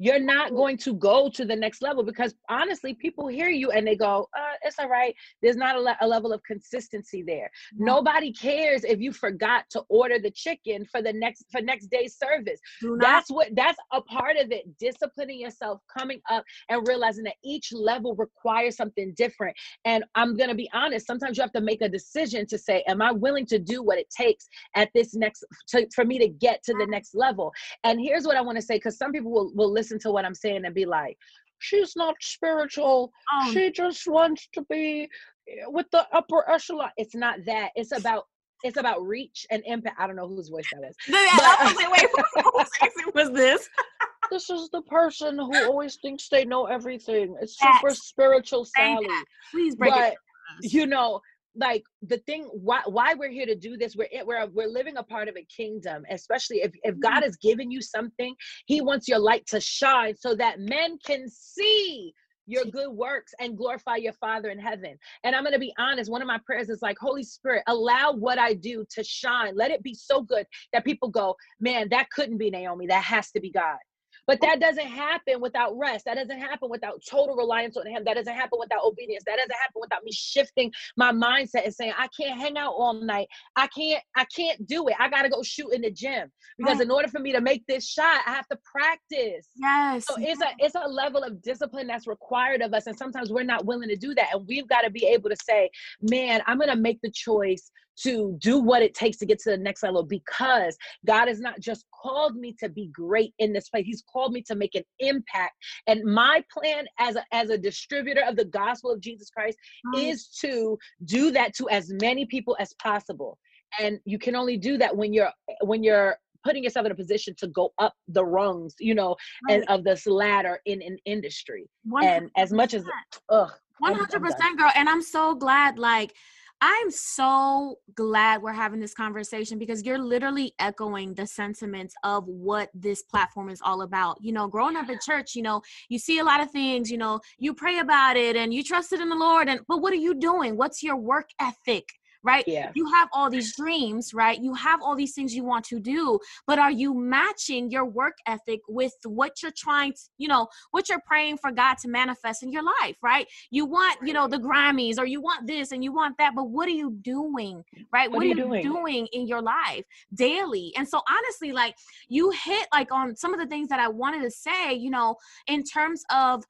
you're 0.01 0.19
not 0.19 0.55
going 0.55 0.79
to 0.79 0.95
go 0.95 1.29
to 1.29 1.45
the 1.45 1.55
next 1.55 1.83
level 1.83 2.03
because 2.03 2.35
honestly 2.49 2.95
people 2.95 3.29
hear 3.29 3.51
you 3.51 3.71
and 3.71 3.87
they 3.87 3.95
go 3.95 4.27
uh, 4.37 4.55
it's 4.63 4.79
all 4.79 4.89
right. 4.89 5.15
There's 5.43 5.57
not 5.57 5.77
a, 5.77 5.81
le- 5.81 5.97
a 6.01 6.09
level 6.09 6.33
of 6.33 6.43
consistency 6.43 7.23
there. 7.23 7.51
No. 7.77 7.97
nobody 7.97 8.33
cares 8.33 8.85
if 8.85 9.01
you 9.01 9.13
forgot 9.13 9.65
to 9.71 9.83
order 9.89 10.19
the 10.19 10.31
chicken 10.31 10.87
for 10.87 11.03
the 11.03 11.13
next 11.13 11.45
for 11.53 11.61
next 11.61 11.91
day's 11.91 12.17
service. 12.17 12.61
That's 13.01 13.31
what 13.31 13.49
that's 13.55 13.79
a 13.93 14.01
part 14.01 14.37
of 14.37 14.51
it 14.51 14.65
disciplining 14.79 15.41
yourself 15.41 15.81
coming 15.97 16.21
up 16.31 16.45
and 16.69 16.87
realizing 16.87 17.25
that 17.25 17.35
each 17.45 17.73
level 17.73 18.15
requires 18.15 18.77
something 18.77 19.13
different. 19.17 19.57
And 19.85 20.05
i'm 20.15 20.37
going 20.37 20.49
to 20.49 20.55
be 20.55 20.71
honest 20.73 21.07
sometimes 21.07 21.37
you 21.37 21.43
have 21.43 21.53
to 21.53 21.61
make 21.61 21.83
a 21.83 21.89
decision 21.89 22.47
to 22.47 22.59
say 22.59 22.83
am 22.89 23.03
i 23.03 23.13
willing 23.13 23.47
to 23.47 23.59
do 23.59 23.83
what 23.83 23.99
it 23.99 24.09
takes 24.11 24.49
at 24.75 24.89
this 24.95 25.15
next 25.15 25.45
to, 25.69 25.87
for 25.95 26.05
me 26.05 26.19
to 26.19 26.29
get 26.29 26.63
to 26.65 26.73
the 26.75 26.87
next 26.87 27.15
level? 27.15 27.53
And 27.85 28.01
here's 28.01 28.25
what 28.25 28.37
i 28.37 28.41
want 28.41 28.57
to 28.57 28.63
say 28.63 28.77
because 28.77 28.97
some 28.97 29.13
people 29.13 29.31
will, 29.31 29.53
will 29.55 29.73
listen 29.73 29.90
listen 29.91 30.09
to 30.09 30.13
what 30.13 30.25
I'm 30.25 30.35
saying 30.35 30.65
and 30.65 30.75
be 30.75 30.87
like, 30.87 31.17
she's 31.59 31.95
not 31.97 32.15
spiritual. 32.21 33.13
Um, 33.35 33.53
she 33.53 33.71
just 33.71 34.07
wants 34.07 34.49
to 34.55 34.63
be 34.71 35.09
eh, 35.49 35.65
with 35.69 35.87
the 35.93 36.07
upper 36.13 36.49
echelon. 36.49 36.91
It's 36.97 37.15
not 37.15 37.39
that. 37.47 37.71
It's 37.75 37.93
about 37.97 38.25
it's 38.63 38.77
about 38.77 39.03
reach 39.07 39.47
and 39.51 39.63
impact. 39.65 39.99
I 39.99 40.07
don't 40.07 40.17
know 40.17 40.29
whose 40.29 40.51
voice 40.51 40.67
that 40.73 40.81
was. 40.83 40.95
but, 41.09 41.77
wait, 41.93 42.09
wait, 42.37 43.15
was 43.15 43.31
this? 43.33 43.67
this 44.31 44.51
is 44.51 44.69
the 44.71 44.83
person 44.83 45.39
who 45.39 45.65
always 45.65 45.97
thinks 46.03 46.29
they 46.29 46.45
know 46.45 46.67
everything. 46.67 47.35
It's 47.41 47.59
super 47.59 47.89
That's, 47.89 48.07
spiritual 48.07 48.67
Sally. 48.67 49.07
Please 49.51 49.77
break 49.77 49.95
but, 49.95 50.13
it. 50.13 50.73
You 50.73 50.87
know, 50.87 51.21
like 51.57 51.83
the 52.03 52.19
thing 52.19 52.45
why 52.53 52.81
why 52.87 53.15
we're 53.15 53.31
here 53.31 53.47
to 53.47 53.57
do 53.57 53.77
this 53.77 53.97
we're 53.97 54.09
we're 54.25 54.47
we're 54.49 54.69
living 54.69 54.97
a 54.97 55.03
part 55.03 55.29
of 55.29 55.37
a 55.37 55.45
kingdom 55.45 56.05
especially 56.11 56.59
if 56.59 56.73
if 56.83 56.99
God 57.01 57.15
mm-hmm. 57.15 57.25
has 57.25 57.37
given 57.37 57.71
you 57.71 57.83
something 57.83 58.35
he 58.67 58.81
wants 58.81 59.09
your 59.09 59.19
light 59.19 59.47
to 59.49 59.61
shine 59.61 60.17
so 60.17 60.35
that 60.37 60.61
men 60.61 60.99
can 61.05 61.27
see 61.29 62.13
your 62.47 62.65
good 62.65 62.91
works 62.91 63.33
and 63.39 63.57
glorify 63.57 63.97
your 63.97 64.13
father 64.15 64.49
in 64.49 64.59
heaven. 64.59 64.99
And 65.25 65.35
i'm 65.35 65.43
going 65.43 65.53
to 65.53 65.59
be 65.59 65.75
honest 65.79 66.11
one 66.11 66.23
of 66.23 66.29
my 66.29 66.39
prayers 66.45 66.69
is 66.69 66.83
like 66.83 66.97
holy 67.01 67.23
spirit 67.23 67.63
allow 67.67 68.13
what 68.13 68.39
i 68.39 68.55
do 68.55 68.85
to 68.91 69.05
shine. 69.05 69.57
Let 69.57 69.71
it 69.71 69.83
be 69.83 69.95
so 69.95 70.23
good 70.23 70.47
that 70.73 70.85
people 70.85 71.09
go 71.09 71.37
man 71.61 71.89
that 71.91 72.11
couldn't 72.11 72.39
be 72.39 72.51
naomi. 72.51 72.87
That 72.87 73.05
has 73.05 73.31
to 73.33 73.41
be 73.41 73.51
god 73.51 73.79
but 74.27 74.41
that 74.41 74.61
doesn't 74.61 74.87
happen 74.87 75.41
without 75.41 75.77
rest. 75.77 76.05
That 76.05 76.15
doesn't 76.15 76.41
happen 76.41 76.71
without 76.71 77.03
total 77.09 77.37
reliance 77.37 77.77
on 77.77 77.87
Him. 77.87 78.05
That 78.05 78.15
doesn't 78.15 78.35
happen 78.35 78.59
without 78.59 78.85
obedience. 78.85 79.25
That 79.27 79.37
doesn't 79.37 79.51
happen 79.53 79.81
without 79.81 80.05
me 80.05 80.13
shifting 80.13 80.73
my 80.97 81.13
mindset 81.13 81.65
and 81.65 81.75
saying, 81.75 81.93
I 81.97 82.09
can't 82.09 82.39
hang 82.39 82.57
out 82.57 82.73
all 82.73 82.95
night. 82.95 83.29
I 83.57 83.67
can't, 83.69 84.03
I 84.17 84.25
can't 84.25 84.67
do 84.67 84.89
it. 84.89 84.95
I 84.99 85.09
gotta 85.09 85.29
go 85.29 85.43
shoot 85.43 85.73
in 85.73 85.83
the 85.83 85.91
gym. 85.91 86.31
Because 86.59 86.77
right. 86.77 86.85
in 86.85 86.91
order 86.91 87.09
for 87.09 87.19
me 87.19 87.33
to 87.33 87.41
make 87.41 87.67
this 87.67 87.89
shot, 87.89 88.21
I 88.27 88.33
have 88.33 88.49
to 88.49 88.59
practice. 88.65 89.49
Yes. 89.57 90.07
So 90.07 90.15
it's 90.19 90.41
a 90.41 90.49
it's 90.59 90.75
a 90.75 90.89
level 90.89 91.23
of 91.23 91.43
discipline 91.43 91.87
that's 91.87 92.07
required 92.07 92.63
of 92.63 92.75
us. 92.75 92.87
And 92.87 92.97
sometimes 92.97 93.31
we're 93.31 93.43
not 93.45 93.65
willing 93.65 93.89
to 93.89 93.97
do 93.97 94.15
that. 94.15 94.29
And 94.35 94.47
we've 94.47 94.69
got 94.69 94.83
to 94.83 94.91
be 94.91 95.07
able 95.07 95.31
to 95.31 95.37
say, 95.43 95.71
man, 96.03 96.43
I'm 96.47 96.59
gonna 96.59 96.77
make 96.77 97.01
the 97.03 97.11
choice 97.11 97.71
to 98.03 98.37
do 98.41 98.59
what 98.59 98.83
it 98.83 98.95
takes 98.95 99.19
to 99.19 99.27
get 99.27 99.39
to 99.41 99.51
the 99.51 99.57
next 99.57 99.83
level 99.83 100.03
because 100.03 100.77
God 101.07 101.29
has 101.29 101.41
not 101.41 101.61
just 101.61 101.85
called 101.95 102.37
me 102.37 102.55
to 102.61 102.69
be 102.69 102.89
great 102.89 103.35
in 103.39 103.53
this 103.53 103.69
place. 103.69 103.87
He's 103.87 104.03
called 104.11 104.33
me 104.33 104.43
to 104.43 104.55
make 104.55 104.75
an 104.75 104.85
impact. 104.99 105.55
And 105.87 106.05
my 106.05 106.43
plan 106.53 106.87
as 106.99 107.17
a, 107.17 107.25
as 107.33 107.51
a 107.51 107.59
distributor 107.59 108.23
of 108.27 108.37
the 108.37 108.45
gospel 108.45 108.91
of 108.91 109.01
Jesus 109.01 109.31
Christ 109.31 109.59
mm. 109.95 110.03
is 110.03 110.29
to 110.41 110.79
do 111.05 111.31
that 111.33 111.55
to 111.57 111.69
as 111.69 111.93
many 112.01 112.27
people 112.27 112.57
as 112.59 112.73
possible. 112.83 113.39
And 113.79 114.01
you 114.05 114.19
can 114.19 114.35
only 114.35 114.57
do 114.57 114.79
that 114.79 114.97
when 114.97 115.13
you're 115.13 115.31
when 115.63 115.85
you're 115.85 116.17
putting 116.43 116.65
yourself 116.65 116.87
in 116.87 116.93
a 116.93 116.95
position 116.95 117.35
to 117.39 117.47
go 117.49 117.71
up 117.79 117.93
the 118.09 118.25
rungs, 118.25 118.75
you 118.81 118.95
know, 118.95 119.15
right. 119.47 119.61
and 119.61 119.69
of 119.69 119.85
this 119.85 120.07
ladder 120.07 120.59
in 120.65 120.81
an 120.83 120.97
industry. 121.05 121.69
100%. 121.87 122.05
And 122.05 122.31
as 122.37 122.53
much 122.53 122.75
as 122.75 122.83
ugh, 123.29 123.53
100% 123.83 124.59
girl 124.59 124.71
and 124.75 124.89
i'm 124.89 125.03
so 125.03 125.35
glad 125.35 125.79
like 125.79 126.13
I'm 126.63 126.91
so 126.91 127.79
glad 127.95 128.43
we're 128.43 128.53
having 128.53 128.81
this 128.81 128.93
conversation 128.93 129.59
because 129.59 129.83
you're 129.83 129.99
literally 129.99 130.55
echoing 130.59 131.15
the 131.15 131.27
sentiments 131.27 131.95
of 132.05 132.27
what 132.27 132.69
this 132.75 133.03
platform 133.03 133.49
is 133.49 133.63
all 133.65 133.81
about. 133.81 134.19
You 134.21 134.33
know, 134.33 134.47
growing 134.47 134.77
up 134.77 134.91
in 134.91 134.99
church, 135.05 135.35
you 135.35 135.43
know, 135.43 135.63
you 135.89 135.99
see 135.99 136.19
a 136.19 136.25
lot 136.25 136.43
of 136.43 136.51
things, 136.51 136.91
you 136.91 136.99
know, 136.99 137.21
you 137.39 137.55
pray 137.55 137.79
about 137.79 138.17
it 138.17 138.37
and 138.37 138.53
you 138.53 138.63
trusted 138.63 139.01
in 139.01 139.09
the 139.09 139.17
Lord 139.17 139.49
and 139.49 139.61
but 139.69 139.79
what 139.79 139.95
are 139.95 139.97
you 139.97 140.15
doing? 140.15 140.57
What's 140.57 140.83
your 140.83 140.97
work 140.97 141.31
ethic? 141.41 141.89
Right? 142.23 142.45
Yeah. 142.47 142.71
You 142.75 142.87
have 142.93 143.09
all 143.13 143.31
these 143.31 143.57
dreams, 143.57 144.13
right? 144.13 144.41
You 144.41 144.55
have 144.55 144.81
all 144.83 144.97
these 144.97 145.15
things 145.15 145.35
you 145.35 145.45
want 145.45 145.65
to 145.67 145.81
do, 145.81 146.19
but 146.47 146.59
are 146.59 146.71
you 146.71 146.95
matching 146.95 147.71
your 147.71 147.85
work 147.85 148.15
ethic 148.27 148.61
with 148.69 148.93
what 149.05 149.43
you're 149.43 149.53
trying 149.57 149.93
to, 149.93 150.01
you 150.19 150.29
know, 150.29 150.49
what 150.71 150.89
you're 150.89 151.03
praying 151.07 151.39
for 151.39 151.51
God 151.51 151.79
to 151.79 151.89
manifest 151.89 152.43
in 152.43 152.53
your 152.53 152.63
life, 152.63 152.97
right? 153.03 153.27
You 153.51 153.67
want, 153.67 153.99
you 154.05 154.13
know, 154.13 154.29
the 154.29 154.39
Grammys 154.39 154.99
or 154.99 155.07
you 155.07 155.21
want 155.21 155.47
this 155.47 155.73
and 155.73 155.83
you 155.83 155.93
want 155.93 156.17
that, 156.19 156.35
but 156.35 156.51
what 156.51 156.69
are 156.69 156.73
you 156.73 156.93
doing, 157.03 157.63
right? 157.93 158.11
What, 158.11 158.19
what 158.19 158.25
are 158.25 158.29
you 158.29 158.35
doing? 158.35 158.63
doing 158.63 159.07
in 159.13 159.27
your 159.27 159.43
life 159.43 159.85
daily? 160.15 160.73
And 160.77 160.87
so 160.87 161.01
honestly, 161.09 161.53
like 161.53 161.75
you 162.09 162.31
hit 162.31 162.67
like 162.73 162.93
on 162.93 163.17
some 163.17 163.33
of 163.33 163.41
the 163.41 163.47
things 163.47 163.69
that 163.69 163.81
I 163.81 163.89
wanted 163.89 164.23
to 164.23 164.31
say, 164.31 164.75
you 164.75 164.91
know, 164.91 165.17
in 165.47 165.63
terms 165.63 166.03
of 166.13 166.45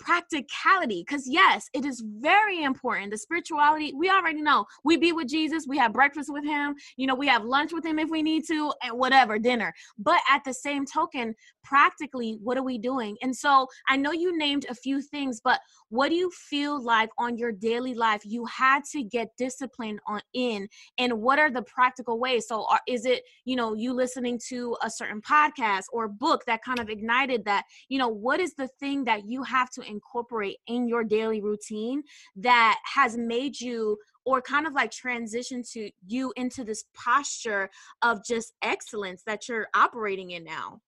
practicality 0.00 1.04
because 1.06 1.28
yes 1.28 1.68
it 1.74 1.84
is 1.84 2.02
very 2.18 2.64
important 2.64 3.10
the 3.10 3.18
spirituality 3.18 3.92
we 3.94 4.10
already 4.10 4.42
know. 4.42 4.64
We 4.84 4.96
be 4.96 5.12
with 5.12 5.28
jesus 5.28 5.66
we 5.68 5.78
have 5.78 5.92
breakfast 5.92 6.32
with 6.32 6.44
him 6.44 6.74
you 6.96 7.06
know 7.06 7.14
we 7.14 7.28
have 7.28 7.44
lunch 7.44 7.72
with 7.72 7.84
him 7.84 7.98
if 7.98 8.10
we 8.10 8.22
need 8.22 8.46
to 8.48 8.72
and 8.82 8.98
whatever 8.98 9.38
dinner. 9.38 9.72
But 9.98 10.20
at 10.28 10.42
the 10.44 10.54
same 10.54 10.84
token 10.86 11.34
practically 11.62 12.38
what 12.42 12.56
are 12.56 12.62
we 12.62 12.78
doing? 12.78 13.16
And 13.22 13.34
so 13.34 13.66
i 13.88 13.96
know 13.96 14.12
you 14.12 14.36
named 14.36 14.66
a 14.68 14.74
few 14.74 15.00
things 15.02 15.40
but 15.42 15.60
what 15.90 16.08
do 16.08 16.14
you 16.14 16.30
feel 16.30 16.82
like 16.82 17.10
on 17.18 17.36
your 17.36 17.50
daily 17.52 17.94
life 17.94 18.22
you 18.24 18.44
had 18.46 18.84
to 18.92 19.02
get 19.02 19.36
disciplined 19.36 20.00
on 20.06 20.20
in? 20.34 20.68
And 20.98 21.20
what 21.20 21.38
are 21.38 21.50
the 21.50 21.62
practical 21.62 22.18
ways? 22.18 22.46
So 22.46 22.64
are, 22.70 22.80
is 22.86 23.04
it 23.04 23.24
you 23.44 23.56
know 23.56 23.74
you 23.74 23.92
listening 23.92 24.40
to 24.48 24.76
a 24.82 24.90
certain 24.90 25.20
podcast 25.20 25.84
or 25.92 26.08
book 26.08 26.44
that 26.46 26.62
kind 26.64 26.78
of 26.78 26.88
ignited 26.88 27.44
that? 27.44 27.64
You 27.88 27.98
know 27.98 28.08
what 28.08 28.40
is 28.40 28.54
the 28.54 28.68
thing 28.78 29.04
that 29.04 29.28
you 29.28 29.42
have 29.42 29.68
to 29.70 29.82
incorporate 29.90 30.56
in 30.66 30.88
your 30.88 31.04
daily 31.04 31.40
routine 31.40 32.02
that 32.36 32.78
has 32.94 33.16
made 33.16 33.60
you 33.60 33.98
or 34.24 34.40
kind 34.40 34.66
of 34.66 34.72
like 34.72 34.90
transition 34.90 35.62
to 35.72 35.90
you 36.06 36.32
into 36.36 36.64
this 36.64 36.84
posture 36.94 37.68
of 38.02 38.24
just 38.24 38.52
excellence 38.62 39.22
that 39.26 39.48
you're 39.48 39.68
operating 39.74 40.30
in 40.30 40.44
now? 40.44 40.80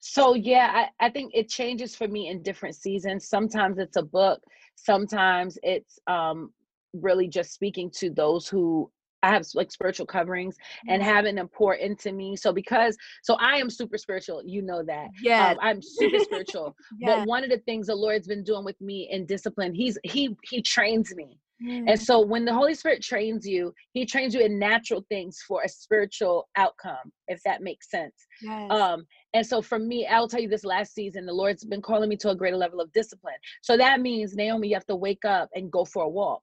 So 0.00 0.34
yeah 0.34 0.86
I, 1.00 1.06
I 1.06 1.10
think 1.10 1.32
it 1.34 1.48
changes 1.48 1.94
for 1.94 2.08
me 2.08 2.28
in 2.28 2.42
different 2.42 2.74
seasons. 2.74 3.28
Sometimes 3.28 3.78
it's 3.78 3.96
a 3.96 4.02
book 4.02 4.40
sometimes 4.78 5.58
it's 5.62 5.98
um 6.06 6.52
really 6.94 7.28
just 7.28 7.52
speaking 7.52 7.90
to 7.90 8.10
those 8.10 8.48
who 8.48 8.90
I 9.22 9.30
have 9.30 9.46
like 9.54 9.72
spiritual 9.72 10.06
coverings 10.06 10.56
and 10.88 11.02
having 11.02 11.34
them 11.34 11.48
pour 11.48 11.74
into 11.74 12.12
me. 12.12 12.36
So 12.36 12.52
because 12.52 12.96
so 13.22 13.34
I 13.40 13.56
am 13.56 13.68
super 13.68 13.98
spiritual, 13.98 14.42
you 14.44 14.62
know 14.62 14.82
that. 14.84 15.08
Yeah, 15.22 15.50
um, 15.50 15.58
I'm 15.60 15.82
super 15.82 16.18
spiritual. 16.20 16.76
yeah. 16.98 17.16
But 17.16 17.28
one 17.28 17.44
of 17.44 17.50
the 17.50 17.58
things 17.58 17.88
the 17.88 17.94
Lord's 17.94 18.28
been 18.28 18.44
doing 18.44 18.64
with 18.64 18.80
me 18.80 19.08
in 19.10 19.26
discipline, 19.26 19.74
He's 19.74 19.98
He 20.04 20.36
He 20.44 20.62
trains 20.62 21.14
me. 21.14 21.38
Mm. 21.60 21.90
And 21.90 22.00
so 22.00 22.20
when 22.20 22.44
the 22.44 22.54
Holy 22.54 22.74
Spirit 22.74 23.02
trains 23.02 23.44
you, 23.44 23.74
He 23.92 24.06
trains 24.06 24.34
you 24.34 24.40
in 24.40 24.58
natural 24.58 25.04
things 25.08 25.42
for 25.46 25.62
a 25.64 25.68
spiritual 25.68 26.48
outcome, 26.56 27.12
if 27.26 27.42
that 27.44 27.60
makes 27.62 27.90
sense. 27.90 28.14
Yes. 28.40 28.70
Um, 28.70 29.04
and 29.34 29.44
so 29.44 29.60
for 29.60 29.80
me, 29.80 30.06
I'll 30.06 30.28
tell 30.28 30.40
you 30.40 30.48
this 30.48 30.64
last 30.64 30.94
season, 30.94 31.26
the 31.26 31.32
Lord's 31.32 31.64
been 31.64 31.82
calling 31.82 32.08
me 32.08 32.16
to 32.18 32.30
a 32.30 32.36
greater 32.36 32.56
level 32.56 32.80
of 32.80 32.92
discipline. 32.92 33.34
So 33.62 33.76
that 33.76 34.00
means 34.00 34.36
Naomi, 34.36 34.68
you 34.68 34.74
have 34.74 34.86
to 34.86 34.96
wake 34.96 35.24
up 35.24 35.48
and 35.54 35.72
go 35.72 35.84
for 35.84 36.04
a 36.04 36.08
walk 36.08 36.42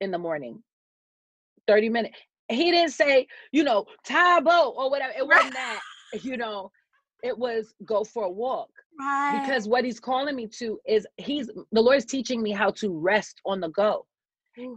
in 0.00 0.10
the 0.10 0.18
morning 0.18 0.62
30 1.70 1.88
minutes. 1.88 2.18
He 2.48 2.72
didn't 2.72 2.90
say, 2.90 3.28
you 3.52 3.62
know, 3.62 3.84
Tae 4.04 4.40
Bo 4.42 4.74
or 4.76 4.90
whatever. 4.90 5.12
It 5.16 5.24
wasn't 5.24 5.54
that, 5.54 5.80
you 6.20 6.36
know, 6.36 6.72
it 7.22 7.38
was 7.38 7.74
go 7.84 8.02
for 8.02 8.24
a 8.24 8.30
walk. 8.30 8.70
Right. 8.98 9.40
Because 9.40 9.68
what 9.68 9.84
he's 9.84 10.00
calling 10.00 10.34
me 10.34 10.48
to 10.58 10.80
is 10.84 11.06
he's 11.16 11.46
the 11.70 11.80
Lord's 11.80 12.04
teaching 12.04 12.42
me 12.42 12.50
how 12.50 12.70
to 12.72 12.90
rest 12.98 13.40
on 13.46 13.60
the 13.60 13.68
go 13.68 14.04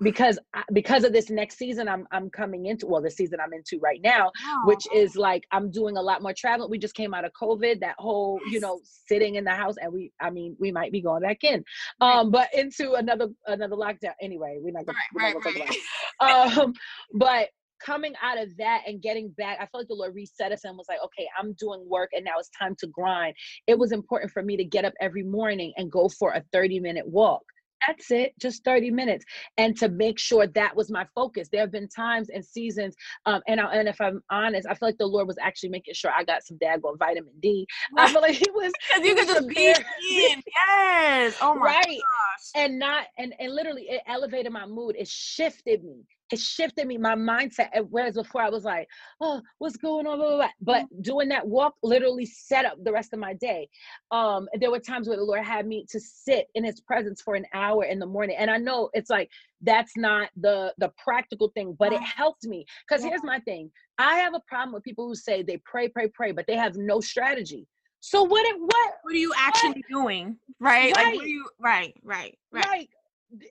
because 0.02 0.38
because 0.74 1.04
of 1.04 1.14
this 1.14 1.30
next 1.30 1.58
season 1.58 1.88
I'm 1.88 2.08
I'm 2.12 2.30
coming 2.30 2.68
into 2.68 2.88
well 2.88 3.02
the 3.02 3.10
season 3.10 3.40
I'm 3.44 3.54
into 3.54 3.80
right 3.80 4.00
now 4.04 4.32
wow. 4.46 4.62
which 4.66 4.86
is 4.94 5.16
like 5.16 5.46
I'm 5.52 5.72
doing 5.72 5.98
a 5.98 6.02
lot 6.02 6.22
more 6.22 6.34
traveling 6.34 6.70
we 6.70 6.78
just 6.78 6.96
came 6.96 7.14
out 7.14 7.26
of 7.26 7.32
covid 7.40 7.80
that 7.82 7.96
whole 7.98 8.40
yes. 8.46 8.54
you 8.54 8.60
know 8.60 8.80
sitting 8.84 9.36
in 9.36 9.44
the 9.44 9.52
house 9.52 9.76
and 9.82 9.92
we 9.92 10.12
I 10.22 10.30
mean 10.30 10.56
we 10.60 10.72
might 10.72 10.92
be 10.92 11.02
going 11.02 11.22
back 11.22 11.44
in 11.44 11.64
right. 12.02 12.20
um 12.20 12.32
but 12.32 12.50
into 12.54 12.94
another 12.94 13.30
another 13.48 13.76
lockdown 13.76 14.14
anyway 14.22 14.60
we're 14.62 14.72
not 14.72 14.86
gonna, 14.86 14.98
right, 15.16 15.36
we're 15.36 15.42
not 15.42 15.44
gonna 15.44 15.66
talk 15.66 15.78
about 16.20 16.60
um 16.60 16.74
but 17.14 17.50
coming 17.84 18.14
out 18.22 18.42
of 18.42 18.56
that 18.58 18.84
and 18.88 19.02
getting 19.02 19.30
back, 19.32 19.58
I 19.60 19.66
feel 19.66 19.82
like 19.82 19.90
the 19.90 19.94
Lord 19.94 20.16
reset 20.16 20.54
us 20.54 20.64
and 20.64 20.78
was 20.78 20.88
like, 20.88 21.00
okay, 21.04 21.28
I'm 21.38 21.54
doing 21.54 21.84
work 21.86 22.12
and 22.14 22.24
now 22.24 22.36
it's 22.40 22.50
time 22.58 22.76
to 22.80 22.88
grind. 22.88 23.36
It 23.68 23.78
was 23.78 23.92
important 23.92 24.32
for 24.32 24.42
me 24.42 24.56
to 24.56 24.64
get 24.64 24.86
up 24.86 24.94
every 25.02 25.24
morning 25.24 25.74
and 25.76 25.92
go 25.92 26.08
for 26.08 26.32
a 26.32 26.44
30 26.54 26.80
minute 26.80 27.06
walk 27.06 27.44
that's 27.88 28.12
it 28.12 28.34
just 28.40 28.64
30 28.64 28.92
minutes 28.92 29.26
and 29.58 29.78
to 29.78 29.90
make 29.90 30.20
sure 30.20 30.48
that 30.48 30.76
was 30.76 30.92
my 30.92 31.06
focus. 31.16 31.50
There 31.52 31.62
have 31.62 31.72
been 31.72 31.88
times 31.88 32.30
and 32.30 32.44
seasons 32.44 32.96
um 33.26 33.42
and 33.48 33.60
I, 33.60 33.74
and 33.76 33.88
if 33.88 34.00
i'm 34.02 34.22
honest 34.30 34.68
i 34.70 34.74
feel 34.74 34.90
like 34.90 34.98
the 34.98 35.06
lord 35.06 35.28
was 35.28 35.38
actually 35.42 35.70
making 35.70 35.94
sure 35.94 36.12
i 36.16 36.24
got 36.24 36.44
some 36.44 36.58
daggone 36.58 36.98
vitamin 36.98 37.34
d. 37.40 37.66
I 37.98 38.12
feel 38.12 38.22
like 38.22 38.36
he 38.36 38.50
was 38.52 38.72
because 38.88 39.06
you 39.06 39.16
could 39.16 39.28
just 39.28 39.48
be 39.48 39.68
in. 39.68 39.76
Yes. 40.10 41.38
Oh 41.42 41.56
my 41.56 41.66
right. 41.66 41.86
gosh. 41.88 42.52
and 42.56 42.80
not 42.80 43.06
and 43.18 43.34
and 43.40 43.54
literally 43.54 43.84
it 43.84 44.02
elevated 44.08 44.52
my 44.52 44.66
mood. 44.66 44.96
It 44.98 45.08
shifted 45.08 45.84
me 45.84 46.04
it 46.32 46.40
shifted 46.40 46.88
me 46.88 46.98
my 46.98 47.16
mindset 47.16 47.70
whereas 47.90 48.16
before 48.16 48.42
i 48.42 48.50
was 48.50 48.64
like 48.64 48.88
oh 49.22 49.42
what's 49.60 49.78
going 49.78 50.08
on 50.08 50.18
blah, 50.18 50.28
blah, 50.28 50.38
blah. 50.38 50.50
but 50.62 50.82
mm-hmm. 50.84 51.02
doing 51.02 51.30
that 51.30 51.46
walk 51.46 51.76
literally 51.84 52.26
set 52.26 52.66
up 52.66 52.78
the 52.84 52.92
rest 52.92 53.14
of 53.14 53.20
my 53.20 53.34
day 53.34 53.68
um 54.12 54.48
there 54.60 54.72
were 54.72 54.80
times 54.80 55.08
where 55.08 55.18
the 55.18 55.24
lord 55.24 55.44
had 55.44 55.68
me 55.68 55.86
to 55.90 56.00
sit 56.00 56.48
in 56.56 56.64
his 56.64 56.82
presence 56.82 57.22
for 57.22 57.36
an 57.36 57.46
hour 57.54 57.84
in 57.86 58.00
the 58.00 58.06
morning 58.06 58.36
and 58.38 58.50
i 58.50 58.58
know 58.58 58.90
it's 58.94 59.10
like 59.10 59.30
that's 59.62 59.96
not 59.98 60.30
the 60.38 60.74
the 60.78 60.92
practical 60.98 61.50
thing 61.50 61.76
but 61.78 61.94
it 61.94 62.02
helped 62.02 62.46
me 62.46 62.66
because 62.88 63.04
yeah. 63.04 63.10
here's 63.10 63.24
my 63.24 63.40
thing 63.40 63.70
i 63.98 64.16
have 64.16 64.34
a 64.34 64.42
problem 64.48 64.74
with 64.74 64.84
people 64.84 65.08
who 65.08 65.16
say 65.16 65.44
they 65.44 65.58
pray 65.66 65.88
pray 65.88 66.08
pray 66.08 66.32
but 66.32 66.46
they 66.48 66.56
have 66.56 66.76
no 66.76 67.00
strategy 67.00 67.68
so 68.00 68.24
what 68.24 68.46
what 68.60 68.94
what 69.04 69.14
are 69.14 69.18
you 69.18 69.34
actually 69.38 69.84
what? 69.90 70.04
doing 70.04 70.38
right? 70.60 70.94
right 70.94 70.96
like 70.96 71.16
what 71.16 71.24
are 71.24 71.28
you 71.28 71.48
right 71.60 71.94
right 72.04 72.38
right 72.52 72.66
like 72.68 72.90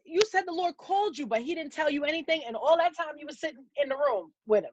you 0.04 0.20
said 0.30 0.42
the 0.46 0.52
Lord 0.52 0.76
called 0.76 1.16
you, 1.18 1.26
but 1.26 1.42
He 1.42 1.54
didn't 1.54 1.72
tell 1.72 1.90
you 1.90 2.04
anything, 2.04 2.42
and 2.46 2.56
all 2.56 2.76
that 2.76 2.96
time 2.96 3.14
you 3.18 3.26
were 3.26 3.34
sitting 3.34 3.64
in 3.82 3.88
the 3.88 3.96
room 3.96 4.32
with 4.46 4.64
Him. 4.64 4.72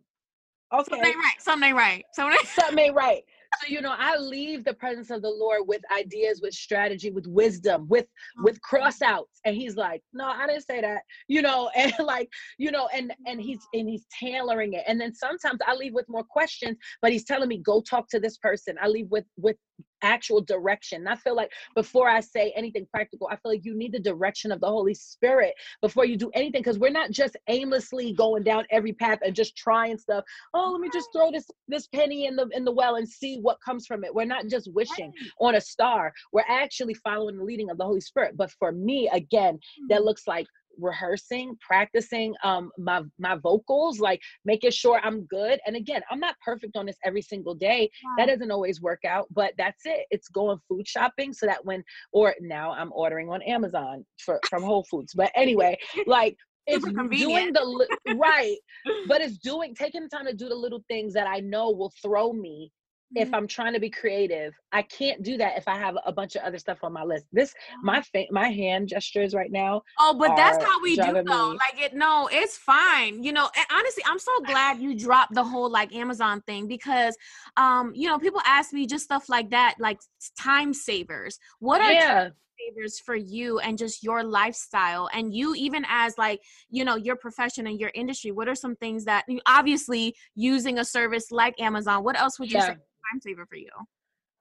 Okay, 0.72 0.84
something 0.90 1.08
ain't 1.08 1.18
right. 1.18 1.34
Something 1.40 1.70
ain't 1.70 1.78
right. 1.78 2.06
Something, 2.14 2.40
something 2.46 2.80
ain't 2.80 2.96
right. 2.96 3.24
So 3.62 3.74
you 3.74 3.82
know, 3.82 3.96
I 3.98 4.18
leave 4.18 4.64
the 4.64 4.76
presence 4.76 5.10
of 5.10 5.24
the 5.24 5.30
Lord 5.30 5.64
with 5.66 5.82
ideas, 5.92 6.40
with 6.42 6.54
strategy, 6.54 7.10
with 7.10 7.26
wisdom, 7.26 7.88
with 7.90 8.06
mm-hmm. 8.06 8.44
with 8.44 8.62
cross 8.62 9.02
outs, 9.02 9.40
and 9.46 9.56
He's 9.56 9.76
like, 9.76 10.04
"No, 10.14 10.26
I 10.26 10.46
didn't 10.46 10.66
say 10.66 10.82
that," 10.82 11.02
you 11.28 11.42
know, 11.42 11.72
and 11.76 11.92
like, 12.00 12.30
you 12.60 12.72
know, 12.72 12.88
and 12.94 13.12
and 13.26 13.42
He's 13.42 13.60
and 13.74 13.90
He's 13.90 14.06
tailoring 14.20 14.74
it. 14.74 14.84
And 14.88 15.02
then 15.02 15.14
sometimes 15.16 15.60
I 15.66 15.74
leave 15.74 15.94
with 15.94 16.06
more 16.08 16.24
questions, 16.24 16.78
but 17.02 17.12
He's 17.12 17.26
telling 17.26 17.50
me, 17.50 17.58
"Go 17.58 17.82
talk 17.82 18.08
to 18.10 18.20
this 18.20 18.38
person." 18.38 18.76
I 18.82 18.88
leave 18.88 19.08
with 19.10 19.26
with 19.38 19.58
actual 20.02 20.42
direction. 20.42 21.02
And 21.02 21.10
I 21.10 21.16
feel 21.16 21.36
like 21.36 21.52
before 21.76 22.10
I 22.10 22.20
say 22.20 22.54
anything 22.56 22.88
practical, 22.92 23.28
I 23.32 23.36
feel 23.36 23.52
like 23.52 23.66
you 23.66 23.76
need 23.76 23.94
the 23.94 24.00
direction 24.00 24.52
of 24.52 24.60
the 24.62 24.68
Holy 24.68 24.94
Spirit 24.94 25.54
before 25.82 26.06
you 26.06 26.18
do 26.18 26.32
anything 26.34 26.62
because 26.62 26.80
we're 26.80 26.90
not 26.90 27.12
just 27.12 27.38
aimlessly 27.48 28.14
going 28.14 28.44
down 28.44 28.66
every 28.72 28.94
path 28.94 29.20
and 29.24 29.36
just 29.36 29.56
trying 29.56 29.98
stuff. 29.98 30.24
Oh, 30.54 30.72
let 30.72 30.82
me 30.82 30.90
just 30.94 31.10
throw 31.14 31.32
this 31.32 31.50
this 31.68 31.88
penny 31.88 32.26
in 32.26 32.36
the 32.36 32.48
in 32.54 32.66
the 32.66 32.72
well 32.72 32.96
and 32.96 33.08
see 33.08 33.40
what 33.40 33.62
comes 33.62 33.86
from 33.86 34.04
it. 34.04 34.14
We're 34.14 34.26
not 34.26 34.48
just 34.48 34.72
wishing 34.74 35.14
on 35.40 35.56
a 35.56 35.62
star. 35.62 36.14
We're 36.32 36.44
actually 36.48 36.94
following 36.96 37.38
the 37.38 37.44
leading 37.44 37.70
of 37.70 37.78
the 37.78 37.86
Holy 37.86 38.02
Spirit. 38.02 38.38
But 38.38 38.52
for 38.52 38.72
me, 38.72 39.10
again, 39.14 39.60
that 39.90 40.02
mm. 40.02 40.06
looks 40.06 40.28
like 40.28 40.48
rehearsing 40.78 41.58
practicing 41.62 42.34
um 42.44 42.72
my 42.78 43.02
my 43.18 43.36
vocals 43.36 44.00
like 44.00 44.22
making 44.46 44.72
sure 44.72 45.00
i'm 45.04 45.22
good 45.26 45.60
and 45.66 45.76
again 45.76 46.02
i'm 46.10 46.20
not 46.20 46.36
perfect 46.44 46.76
on 46.76 46.86
this 46.86 46.98
every 47.04 47.22
single 47.22 47.56
day 47.56 47.90
that 48.18 48.28
doesn't 48.28 48.52
always 48.52 48.82
work 48.82 49.04
out 49.06 49.28
but 49.32 49.54
that's 49.58 49.82
it 49.86 50.06
it's 50.12 50.28
going 50.30 50.60
food 50.68 50.88
shopping 50.88 51.34
so 51.34 51.46
that 51.46 51.64
when 51.66 51.84
or 52.12 52.34
now 52.42 52.72
i'm 52.72 52.92
ordering 52.94 53.30
on 53.30 53.42
amazon 53.44 54.06
for 54.18 54.40
from 54.50 54.64
whole 54.64 54.86
foods 54.90 55.14
but 55.14 55.32
anyway 55.36 55.78
like 56.06 56.36
it's 56.68 56.86
doing 56.86 57.52
the 57.52 57.88
right 58.16 58.58
but 59.08 59.22
it's 59.22 59.38
doing 59.40 59.74
taking 59.74 60.04
the 60.04 60.10
time 60.10 60.26
to 60.26 60.34
do 60.34 60.48
the 60.48 60.56
little 60.56 60.84
things 60.88 61.14
that 61.14 61.28
i 61.28 61.40
know 61.40 61.72
will 61.72 61.92
throw 62.02 62.32
me 62.32 62.72
if 63.16 63.28
mm-hmm. 63.28 63.36
I'm 63.36 63.48
trying 63.48 63.74
to 63.74 63.80
be 63.80 63.90
creative, 63.90 64.54
I 64.72 64.84
can't 64.84 65.24
do 65.24 65.38
that 65.38 65.58
if 65.58 65.68
I 65.68 65.78
have 65.78 65.96
a 66.06 66.12
bunch 66.12 66.36
of 66.36 66.44
other 66.44 66.60
stuff 66.60 66.80
on 66.84 66.94
my 66.94 67.04
list. 67.04 67.26
This 67.32 67.54
my 67.82 68.02
fa- 68.02 68.26
my 68.30 68.50
hand 68.50 68.90
gestures 68.90 69.34
right 69.34 69.52
now. 69.52 69.82
Oh, 69.98 70.16
but 70.18 70.36
that's 70.36 70.64
how 70.64 70.82
we 70.82 70.96
do 70.96 71.24
though. 71.26 71.52
Me. 71.52 71.58
Like 71.58 71.80
it 71.80 71.96
no, 71.96 72.30
it's 72.32 72.58
fine. 72.58 73.24
You 73.24 73.34
know, 73.34 73.50
and 73.56 73.66
honestly, 73.72 74.04
I'm 74.08 74.20
so 74.20 74.32
glad 74.46 74.80
you 74.80 74.98
dropped 74.98 75.34
the 75.34 75.44
whole 75.44 75.72
like 75.72 75.94
Amazon 75.96 76.42
thing 76.42 76.68
because 76.68 77.18
um, 77.58 77.94
you 77.96 78.08
know, 78.08 78.20
people 78.20 78.42
ask 78.46 78.74
me 78.74 78.86
just 78.86 79.06
stuff 79.06 79.28
like 79.28 79.50
that, 79.50 79.76
like 79.80 80.00
time 80.40 80.74
savers. 80.74 81.40
What 81.60 81.82
are 81.82 81.92
yeah. 81.92 82.30
savers 82.60 83.00
for 83.00 83.16
you 83.16 83.60
and 83.60 83.78
just 83.78 84.04
your 84.04 84.24
lifestyle 84.24 85.10
and 85.14 85.34
you 85.34 85.56
even 85.56 85.84
as 85.90 86.18
like, 86.18 86.42
you 86.70 86.86
know, 86.86 86.96
your 86.96 87.16
profession 87.16 87.66
and 87.68 87.80
your 87.80 87.92
industry, 87.96 88.32
what 88.32 88.48
are 88.48 88.56
some 88.56 88.76
things 88.76 89.06
that 89.06 89.26
obviously 89.48 90.16
using 90.36 90.78
a 90.78 90.86
service 90.86 91.32
like 91.32 91.60
Amazon, 91.60 92.04
what 92.04 92.20
else 92.20 92.40
would 92.40 92.52
you 92.52 92.60
yeah. 92.60 92.68
say 92.68 92.76
time 93.12 93.22
saver 93.22 93.46
for 93.46 93.56
you? 93.56 93.70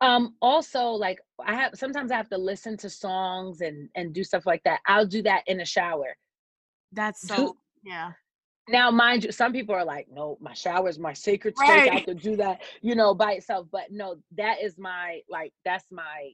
Um, 0.01 0.37
also 0.41 0.91
like 0.91 1.19
I 1.45 1.55
have 1.55 1.73
sometimes 1.75 2.13
I 2.13 2.17
have 2.17 2.29
to 2.29 2.39
listen 2.39 2.77
to 2.79 2.91
songs 2.91 3.61
and 3.61 3.89
and 3.95 4.13
do 4.13 4.23
stuff 4.23 4.47
like 4.47 4.63
that. 4.65 4.81
I'll 4.87 5.07
do 5.07 5.23
that 5.23 5.43
in 5.47 5.59
the 5.59 5.65
shower. 5.65 6.17
That's 6.93 7.27
so 7.27 7.37
do, 7.37 7.55
yeah. 7.83 8.13
Now, 8.69 8.91
mind 8.91 9.25
you, 9.25 9.33
some 9.33 9.53
people 9.53 9.75
are 9.75 9.85
like, 9.85 10.09
no, 10.13 10.37
my 10.41 10.53
shower 10.53 10.89
is 10.89 10.99
my 10.99 11.15
sacred 11.15 11.57
space. 11.57 11.69
Right. 11.69 11.91
I 11.91 11.95
have 11.95 12.05
to 12.05 12.15
do 12.15 12.37
that, 12.37 12.61
you 12.83 12.95
know, 12.95 13.15
by 13.15 13.33
itself. 13.33 13.67
But 13.73 13.91
no, 13.91 14.17
that 14.37 14.63
is 14.63 14.79
my 14.79 15.21
like 15.29 15.53
that's 15.65 15.87
my 15.91 16.33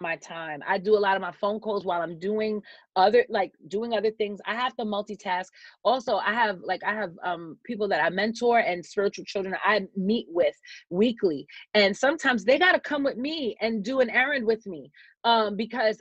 my 0.00 0.16
time. 0.16 0.62
I 0.66 0.78
do 0.78 0.96
a 0.96 0.98
lot 0.98 1.16
of 1.16 1.22
my 1.22 1.32
phone 1.32 1.60
calls 1.60 1.84
while 1.84 2.02
I'm 2.02 2.18
doing 2.18 2.62
other 2.96 3.24
like 3.28 3.52
doing 3.68 3.94
other 3.94 4.10
things. 4.10 4.40
I 4.46 4.54
have 4.54 4.74
to 4.76 4.84
multitask. 4.84 5.46
Also, 5.84 6.16
I 6.16 6.32
have 6.32 6.58
like 6.62 6.82
I 6.84 6.94
have 6.94 7.12
um 7.22 7.58
people 7.64 7.88
that 7.88 8.02
I 8.02 8.10
mentor 8.10 8.58
and 8.58 8.84
spiritual 8.84 9.24
children 9.24 9.54
I 9.64 9.86
meet 9.96 10.26
with 10.28 10.54
weekly. 10.90 11.46
And 11.74 11.96
sometimes 11.96 12.44
they 12.44 12.58
got 12.58 12.72
to 12.72 12.80
come 12.80 13.04
with 13.04 13.16
me 13.16 13.56
and 13.60 13.84
do 13.84 14.00
an 14.00 14.10
errand 14.10 14.46
with 14.46 14.66
me 14.66 14.90
um 15.24 15.56
because 15.56 16.00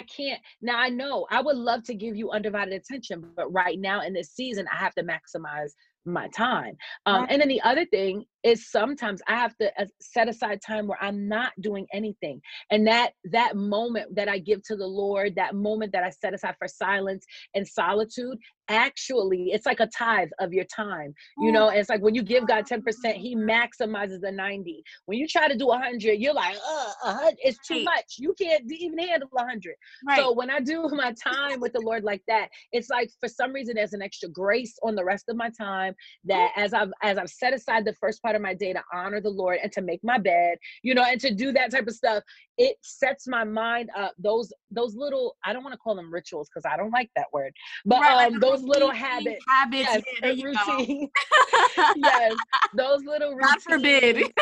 I 0.00 0.04
can't 0.04 0.40
now 0.62 0.78
I 0.78 0.88
know 0.88 1.26
I 1.30 1.42
would 1.42 1.56
love 1.56 1.84
to 1.84 1.94
give 1.94 2.16
you 2.16 2.30
undivided 2.30 2.74
attention, 2.74 3.24
but 3.36 3.52
right 3.52 3.78
now 3.78 4.02
in 4.02 4.12
this 4.12 4.30
season 4.30 4.66
I 4.72 4.76
have 4.76 4.94
to 4.94 5.02
maximize 5.02 5.72
my 6.06 6.28
time. 6.28 6.76
Um, 7.06 7.26
and 7.30 7.40
then 7.40 7.48
the 7.48 7.62
other 7.62 7.86
thing 7.86 8.24
is 8.44 8.70
sometimes 8.70 9.22
I 9.26 9.36
have 9.36 9.56
to 9.56 9.72
uh, 9.80 9.86
set 10.00 10.28
aside 10.28 10.60
time 10.60 10.86
where 10.86 11.02
I'm 11.02 11.28
not 11.28 11.52
doing 11.60 11.86
anything. 11.92 12.40
And 12.70 12.86
that 12.86 13.12
that 13.32 13.56
moment 13.56 14.14
that 14.14 14.28
I 14.28 14.38
give 14.38 14.62
to 14.64 14.76
the 14.76 14.86
Lord, 14.86 15.34
that 15.36 15.54
moment 15.54 15.92
that 15.92 16.04
I 16.04 16.10
set 16.10 16.34
aside 16.34 16.54
for 16.58 16.68
silence 16.68 17.24
and 17.54 17.66
solitude, 17.66 18.38
actually 18.68 19.50
it's 19.52 19.66
like 19.66 19.80
a 19.80 19.86
tithe 19.86 20.30
of 20.40 20.52
your 20.52 20.64
time 20.64 21.12
you 21.38 21.52
know? 21.52 21.68
It's 21.68 21.88
like 21.88 22.00
when 22.00 22.14
you 22.14 22.22
give 22.22 22.46
god 22.46 22.66
10% 22.66 22.82
he 23.14 23.36
maximizes 23.36 24.20
the 24.20 24.30
90 24.32 24.82
when 25.06 25.18
you 25.18 25.26
try 25.26 25.48
to 25.48 25.56
do 25.56 25.66
100 25.66 26.14
you're 26.14 26.34
like 26.34 26.56
uh, 26.56 26.92
uh 27.04 27.30
it's 27.38 27.58
too 27.66 27.82
much. 27.84 28.16
You 28.18 28.34
can't 28.40 28.64
even 28.70 28.98
handle 28.98 29.28
100 29.32 29.74
right. 30.06 30.18
so 30.18 30.32
when 30.32 30.50
i 30.50 30.60
do 30.60 30.88
my 30.92 31.12
time 31.12 31.60
with 31.60 31.72
the 31.72 31.80
lord 31.80 32.04
like 32.04 32.22
that 32.28 32.48
it's 32.72 32.88
like 32.88 33.10
for 33.20 33.28
some 33.28 33.52
reason 33.52 33.74
there's 33.76 33.92
an 33.92 34.02
extra 34.02 34.28
grace 34.28 34.76
on 34.82 34.94
the 34.94 35.04
rest 35.04 35.24
of 35.28 35.36
my 35.36 35.50
time 35.58 35.94
that 36.24 36.50
as 36.56 36.72
i've 36.72 36.92
as 37.02 37.18
i've 37.18 37.28
set 37.28 37.52
aside 37.52 37.84
the 37.84 37.94
first 37.94 38.22
part 38.22 38.33
of 38.34 38.42
my 38.42 38.54
day 38.54 38.72
to 38.72 38.82
honor 38.92 39.20
the 39.20 39.30
lord 39.30 39.58
and 39.62 39.72
to 39.72 39.80
make 39.82 40.02
my 40.02 40.18
bed 40.18 40.58
you 40.82 40.94
know 40.94 41.02
and 41.04 41.20
to 41.20 41.32
do 41.34 41.52
that 41.52 41.70
type 41.70 41.86
of 41.86 41.94
stuff 41.94 42.22
it 42.56 42.76
sets 42.82 43.26
my 43.26 43.42
mind 43.42 43.90
up. 43.96 44.14
Those 44.18 44.52
those 44.70 44.94
little 44.94 45.36
i 45.44 45.52
don't 45.52 45.62
want 45.62 45.72
to 45.72 45.78
call 45.78 45.94
them 45.94 46.12
rituals 46.12 46.48
because 46.48 46.68
i 46.70 46.76
don't 46.76 46.90
like 46.90 47.10
that 47.16 47.26
word 47.32 47.52
but 47.84 48.00
right, 48.00 48.32
um 48.32 48.38
those 48.40 48.62
little 48.62 48.90
habits 48.90 49.44
habits 49.48 49.88
yes, 49.88 50.02
yeah, 50.22 50.44
routine 50.44 51.08
yes 51.96 52.34
those 52.74 53.04
little 53.04 53.34
routines. 53.34 53.64
God 53.64 53.72
forbid. 53.72 54.32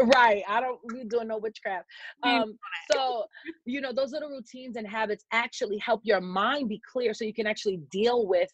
right 0.14 0.42
i 0.48 0.60
don't 0.60 0.78
we 0.92 1.04
doing 1.04 1.28
no 1.28 1.38
witchcraft. 1.38 1.86
Um 2.22 2.58
so 2.92 3.24
you 3.64 3.80
know 3.80 3.92
those 3.92 4.12
little 4.12 4.28
routines 4.28 4.76
and 4.76 4.86
habits 4.86 5.24
actually 5.32 5.78
help 5.78 6.00
your 6.04 6.20
mind 6.20 6.68
be 6.68 6.80
clear 6.90 7.14
so 7.14 7.24
you 7.24 7.34
can 7.34 7.46
actually 7.46 7.80
deal 7.90 8.26
with 8.26 8.50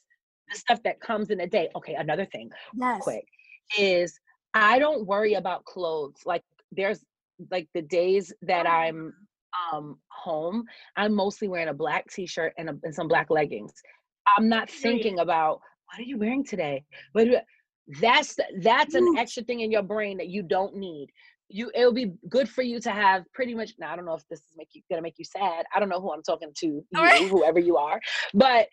the 0.53 0.59
stuff 0.59 0.83
that 0.85 1.01
comes 1.01 1.31
in 1.31 1.41
a 1.41 1.47
day. 1.47 1.69
Okay 1.77 1.95
another 1.95 2.27
thing 2.27 2.51
yes. 2.75 3.03
quick 3.03 3.25
is 3.79 4.19
i 4.57 4.79
don't 4.79 5.07
worry 5.07 5.35
about 5.35 5.65
clothes 5.65 6.21
like 6.25 6.43
there's 6.73 7.05
like 7.51 7.69
the 7.75 7.83
days 7.83 8.33
that 8.43 8.67
I'm 8.67 9.13
um 9.73 9.99
home, 10.09 10.65
I'm 10.97 11.15
mostly 11.15 11.49
wearing 11.49 11.69
a 11.69 11.75
black 11.75 12.11
t-shirt 12.11 12.53
and, 12.59 12.71
a, 12.71 12.77
and 12.83 12.95
some 12.95 13.09
black 13.09 13.31
leggings. 13.31 13.73
I'm 14.37 14.49
not 14.49 14.69
thinking 14.71 15.21
about 15.21 15.61
what 15.87 16.01
are 16.01 16.05
you 16.05 16.19
wearing 16.19 16.45
today? 16.45 16.85
What 17.13 17.29
that's 18.01 18.37
that's 18.61 18.95
an 18.95 19.15
extra 19.17 19.45
thing 19.45 19.61
in 19.61 19.71
your 19.71 19.83
brain 19.83 20.19
that 20.19 20.29
you 20.29 20.43
don't 20.43 20.77
need. 20.77 21.09
You 21.49 21.71
it'll 21.75 21.93
be 21.93 22.13
good 22.29 22.49
for 22.49 22.63
you 22.63 22.81
to 22.81 22.91
have 22.91 23.25
pretty 23.33 23.55
much 23.55 23.75
now 23.79 23.93
I 23.93 23.97
don't 23.97 24.05
know 24.05 24.15
if 24.15 24.27
this 24.29 24.41
is 24.41 24.55
make 24.57 24.69
you 24.73 24.83
gonna 24.91 25.03
make 25.03 25.19
you 25.19 25.25
sad. 25.25 25.65
I 25.75 25.79
don't 25.79 25.89
know 25.89 26.01
who 26.01 26.13
I'm 26.13 26.23
talking 26.23 26.51
to, 26.57 26.67
you, 26.67 26.85
right. 26.95 27.29
whoever 27.29 27.61
you 27.61 27.77
are. 27.77 28.01
But 28.35 28.69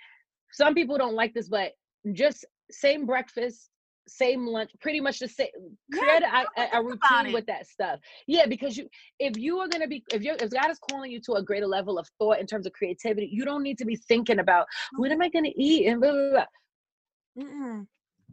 some 0.51 0.73
people 0.73 0.97
don't 0.97 1.15
like 1.15 1.33
this, 1.33 1.49
but 1.49 1.73
just 2.13 2.45
same 2.71 3.05
breakfast, 3.05 3.69
same 4.07 4.45
lunch, 4.45 4.71
pretty 4.81 4.99
much 4.99 5.19
the 5.19 5.27
same. 5.27 5.47
Create 5.91 6.21
yeah, 6.21 6.43
a, 6.57 6.77
a, 6.77 6.83
routine 6.83 7.33
with 7.33 7.45
that 7.45 7.67
stuff. 7.67 7.99
Yeah, 8.27 8.45
because 8.45 8.77
you, 8.77 8.87
if 9.19 9.37
you 9.37 9.59
are 9.59 9.67
gonna 9.67 9.87
be, 9.87 10.03
if 10.13 10.23
you, 10.23 10.33
if 10.39 10.49
God 10.51 10.69
is 10.69 10.79
calling 10.79 11.11
you 11.11 11.21
to 11.21 11.33
a 11.33 11.43
greater 11.43 11.67
level 11.67 11.97
of 11.97 12.07
thought 12.19 12.39
in 12.39 12.47
terms 12.47 12.65
of 12.65 12.73
creativity, 12.73 13.29
you 13.31 13.45
don't 13.45 13.63
need 13.63 13.77
to 13.77 13.85
be 13.85 13.95
thinking 13.95 14.39
about 14.39 14.67
what 14.97 15.11
am 15.11 15.21
I 15.21 15.29
gonna 15.29 15.49
eat 15.55 15.87
and 15.87 16.01
blah 16.01 16.11
blah 16.11 16.29
blah. 16.31 16.45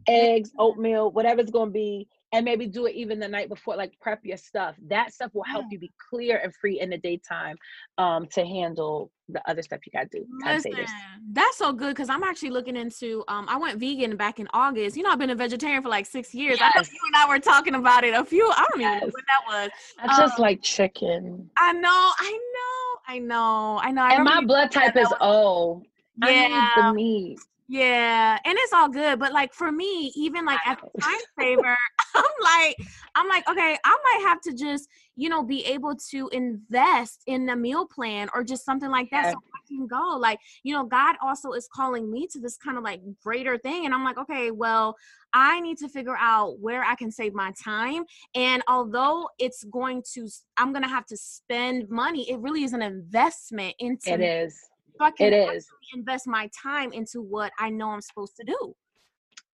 Eggs, 0.07 0.51
oatmeal, 0.57 1.11
whatever 1.11 1.41
it's 1.41 1.51
gonna 1.51 1.71
be. 1.71 2.07
And 2.33 2.45
maybe 2.45 2.65
do 2.65 2.85
it 2.85 2.95
even 2.95 3.19
the 3.19 3.27
night 3.27 3.49
before 3.49 3.75
like 3.75 3.91
prep 3.99 4.19
your 4.23 4.37
stuff 4.37 4.75
that 4.87 5.13
stuff 5.13 5.31
will 5.33 5.43
help 5.43 5.65
you 5.69 5.79
be 5.79 5.91
clear 6.09 6.37
and 6.43 6.53
free 6.55 6.79
in 6.79 6.89
the 6.89 6.97
daytime 6.97 7.55
um 7.97 8.27
to 8.27 8.45
handle 8.45 9.11
the 9.29 9.41
other 9.49 9.61
stuff 9.61 9.79
you 9.85 9.91
gotta 9.91 10.09
do 10.11 10.25
Listen, 10.45 10.73
that's 11.31 11.57
so 11.57 11.71
good 11.71 11.89
because 11.89 12.09
i'm 12.09 12.23
actually 12.23 12.49
looking 12.49 12.75
into 12.75 13.23
um 13.27 13.45
i 13.49 13.57
went 13.57 13.79
vegan 13.79 14.15
back 14.15 14.39
in 14.39 14.47
august 14.53 14.97
you 14.97 15.03
know 15.03 15.09
i've 15.09 15.19
been 15.19 15.29
a 15.29 15.35
vegetarian 15.35 15.81
for 15.81 15.89
like 15.89 16.05
six 16.05 16.33
years 16.33 16.57
yes. 16.59 16.71
i 16.75 16.79
know 16.79 16.83
you 16.85 16.99
and 17.07 17.15
i 17.15 17.27
were 17.27 17.39
talking 17.39 17.75
about 17.75 18.03
it 18.03 18.13
a 18.13 18.23
few 18.23 18.49
i 18.55 18.65
don't 18.71 18.81
yes. 18.81 18.97
even 18.97 19.07
know 19.07 19.13
when 19.13 19.23
that 19.27 19.41
was 19.47 19.71
i 19.99 20.21
just 20.21 20.39
um, 20.39 20.41
like 20.41 20.61
chicken 20.61 21.49
i 21.57 21.71
know 21.73 21.89
i 21.89 22.39
know 22.53 22.99
i 23.07 23.19
know 23.19 23.79
i 23.81 23.91
know 23.91 24.01
I 24.01 24.15
and 24.15 24.23
my 24.23 24.43
blood 24.43 24.71
type 24.71 24.95
is 24.97 25.11
o 25.21 25.81
yeah. 26.17 26.27
I 26.27 26.83
need 26.83 26.89
the 26.89 26.93
meat. 26.93 27.39
Yeah, 27.71 28.37
and 28.43 28.57
it's 28.59 28.73
all 28.73 28.89
good, 28.89 29.17
but 29.17 29.31
like 29.31 29.53
for 29.53 29.71
me, 29.71 30.11
even 30.17 30.43
like 30.43 30.59
as 30.65 30.75
a 30.75 31.01
time 31.01 31.19
saver, 31.39 31.77
I'm 32.15 32.23
like, 32.43 32.75
I'm 33.15 33.29
like, 33.29 33.49
okay, 33.49 33.77
I 33.85 33.97
might 34.03 34.27
have 34.27 34.41
to 34.41 34.53
just, 34.53 34.89
you 35.15 35.29
know, 35.29 35.41
be 35.41 35.63
able 35.63 35.95
to 36.09 36.29
invest 36.33 37.23
in 37.27 37.47
a 37.47 37.55
meal 37.55 37.87
plan 37.87 38.27
or 38.33 38.43
just 38.43 38.65
something 38.65 38.89
like 38.89 39.09
that, 39.11 39.23
yeah. 39.23 39.31
so 39.31 39.37
I 39.37 39.67
can 39.69 39.87
go. 39.87 40.17
Like, 40.19 40.41
you 40.63 40.73
know, 40.73 40.83
God 40.83 41.15
also 41.21 41.53
is 41.53 41.69
calling 41.73 42.11
me 42.11 42.27
to 42.33 42.41
this 42.41 42.57
kind 42.57 42.77
of 42.77 42.83
like 42.83 42.99
greater 43.23 43.57
thing, 43.57 43.85
and 43.85 43.93
I'm 43.93 44.03
like, 44.03 44.17
okay, 44.17 44.51
well, 44.51 44.97
I 45.31 45.61
need 45.61 45.77
to 45.77 45.87
figure 45.87 46.17
out 46.19 46.59
where 46.59 46.83
I 46.83 46.95
can 46.95 47.09
save 47.09 47.33
my 47.33 47.53
time. 47.63 48.03
And 48.35 48.61
although 48.67 49.29
it's 49.39 49.63
going 49.63 50.03
to, 50.15 50.27
I'm 50.57 50.73
gonna 50.73 50.89
have 50.89 51.05
to 51.05 51.15
spend 51.15 51.87
money. 51.89 52.29
It 52.29 52.39
really 52.39 52.65
is 52.65 52.73
an 52.73 52.81
investment 52.81 53.75
into. 53.79 54.11
It 54.11 54.19
is 54.19 54.59
so 55.01 55.05
I 55.07 55.11
can 55.11 55.33
it 55.33 55.55
is. 55.55 55.67
invest 55.95 56.27
my 56.27 56.49
time 56.61 56.91
into 56.93 57.21
what 57.21 57.51
I 57.59 57.69
know 57.69 57.89
I'm 57.89 58.01
supposed 58.01 58.35
to 58.37 58.45
do. 58.45 58.75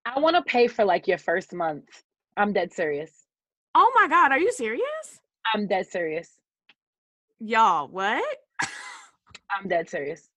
I 0.06 0.20
want 0.20 0.36
to 0.36 0.42
pay 0.42 0.68
for 0.68 0.84
like 0.84 1.08
your 1.08 1.18
first 1.18 1.54
month. 1.54 2.04
I'm 2.38 2.52
dead 2.52 2.74
serious. 2.74 3.12
Oh 3.76 3.92
my 3.96 4.08
God, 4.08 4.32
are 4.32 4.40
you 4.40 4.52
serious? 4.52 5.20
I'm 5.54 5.68
dead 5.68 5.88
serious. 5.88 6.40
Y'all, 7.40 7.88
what? 7.88 8.24
I'm 9.52 9.68
dead 9.68 9.90
serious. 9.90 10.30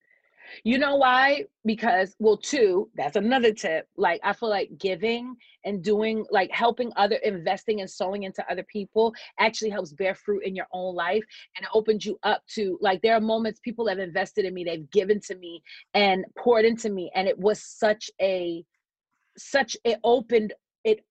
You 0.64 0.78
know 0.78 0.96
why? 0.96 1.44
Because, 1.64 2.14
well, 2.18 2.36
two, 2.36 2.90
that's 2.96 3.16
another 3.16 3.52
tip. 3.52 3.88
Like, 3.96 4.20
I 4.24 4.32
feel 4.32 4.48
like 4.48 4.70
giving 4.78 5.36
and 5.64 5.82
doing, 5.82 6.24
like, 6.30 6.50
helping 6.50 6.92
other, 6.96 7.16
investing 7.16 7.80
and 7.80 7.90
sowing 7.90 8.24
into 8.24 8.44
other 8.50 8.64
people 8.64 9.14
actually 9.38 9.70
helps 9.70 9.92
bear 9.92 10.14
fruit 10.14 10.44
in 10.44 10.54
your 10.54 10.66
own 10.72 10.94
life 10.94 11.24
and 11.56 11.64
it 11.64 11.70
opens 11.74 12.04
you 12.04 12.18
up 12.22 12.42
to, 12.54 12.78
like, 12.80 13.02
there 13.02 13.14
are 13.14 13.20
moments 13.20 13.60
people 13.60 13.86
have 13.88 13.98
invested 13.98 14.44
in 14.44 14.54
me, 14.54 14.64
they've 14.64 14.90
given 14.90 15.20
to 15.20 15.36
me 15.36 15.62
and 15.94 16.24
poured 16.36 16.64
into 16.64 16.90
me. 16.90 17.10
And 17.14 17.28
it 17.28 17.38
was 17.38 17.62
such 17.62 18.10
a, 18.20 18.64
such, 19.36 19.76
it 19.84 19.98
opened 20.04 20.54
it, 20.84 21.04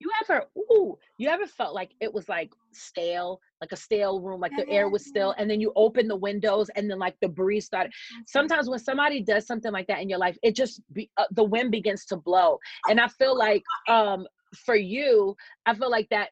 you 0.00 0.10
ever 0.22 0.44
ooh 0.56 0.96
you 1.18 1.28
ever 1.28 1.46
felt 1.46 1.74
like 1.74 1.90
it 2.00 2.12
was 2.12 2.28
like 2.28 2.50
stale 2.78 3.40
like 3.60 3.72
a 3.72 3.76
stale 3.76 4.20
room 4.20 4.40
like 4.40 4.52
the 4.56 4.68
air 4.68 4.88
was 4.88 5.04
still 5.04 5.34
and 5.38 5.50
then 5.50 5.60
you 5.60 5.72
open 5.76 6.06
the 6.08 6.16
windows 6.16 6.70
and 6.76 6.90
then 6.90 6.98
like 6.98 7.16
the 7.20 7.28
breeze 7.28 7.66
started. 7.66 7.90
Mm-hmm. 7.90 8.22
sometimes 8.26 8.68
when 8.68 8.78
somebody 8.78 9.20
does 9.20 9.46
something 9.46 9.72
like 9.72 9.86
that 9.88 10.00
in 10.00 10.08
your 10.08 10.18
life 10.18 10.38
it 10.42 10.54
just 10.54 10.80
be, 10.92 11.10
uh, 11.16 11.24
the 11.32 11.44
wind 11.44 11.70
begins 11.70 12.04
to 12.06 12.16
blow. 12.16 12.58
And 12.88 13.00
i 13.00 13.08
feel 13.08 13.36
like 13.36 13.62
um 13.88 14.26
for 14.64 14.76
you 14.76 15.36
i 15.66 15.74
feel 15.74 15.90
like 15.90 16.08
that 16.10 16.30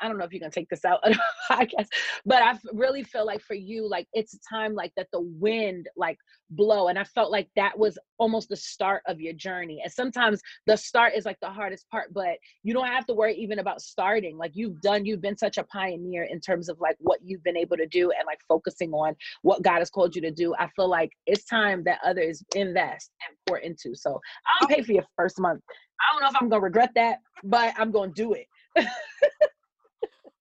I 0.00 0.08
don't 0.08 0.18
know 0.18 0.24
if 0.24 0.32
you 0.32 0.40
can 0.40 0.50
take 0.50 0.68
this 0.68 0.84
out 0.84 1.00
I 1.50 1.64
guess, 1.64 1.88
but 2.24 2.42
I 2.42 2.58
really 2.72 3.02
feel 3.02 3.26
like 3.26 3.40
for 3.40 3.54
you, 3.54 3.88
like 3.88 4.06
it's 4.12 4.34
a 4.34 4.38
time 4.48 4.74
like 4.74 4.92
that 4.96 5.08
the 5.12 5.20
wind 5.20 5.88
like 5.96 6.18
blow. 6.50 6.88
And 6.88 6.98
I 6.98 7.04
felt 7.04 7.30
like 7.30 7.48
that 7.56 7.78
was 7.78 7.98
almost 8.18 8.48
the 8.48 8.56
start 8.56 9.02
of 9.06 9.20
your 9.20 9.32
journey. 9.32 9.80
And 9.82 9.92
sometimes 9.92 10.40
the 10.66 10.76
start 10.76 11.14
is 11.16 11.24
like 11.24 11.38
the 11.40 11.50
hardest 11.50 11.88
part, 11.90 12.12
but 12.12 12.36
you 12.62 12.74
don't 12.74 12.86
have 12.86 13.06
to 13.06 13.14
worry 13.14 13.34
even 13.36 13.58
about 13.58 13.80
starting. 13.80 14.36
Like 14.36 14.52
you've 14.54 14.80
done, 14.80 15.04
you've 15.04 15.22
been 15.22 15.36
such 15.36 15.58
a 15.58 15.64
pioneer 15.64 16.24
in 16.24 16.40
terms 16.40 16.68
of 16.68 16.80
like 16.80 16.96
what 16.98 17.20
you've 17.24 17.44
been 17.44 17.56
able 17.56 17.76
to 17.76 17.86
do 17.86 18.10
and 18.10 18.26
like 18.26 18.40
focusing 18.48 18.92
on 18.92 19.14
what 19.42 19.62
God 19.62 19.78
has 19.78 19.90
called 19.90 20.14
you 20.14 20.22
to 20.22 20.30
do. 20.30 20.54
I 20.58 20.68
feel 20.76 20.88
like 20.88 21.12
it's 21.26 21.44
time 21.44 21.84
that 21.84 21.98
others 22.04 22.42
invest 22.54 23.10
and 23.26 23.36
pour 23.46 23.58
into. 23.58 23.94
So 23.94 24.20
I'll 24.60 24.68
pay 24.68 24.82
for 24.82 24.92
your 24.92 25.04
first 25.16 25.40
month. 25.40 25.62
I 26.00 26.12
don't 26.12 26.22
know 26.22 26.28
if 26.28 26.42
I'm 26.42 26.48
gonna 26.48 26.62
regret 26.62 26.90
that, 26.94 27.18
but 27.44 27.74
I'm 27.78 27.90
gonna 27.90 28.12
do 28.12 28.34
it. 28.34 28.46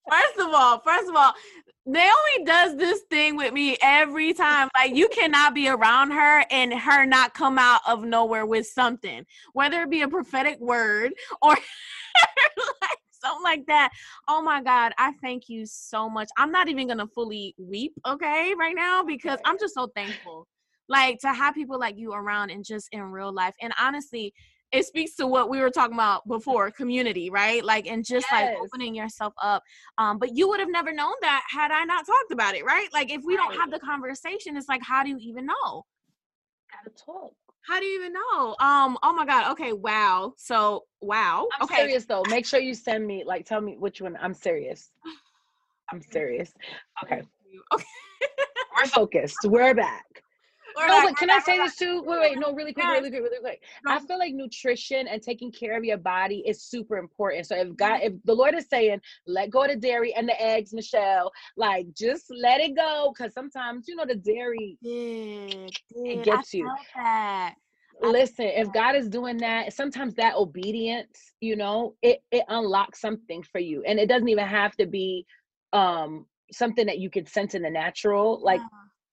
First 0.09 0.39
of 0.39 0.53
all, 0.53 0.79
first 0.79 1.09
of 1.09 1.15
all, 1.15 1.33
Naomi 1.85 2.45
does 2.45 2.77
this 2.77 3.01
thing 3.09 3.35
with 3.35 3.53
me 3.53 3.77
every 3.81 4.33
time. 4.33 4.69
Like 4.77 4.95
you 4.95 5.07
cannot 5.09 5.53
be 5.53 5.69
around 5.69 6.11
her 6.11 6.45
and 6.51 6.73
her 6.73 7.05
not 7.05 7.33
come 7.33 7.57
out 7.57 7.81
of 7.87 8.03
nowhere 8.03 8.45
with 8.45 8.67
something, 8.67 9.25
whether 9.53 9.81
it 9.83 9.89
be 9.89 10.01
a 10.01 10.07
prophetic 10.07 10.59
word 10.59 11.13
or 11.41 11.49
like 11.49 12.97
something 13.11 13.43
like 13.43 13.65
that. 13.67 13.89
Oh 14.27 14.41
my 14.41 14.61
God, 14.61 14.93
I 14.97 15.13
thank 15.21 15.49
you 15.49 15.65
so 15.65 16.09
much. 16.09 16.29
I'm 16.37 16.51
not 16.51 16.69
even 16.69 16.87
gonna 16.87 17.07
fully 17.07 17.55
weep, 17.57 17.93
okay, 18.05 18.53
right 18.57 18.75
now 18.75 19.03
because 19.03 19.39
I'm 19.45 19.57
just 19.59 19.73
so 19.73 19.87
thankful. 19.95 20.47
Like 20.87 21.19
to 21.19 21.33
have 21.33 21.53
people 21.53 21.79
like 21.79 21.97
you 21.97 22.13
around 22.13 22.49
and 22.49 22.63
just 22.63 22.89
in 22.91 23.01
real 23.01 23.31
life. 23.31 23.53
And 23.61 23.73
honestly, 23.79 24.33
it 24.71 24.85
speaks 24.85 25.15
to 25.15 25.27
what 25.27 25.49
we 25.49 25.59
were 25.59 25.69
talking 25.69 25.95
about 25.95 26.27
before 26.27 26.71
community 26.71 27.29
right? 27.29 27.63
Like 27.63 27.87
and 27.87 28.05
just 28.05 28.27
yes. 28.31 28.53
like 28.53 28.63
opening 28.63 28.95
yourself 28.95 29.33
up 29.41 29.63
um 29.97 30.19
but 30.19 30.35
you 30.35 30.47
would 30.47 30.59
have 30.59 30.69
never 30.69 30.91
known 30.91 31.13
that 31.21 31.43
had 31.49 31.71
i 31.71 31.83
not 31.83 32.05
talked 32.05 32.31
about 32.31 32.55
it 32.55 32.65
right? 32.65 32.87
Like 32.93 33.11
if 33.11 33.23
we 33.23 33.35
right. 33.35 33.49
don't 33.49 33.59
have 33.59 33.71
the 33.71 33.79
conversation 33.79 34.57
it's 34.57 34.69
like 34.69 34.81
how 34.83 35.03
do 35.03 35.09
you 35.09 35.17
even 35.19 35.45
know? 35.45 35.85
Gotta 36.71 36.95
talk. 36.95 37.33
How 37.67 37.79
do 37.79 37.85
you 37.85 37.99
even 37.99 38.13
know? 38.13 38.55
Um 38.59 38.97
oh 39.03 39.13
my 39.13 39.25
god 39.25 39.51
okay 39.51 39.73
wow 39.73 40.33
so 40.37 40.85
wow 41.01 41.47
i'm 41.55 41.63
okay. 41.63 41.75
serious 41.75 42.05
though 42.05 42.23
make 42.29 42.45
sure 42.45 42.59
you 42.59 42.73
send 42.73 43.05
me 43.05 43.23
like 43.25 43.45
tell 43.45 43.61
me 43.61 43.75
which 43.77 44.01
one 44.01 44.17
i'm 44.21 44.33
serious. 44.33 44.91
I'm 45.91 46.01
serious 46.11 46.53
okay. 47.03 47.21
Okay. 47.73 47.85
We're 48.77 48.87
focused 48.87 49.37
we're 49.45 49.73
back 49.73 50.23
no, 50.77 51.01
but 51.01 51.17
can 51.17 51.29
I 51.29 51.39
say 51.39 51.57
this 51.57 51.75
too? 51.75 52.03
Wait, 52.05 52.19
wait, 52.19 52.39
no, 52.39 52.53
really 52.53 52.73
quick, 52.73 52.87
really 52.87 53.09
quick, 53.09 53.21
really 53.21 53.39
quick. 53.39 53.63
I 53.87 53.99
feel 53.99 54.17
like 54.19 54.33
nutrition 54.33 55.07
and 55.07 55.21
taking 55.21 55.51
care 55.51 55.77
of 55.77 55.83
your 55.83 55.97
body 55.97 56.43
is 56.45 56.63
super 56.63 56.97
important. 56.97 57.47
So 57.47 57.55
if 57.55 57.75
God, 57.75 58.01
if 58.03 58.13
the 58.25 58.33
Lord 58.33 58.55
is 58.55 58.67
saying, 58.69 59.01
let 59.27 59.49
go 59.49 59.63
of 59.63 59.69
the 59.69 59.75
dairy 59.75 60.13
and 60.13 60.27
the 60.27 60.41
eggs, 60.41 60.73
Michelle, 60.73 61.31
like 61.57 61.87
just 61.95 62.25
let 62.29 62.61
it 62.61 62.75
go, 62.75 63.13
because 63.15 63.33
sometimes 63.33 63.87
you 63.87 63.95
know 63.95 64.05
the 64.05 64.15
dairy 64.15 64.77
it 66.05 66.23
gets 66.23 66.53
you. 66.53 66.63
That. 66.95 67.55
Listen, 68.01 68.45
if 68.45 68.71
God 68.71 68.95
is 68.95 69.09
doing 69.09 69.37
that, 69.37 69.73
sometimes 69.73 70.15
that 70.15 70.35
obedience, 70.35 71.33
you 71.41 71.55
know, 71.55 71.95
it 72.01 72.23
it 72.31 72.43
unlocks 72.47 73.01
something 73.01 73.43
for 73.43 73.59
you, 73.59 73.83
and 73.85 73.99
it 73.99 74.07
doesn't 74.07 74.29
even 74.29 74.47
have 74.47 74.75
to 74.77 74.85
be 74.85 75.25
um 75.73 76.25
something 76.51 76.87
that 76.87 76.97
you 76.99 77.09
can 77.09 77.25
sense 77.25 77.53
in 77.55 77.61
the 77.61 77.69
natural. 77.69 78.41
Like 78.41 78.61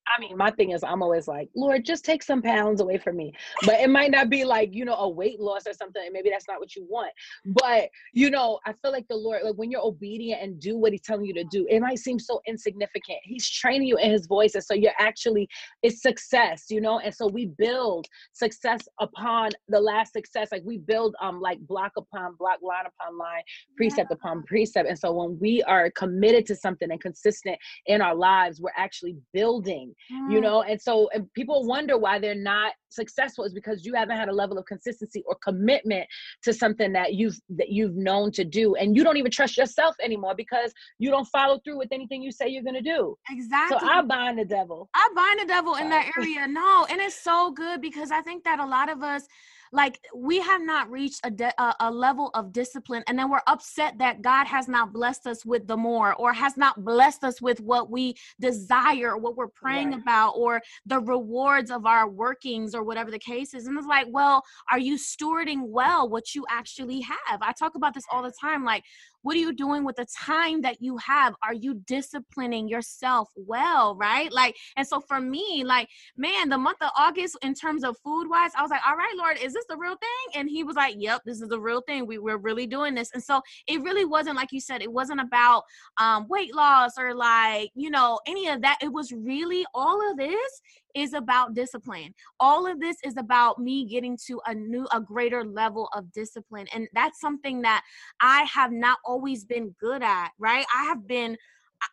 I 0.07 0.21
mean, 0.21 0.37
my 0.37 0.51
thing 0.51 0.71
is, 0.71 0.85
I'm 0.85 1.03
always 1.03 1.27
like, 1.27 1.49
Lord, 1.55 1.85
just 1.85 2.05
take 2.05 2.23
some 2.23 2.41
pounds 2.41 2.81
away 2.81 2.99
from 2.99 3.17
me. 3.17 3.33
But 3.65 3.81
it 3.81 3.91
might 3.91 4.11
not 4.11 4.31
be 4.31 4.45
like, 4.45 4.73
you 4.73 4.85
know, 4.85 4.95
a 4.95 5.09
weight 5.09 5.41
loss 5.41 5.67
or 5.67 5.73
something. 5.73 6.03
And 6.05 6.13
maybe 6.13 6.31
that's 6.31 6.47
not 6.49 6.61
what 6.61 6.77
you 6.77 6.87
want. 6.89 7.13
But, 7.45 7.89
you 8.13 8.31
know, 8.31 8.61
I 8.65 8.73
feel 8.73 8.93
like 8.93 9.09
the 9.09 9.17
Lord, 9.17 9.43
like 9.43 9.57
when 9.57 9.71
you're 9.71 9.85
obedient 9.85 10.43
and 10.43 10.61
do 10.61 10.79
what 10.79 10.93
He's 10.93 11.03
telling 11.03 11.27
you 11.27 11.35
to 11.35 11.45
do, 11.45 11.67
it 11.69 11.81
might 11.81 11.99
seem 11.99 12.19
so 12.19 12.41
insignificant. 12.47 13.19
He's 13.25 13.49
training 13.51 13.89
you 13.89 13.97
in 13.99 14.13
His 14.13 14.27
voice. 14.27 14.55
And 14.55 14.63
so 14.63 14.75
you're 14.75 14.93
actually, 14.99 15.49
it's 15.83 16.03
success, 16.03 16.67
you 16.71 16.81
know? 16.81 17.01
And 17.01 17.15
so 17.15 17.27
we 17.27 17.47
build 17.47 18.07
success 18.33 18.89
upon 19.01 19.51
the 19.69 19.81
last 19.81 20.13
success. 20.13 20.49
Like 20.53 20.63
we 20.65 20.79
build, 20.79 21.17
um, 21.21 21.41
like 21.41 21.59
block 21.67 21.93
upon 21.97 22.37
block, 22.37 22.59
line 22.63 22.85
upon 22.87 23.19
line, 23.19 23.43
precept 23.77 24.09
yeah. 24.11 24.15
upon 24.15 24.45
precept. 24.45 24.89
And 24.89 24.99
so 24.99 25.13
when 25.13 25.37
we 25.41 25.63
are 25.65 25.91
committed 25.91 26.47
to 26.47 26.55
something 26.55 26.91
and 26.91 27.01
consistent 27.01 27.59
in 27.87 28.01
our 28.01 28.15
lives, 28.15 28.61
we're 28.61 28.71
actually 28.77 29.17
building 29.33 29.95
mm. 30.13 30.33
you 30.33 30.41
know 30.41 30.63
and 30.63 30.81
so 30.81 31.09
and 31.15 31.33
people 31.35 31.67
wonder 31.67 31.99
why 31.99 32.19
they're 32.19 32.35
not 32.35 32.73
successful 32.89 33.45
is 33.45 33.53
because 33.53 33.85
you 33.85 33.95
haven't 33.95 34.17
had 34.17 34.29
a 34.29 34.33
level 34.33 34.59
of 34.59 34.65
consistency 34.67 35.23
or 35.27 35.37
commitment 35.43 36.07
to 36.43 36.53
something 36.53 36.93
that 36.93 37.15
you've 37.15 37.39
that 37.49 37.69
you've 37.69 37.95
known 37.95 38.31
to 38.33 38.45
do 38.45 38.75
and 38.77 38.97
you 38.97 39.05
don't 39.05 39.17
even 39.17 39.31
trust 39.31 39.57
yourself 39.57 39.95
anymore 40.03 40.35
because 40.37 40.73
you 40.99 41.11
don't 41.11 41.27
follow 41.27 41.59
through 41.65 41.79
with 41.79 41.89
anything 41.93 42.23
you 42.23 42.33
say 42.33 42.49
you're 42.49 42.63
going 42.63 42.75
to 42.75 42.81
do 42.81 43.17
exactly. 43.31 43.79
So 43.79 43.87
i 43.87 44.03
bind 44.03 44.39
the 44.39 44.45
devil. 44.45 44.89
I 44.95 45.09
bind 45.15 45.41
the 45.41 45.47
devil 45.47 45.75
in 45.77 45.89
that 45.91 46.11
area. 46.17 46.47
No 46.47 46.87
and 46.91 47.01
it's 47.01 47.21
so 47.21 47.53
good 47.53 47.81
because 47.81 48.11
i 48.11 48.21
think 48.21 48.45
that 48.45 48.59
a 48.59 48.67
lot 48.67 48.89
of 48.89 49.03
us 49.03 49.27
like 49.73 50.01
we 50.15 50.41
have 50.41 50.63
not 50.63 50.91
reached 50.91 51.21
a, 51.25 51.31
de- 51.31 51.63
a, 51.63 51.75
a 51.81 51.91
level 51.91 52.31
of 52.35 52.53
discipline 52.53 53.03
and 53.07 53.19
then 53.19 53.31
we're 53.31 53.41
upset 53.47 53.99
that 53.99 54.23
god 54.23 54.47
has 54.47 54.69
not 54.69 54.93
blessed 54.93 55.27
us 55.27 55.45
with 55.45 55.67
the 55.67 55.77
more 55.77 56.15
or 56.15 56.33
has 56.33 56.57
not 56.57 56.85
blessed 56.85 57.25
us 57.25 57.41
with 57.41 57.61
what 57.61 57.91
we 57.91 58.15
desire 58.41 59.13
or 59.13 59.19
what 59.19 59.37
we're 59.37 59.49
praying 59.49 59.91
right. 59.91 60.01
about 60.01 60.31
or 60.31 60.61
the 60.87 61.01
rewards 61.01 61.71
of 61.71 61.87
our 61.87 62.09
workings 62.09 62.75
or 62.75 62.83
whatever 62.83 63.11
the 63.11 63.19
case 63.19 63.55
is 63.55 63.67
and 63.67 63.77
it's 63.79 63.87
like 63.87 64.07
well 64.11 64.43
are 64.71 64.79
you 64.79 64.97
stewarding 64.97 65.69
well 65.69 66.09
what 66.09 66.35
you 66.35 66.45
actually 66.51 67.01
have 67.01 67.41
i 67.43 67.53
talk 67.53 67.75
about 67.75 67.95
this 67.95 68.05
all 68.11 68.23
the 68.23 68.33
time 68.41 68.65
like 68.65 68.85
what 69.27 69.35
are 69.35 69.41
you 69.41 69.53
doing 69.53 69.83
with 69.83 69.97
the 69.97 70.07
time 70.07 70.63
that 70.63 70.81
you 70.81 70.97
have? 70.99 71.35
Are 71.43 71.53
you 71.53 71.83
disciplining 71.89 72.69
yourself 72.69 73.29
well 73.35 73.97
right? 73.97 74.33
Like 74.33 74.55
and 74.77 74.87
so 74.87 75.01
for 75.01 75.21
me 75.21 75.65
like 75.65 75.89
man 76.17 76.49
the 76.49 76.57
month 76.57 76.79
of 76.81 76.91
august 76.97 77.37
in 77.43 77.53
terms 77.53 77.83
of 77.83 77.97
food 78.05 78.29
wise 78.29 78.53
i 78.57 78.63
was 78.63 78.71
like 78.71 78.81
all 78.87 78.97
right 78.97 79.15
lord 79.17 79.37
is 79.43 79.53
this 79.53 79.65
the 79.69 79.77
real 79.77 79.97
thing? 79.97 80.41
And 80.41 80.49
he 80.49 80.63
was 80.63 80.77
like 80.77 80.95
yep 80.97 81.23
this 81.27 81.41
is 81.41 81.49
the 81.49 81.59
real 81.59 81.81
thing. 81.81 82.07
We, 82.07 82.19
we're 82.19 82.37
really 82.37 82.69
doing 82.69 82.95
this. 82.95 83.11
And 83.15 83.23
so 83.23 83.41
it 83.67 83.83
really 83.83 84.05
wasn't 84.05 84.37
like 84.37 84.53
you 84.53 84.61
said 84.61 84.81
it 84.81 84.93
wasn't 84.93 85.21
about 85.21 85.65
um, 85.99 86.29
weight 86.29 86.55
loss 86.55 86.93
or 86.97 87.13
like 87.13 87.71
you 87.75 87.91
know 87.91 88.21
any 88.29 88.47
of 88.47 88.63
that. 88.63 88.79
It 88.81 88.93
was 88.93 89.11
really 89.11 89.67
all 89.75 90.09
of 90.09 90.17
this 90.17 90.63
is 90.97 91.13
about 91.13 91.55
discipline. 91.55 92.15
All 92.41 92.67
of 92.67 92.81
this 92.81 92.97
is 93.05 93.19
about 93.19 93.61
me 93.61 93.85
getting 93.85 94.17
to 94.27 94.41
a 94.47 94.55
new, 94.55 94.89
a 94.93 95.01
greater 95.01 95.45
level 95.45 95.91
of 95.95 96.11
discipline. 96.11 96.67
And 96.73 96.89
that's 96.95 97.21
something 97.21 97.61
that 97.63 97.83
I 98.21 98.45
have 98.45 98.73
not 98.73 98.99
always 99.05 99.16
been 99.45 99.75
good 99.81 100.03
at, 100.03 100.31
right? 100.39 100.67
I 100.75 100.85
have 100.85 101.07
been 101.07 101.37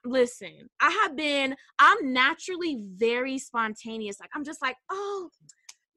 listen, 0.05 0.69
I 0.81 0.89
have 1.03 1.15
been, 1.15 1.55
I'm 1.79 2.13
naturally 2.13 2.83
very 2.95 3.37
spontaneous. 3.37 4.19
Like, 4.19 4.29
I'm 4.33 4.43
just 4.43 4.61
like, 4.61 4.77
oh, 4.89 5.29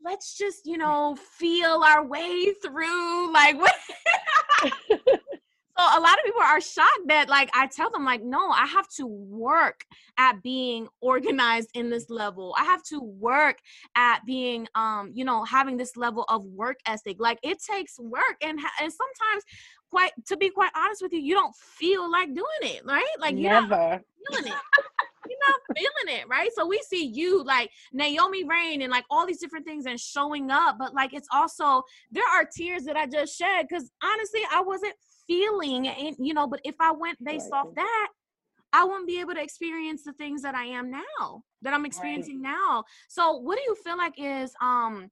let's 0.04 0.36
just, 0.36 0.66
you 0.66 0.78
know, 0.78 1.16
feel 1.38 1.82
our 1.84 2.06
way 2.06 2.52
through. 2.62 3.32
Like, 3.32 3.58
what? 3.60 3.74
So 5.78 5.84
a 5.84 6.00
lot 6.00 6.14
of 6.18 6.24
people 6.24 6.40
are 6.40 6.60
shocked 6.60 7.08
that 7.08 7.28
like 7.28 7.50
I 7.52 7.66
tell 7.66 7.90
them 7.90 8.04
like 8.04 8.22
no, 8.22 8.48
I 8.48 8.64
have 8.64 8.88
to 8.96 9.06
work 9.06 9.84
at 10.16 10.42
being 10.42 10.88
organized 11.02 11.68
in 11.74 11.90
this 11.90 12.08
level. 12.08 12.54
I 12.58 12.64
have 12.64 12.82
to 12.84 13.00
work 13.00 13.58
at 13.94 14.24
being 14.24 14.66
um 14.74 15.10
you 15.12 15.26
know 15.26 15.44
having 15.44 15.76
this 15.76 15.94
level 15.94 16.24
of 16.30 16.46
work 16.46 16.78
ethic. 16.86 17.18
Like 17.20 17.38
it 17.42 17.58
takes 17.62 17.98
work 17.98 18.36
and 18.40 18.58
and 18.80 18.90
sometimes 18.90 19.44
quite 19.90 20.12
to 20.26 20.36
be 20.36 20.50
quite 20.50 20.72
honest 20.76 21.02
with 21.02 21.12
you, 21.12 21.20
you 21.20 21.34
don't 21.34 21.54
feel 21.54 22.10
like 22.10 22.28
doing 22.34 22.46
it, 22.62 22.82
right? 22.84 23.04
Like 23.18 23.36
you're 23.36 23.50
never 23.50 24.00
feeling 24.28 24.52
it. 24.52 24.58
you're 25.28 25.38
not 25.48 25.76
feeling 25.76 26.20
it, 26.20 26.28
right? 26.28 26.50
So 26.54 26.66
we 26.66 26.80
see 26.88 27.04
you 27.06 27.42
like 27.44 27.70
Naomi 27.92 28.44
Raine 28.44 28.82
and 28.82 28.90
like 28.90 29.04
all 29.10 29.26
these 29.26 29.40
different 29.40 29.66
things 29.66 29.86
and 29.86 29.98
showing 29.98 30.50
up, 30.50 30.76
but 30.78 30.94
like 30.94 31.14
it's 31.14 31.28
also 31.32 31.82
there 32.10 32.26
are 32.32 32.44
tears 32.44 32.84
that 32.84 32.96
I 32.96 33.06
just 33.06 33.36
shed 33.36 33.66
because 33.68 33.90
honestly, 34.02 34.42
I 34.52 34.60
wasn't 34.60 34.94
feeling 35.26 35.88
and 35.88 36.16
you 36.18 36.34
know 36.34 36.46
but 36.46 36.60
if 36.64 36.74
i 36.80 36.90
went 36.92 37.22
based 37.24 37.48
right. 37.52 37.58
off 37.58 37.74
that 37.74 38.08
i 38.72 38.84
wouldn't 38.84 39.06
be 39.06 39.20
able 39.20 39.34
to 39.34 39.42
experience 39.42 40.04
the 40.04 40.12
things 40.14 40.42
that 40.42 40.54
i 40.54 40.64
am 40.64 40.90
now 40.90 41.42
that 41.62 41.74
i'm 41.74 41.84
experiencing 41.84 42.42
right. 42.42 42.52
now 42.52 42.84
so 43.08 43.36
what 43.36 43.56
do 43.56 43.62
you 43.66 43.74
feel 43.82 43.96
like 43.96 44.14
is 44.18 44.52
um 44.60 45.10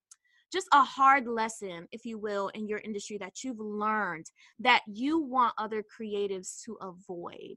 just 0.55 0.69
a 0.73 0.83
hard 0.83 1.27
lesson 1.27 1.89
if 1.91 2.07
you 2.07 2.17
will 2.17 2.49
in 2.55 2.69
your 2.69 2.79
industry 2.79 3.19
that 3.19 3.43
you've 3.43 3.59
learned 3.59 4.27
that 4.61 4.83
you 4.87 5.19
want 5.19 5.53
other 5.59 5.83
creatives 5.83 6.63
to 6.65 6.79
avoid. 6.81 7.57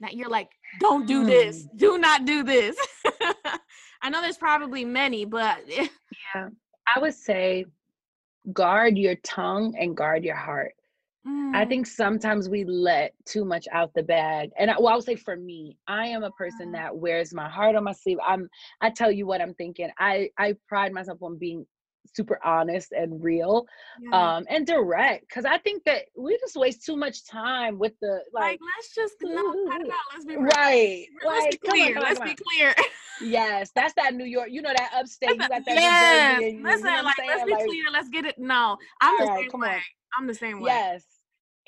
That 0.00 0.14
you're 0.14 0.30
like 0.30 0.50
don't 0.80 1.06
do 1.06 1.24
this. 1.24 1.64
Hmm. 1.64 1.76
do 1.76 1.98
not 1.98 2.24
do 2.24 2.42
this. 2.44 2.76
I 4.02 4.10
know 4.10 4.22
there's 4.22 4.38
probably 4.38 4.84
many 4.84 5.24
but 5.24 5.58
yeah. 5.68 6.48
I 6.94 7.00
would 7.00 7.14
say 7.14 7.66
guard 8.52 8.96
your 8.96 9.16
tongue 9.16 9.74
and 9.78 9.96
guard 9.96 10.24
your 10.24 10.36
heart 10.36 10.74
Mm. 11.26 11.54
I 11.54 11.64
think 11.64 11.86
sometimes 11.86 12.48
we 12.48 12.64
let 12.64 13.14
too 13.24 13.44
much 13.44 13.66
out 13.72 13.92
the 13.94 14.02
bag. 14.02 14.50
And 14.58 14.70
I, 14.70 14.78
well, 14.78 14.88
I 14.88 14.96
would 14.96 15.04
say 15.04 15.16
for 15.16 15.36
me, 15.36 15.78
I 15.88 16.06
am 16.08 16.22
a 16.22 16.30
person 16.32 16.72
that 16.72 16.94
wears 16.94 17.32
my 17.32 17.48
heart 17.48 17.76
on 17.76 17.84
my 17.84 17.92
sleeve. 17.92 18.18
I'm 18.26 18.48
I 18.80 18.90
tell 18.90 19.10
you 19.10 19.26
what 19.26 19.40
I'm 19.40 19.54
thinking. 19.54 19.90
I 19.98 20.30
I 20.38 20.56
pride 20.68 20.92
myself 20.92 21.22
on 21.22 21.38
being 21.38 21.66
super 22.12 22.38
honest 22.44 22.92
and 22.92 23.22
real 23.22 23.66
yeah. 24.00 24.36
um 24.36 24.46
and 24.48 24.66
direct 24.66 25.26
because 25.28 25.44
i 25.44 25.58
think 25.58 25.82
that 25.84 26.02
we 26.16 26.36
just 26.38 26.56
waste 26.56 26.84
too 26.84 26.96
much 26.96 27.26
time 27.26 27.78
with 27.78 27.92
the 28.00 28.20
like, 28.32 28.42
like 28.42 28.60
let's 28.76 28.94
just 28.94 29.14
no, 29.22 29.66
cut 29.68 29.80
it 29.80 29.88
out 29.88 29.98
let's 30.12 30.24
be 30.24 30.36
right 30.36 31.06
let's 31.24 31.44
like, 31.44 31.50
be 31.50 31.68
clear 31.68 31.96
on, 31.96 32.02
let's 32.02 32.20
be 32.20 32.34
clear 32.34 32.74
yes 33.22 33.70
that's 33.74 33.94
that 33.94 34.14
new 34.14 34.24
york 34.24 34.48
you 34.50 34.62
know 34.62 34.72
that 34.76 34.90
upstate 34.94 35.30
you 35.30 35.38
got 35.38 35.50
that 35.50 35.62
yes. 35.66 36.40
listen 36.40 36.56
you 36.56 36.62
know 36.62 37.02
like 37.02 37.14
let's 37.26 37.44
be 37.44 37.52
like, 37.52 37.64
clear 37.64 37.84
let's 37.92 38.08
get 38.08 38.24
it 38.24 38.38
no 38.38 38.76
i'm 39.00 39.16
the 39.18 39.26
right, 39.26 39.50
same 39.50 39.60
way 39.60 39.68
on. 39.68 39.80
i'm 40.18 40.26
the 40.26 40.34
same 40.34 40.60
way 40.60 40.70
yes 40.70 41.04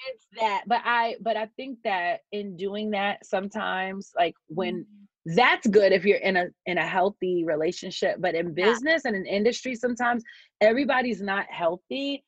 it's 0.09 0.27
that 0.39 0.63
but 0.67 0.83
i 0.85 1.17
but 1.23 1.37
i 1.37 1.47
think 1.57 1.79
that 1.83 2.21
in 2.33 2.57
doing 2.57 2.91
that 2.91 3.25
sometimes 3.25 4.13
like 4.17 4.35
when 4.49 4.81
mm-hmm. 4.81 5.06
That's 5.35 5.67
good 5.67 5.93
if 5.93 6.05
you're 6.05 6.19
in 6.19 6.37
a 6.37 6.47
in 6.67 6.79
a 6.79 6.87
healthy 6.87 7.45
relationship 7.45 8.17
but 8.21 8.35
in 8.35 8.55
business 8.55 9.03
yeah. 9.05 9.09
and 9.09 9.17
in 9.17 9.27
industry 9.27 9.75
sometimes 9.75 10.23
everybody's 10.61 11.21
not 11.21 11.47
healthy. 11.51 12.25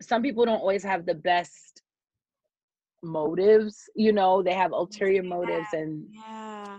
Some 0.00 0.22
people 0.22 0.44
don't 0.44 0.60
always 0.60 0.84
have 0.84 1.06
the 1.06 1.14
best 1.14 1.82
motives 3.02 3.84
you 3.94 4.12
know 4.12 4.42
they 4.42 4.54
have 4.54 4.72
ulterior 4.72 5.22
motives 5.22 5.68
and 5.72 6.04
yeah. 6.10 6.78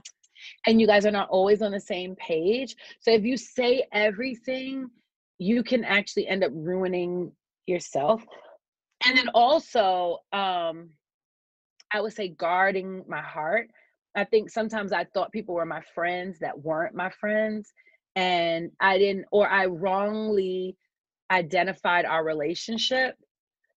and 0.68 0.82
you 0.82 0.86
guys 0.86 1.05
are 1.05 1.12
not 1.12 1.30
always 1.30 1.62
on 1.62 1.72
the 1.72 1.80
same 1.80 2.16
page. 2.16 2.76
So 3.01 3.12
if 3.12 3.24
you 3.24 3.36
say 3.36 3.86
everything 3.91 4.89
you 5.39 5.64
can 5.64 5.84
actually 5.84 6.28
end 6.28 6.43
up 6.43 6.51
ruining 6.53 7.32
yourself. 7.66 8.22
And 9.05 9.18
then 9.18 9.30
also 9.34 10.20
um 10.34 10.89
i 11.91 11.99
would 11.99 12.14
say 12.14 12.28
guarding 12.28 13.03
my 13.07 13.22
heart 13.22 13.70
i 14.16 14.24
think 14.24 14.49
sometimes 14.49 14.91
i 14.91 15.03
thought 15.14 15.32
people 15.32 15.55
were 15.55 15.66
my 15.66 15.82
friends 15.93 16.39
that 16.39 16.60
weren't 16.60 16.95
my 16.95 17.10
friends 17.20 17.74
and 18.16 18.72
i 18.80 18.97
didn't 18.97 19.26
or 19.32 19.47
i 19.47 19.66
wrongly 19.66 20.76
identified 21.32 22.05
our 22.05 22.24
relationship 22.26 23.16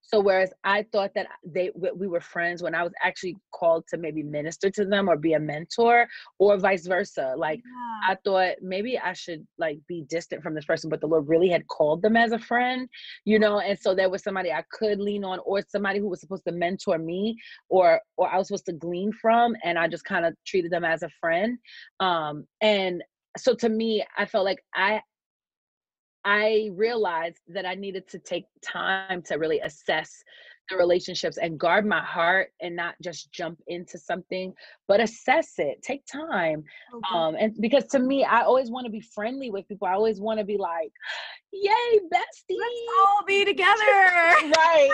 so 0.03 0.21
whereas 0.21 0.53
I 0.65 0.85
thought 0.93 1.13
that 1.15 1.29
they 1.45 1.71
we 1.75 2.09
were 2.09 2.21
friends 2.21 2.63
when 2.63 2.75
I 2.75 2.83
was 2.83 2.93
actually 3.03 3.37
called 3.53 3.85
to 3.89 3.97
maybe 3.97 4.23
minister 4.23 4.69
to 4.71 4.85
them 4.85 5.09
or 5.09 5.17
be 5.17 5.35
a 5.35 5.41
mentor 5.41 6.07
or 6.39 6.59
vice 6.59 6.87
versa. 6.87 7.35
Like 7.37 7.61
yeah. 7.65 8.13
I 8.13 8.17
thought 8.25 8.57
maybe 8.61 8.99
I 8.99 9.13
should 9.13 9.47
like 9.59 9.79
be 9.87 10.05
distant 10.09 10.43
from 10.43 10.55
this 10.55 10.65
person, 10.65 10.91
but 10.91 11.01
the 11.01 11.07
Lord 11.07 11.29
really 11.29 11.49
had 11.49 11.67
called 11.69 12.03
them 12.03 12.17
as 12.17 12.33
a 12.33 12.39
friend, 12.39 12.89
you 13.25 13.39
know, 13.39 13.61
and 13.61 13.79
so 13.79 13.95
there 13.95 14.11
was 14.11 14.23
somebody 14.23 14.53
I 14.53 14.65
could 14.73 14.99
lean 14.99 15.25
on 15.25 15.39
or 15.47 15.63
somebody 15.69 16.01
who 16.01 16.09
was 16.09 16.21
supposed 16.21 16.45
to 16.47 16.53
mentor 16.53 16.99
me 16.99 17.37
or 17.69 18.01
or 18.17 18.29
I 18.29 18.39
was 18.39 18.49
supposed 18.49 18.67
to 18.67 18.73
glean 18.73 19.13
from 19.13 19.55
and 19.63 19.79
I 19.79 19.87
just 19.89 20.05
kind 20.05 20.27
of 20.27 20.35
treated 20.47 20.73
them 20.73 20.85
as 20.85 21.03
a 21.03 21.11
friend. 21.21 21.59
Um 22.01 22.47
and 22.61 23.03
so 23.39 23.55
to 23.55 23.69
me, 23.69 24.05
I 24.19 24.27
felt 24.27 24.45
like 24.45 24.63
I 24.75 25.01
I 26.25 26.71
realized 26.75 27.41
that 27.49 27.67
I 27.67 27.75
needed 27.75 28.09
to 28.09 28.19
take 28.19 28.47
time 28.63 29.23
to 29.23 29.37
really 29.37 29.61
assess 29.61 30.23
the 30.71 30.77
relationships 30.77 31.39
and 31.39 31.59
guard 31.59 31.87
my 31.87 32.03
heart 32.03 32.53
and 32.61 32.77
not 32.77 32.95
just 33.03 33.33
jump 33.33 33.61
into 33.67 33.99
something, 33.99 34.55
but 34.87 35.01
assess 35.01 35.55
it. 35.59 35.83
Take 35.83 36.05
time. 36.07 36.65
Okay. 36.95 37.15
Um, 37.15 37.37
and 37.39 37.55
because 37.61 37.85
to 37.87 37.99
me, 37.99 38.25
I 38.25 38.43
always 38.43 38.71
want 38.71 38.87
to 38.87 38.93
be 38.93 39.01
friendly 39.01 39.51
with 39.51 39.67
people. 39.69 39.89
I 39.89 39.93
always 39.93 40.21
want 40.21 40.39
to 40.39 40.45
be 40.45 40.57
like, 40.57 40.93
yay, 41.53 41.99
bestie. 42.13 42.57
Let's 42.59 42.81
all 43.01 43.25
be 43.27 43.45
together. 43.45 43.75
right. 43.77 44.91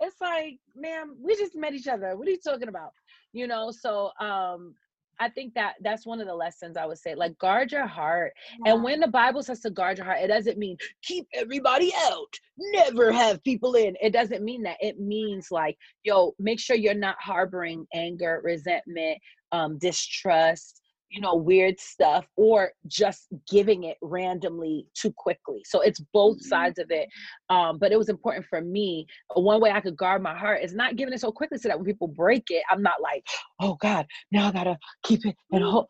it's 0.00 0.20
like, 0.20 0.58
ma'am, 0.76 1.16
we 1.20 1.34
just 1.36 1.56
met 1.56 1.74
each 1.74 1.88
other. 1.88 2.16
What 2.16 2.28
are 2.28 2.30
you 2.30 2.38
talking 2.38 2.68
about? 2.68 2.92
You 3.32 3.46
know, 3.46 3.70
so 3.70 4.10
um 4.20 4.74
I 5.20 5.28
think 5.28 5.54
that 5.54 5.74
that's 5.82 6.06
one 6.06 6.20
of 6.20 6.26
the 6.26 6.34
lessons 6.34 6.76
I 6.76 6.86
would 6.86 6.98
say. 6.98 7.14
Like 7.14 7.38
guard 7.38 7.70
your 7.70 7.86
heart. 7.86 8.32
Yeah. 8.64 8.72
And 8.72 8.82
when 8.82 9.00
the 9.00 9.08
Bible 9.08 9.42
says 9.42 9.60
to 9.60 9.70
guard 9.70 9.98
your 9.98 10.06
heart, 10.06 10.20
it 10.22 10.28
doesn't 10.28 10.58
mean 10.58 10.76
keep 11.02 11.26
everybody 11.34 11.92
out, 12.06 12.34
never 12.58 13.12
have 13.12 13.44
people 13.44 13.74
in. 13.74 13.96
It 14.00 14.12
doesn't 14.12 14.42
mean 14.42 14.62
that. 14.62 14.78
It 14.80 14.98
means 14.98 15.48
like, 15.50 15.76
yo, 16.04 16.34
make 16.38 16.58
sure 16.58 16.74
you're 16.74 16.94
not 16.94 17.16
harboring 17.20 17.86
anger, 17.94 18.40
resentment, 18.42 19.18
um, 19.52 19.78
distrust, 19.78 20.80
you 21.10 21.20
know 21.20 21.34
weird 21.34 21.78
stuff 21.78 22.26
or 22.36 22.72
just 22.86 23.26
giving 23.50 23.84
it 23.84 23.96
randomly 24.00 24.86
too 24.94 25.12
quickly 25.16 25.62
so 25.64 25.80
it's 25.80 26.00
both 26.12 26.36
mm-hmm. 26.38 26.48
sides 26.48 26.78
of 26.78 26.90
it 26.90 27.08
um, 27.50 27.78
but 27.78 27.92
it 27.92 27.98
was 27.98 28.08
important 28.08 28.46
for 28.46 28.60
me 28.60 29.06
one 29.34 29.60
way 29.60 29.70
i 29.70 29.80
could 29.80 29.96
guard 29.96 30.22
my 30.22 30.36
heart 30.36 30.62
is 30.62 30.74
not 30.74 30.96
giving 30.96 31.12
it 31.12 31.20
so 31.20 31.32
quickly 31.32 31.58
so 31.58 31.68
that 31.68 31.76
when 31.76 31.84
people 31.84 32.08
break 32.08 32.44
it 32.50 32.62
i'm 32.70 32.82
not 32.82 33.02
like 33.02 33.24
oh 33.60 33.76
god 33.80 34.06
now 34.30 34.48
i 34.48 34.52
gotta 34.52 34.78
keep 35.02 35.24
it 35.26 35.36
and 35.52 35.62
hold 35.62 35.86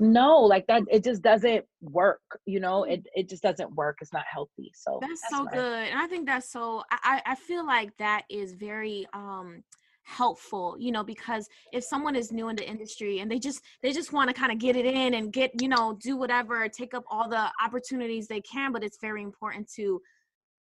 no 0.00 0.40
like 0.40 0.66
that 0.66 0.82
it 0.90 1.04
just 1.04 1.22
doesn't 1.22 1.64
work 1.82 2.20
you 2.46 2.58
know 2.58 2.82
mm-hmm. 2.82 2.92
it, 2.92 3.06
it 3.14 3.28
just 3.28 3.42
doesn't 3.42 3.72
work 3.74 3.98
it's 4.00 4.12
not 4.12 4.24
healthy 4.30 4.72
so 4.74 4.98
that's, 5.00 5.20
that's 5.20 5.36
so 5.36 5.44
good 5.44 5.88
and 5.88 5.98
i 5.98 6.06
think 6.06 6.26
that's 6.26 6.50
so 6.50 6.82
i 6.90 7.22
i 7.26 7.34
feel 7.34 7.64
like 7.64 7.96
that 7.98 8.22
is 8.30 8.54
very 8.54 9.06
um 9.12 9.62
helpful 10.04 10.76
you 10.78 10.90
know 10.90 11.04
because 11.04 11.48
if 11.72 11.84
someone 11.84 12.16
is 12.16 12.32
new 12.32 12.48
in 12.48 12.56
the 12.56 12.68
industry 12.68 13.20
and 13.20 13.30
they 13.30 13.38
just 13.38 13.62
they 13.82 13.92
just 13.92 14.12
want 14.12 14.28
to 14.28 14.34
kind 14.34 14.52
of 14.52 14.58
get 14.58 14.76
it 14.76 14.84
in 14.84 15.14
and 15.14 15.32
get 15.32 15.50
you 15.60 15.68
know 15.68 15.96
do 16.00 16.16
whatever 16.16 16.68
take 16.68 16.92
up 16.94 17.04
all 17.10 17.28
the 17.28 17.50
opportunities 17.64 18.26
they 18.26 18.40
can 18.40 18.72
but 18.72 18.82
it's 18.82 18.98
very 19.00 19.22
important 19.22 19.70
to 19.72 20.00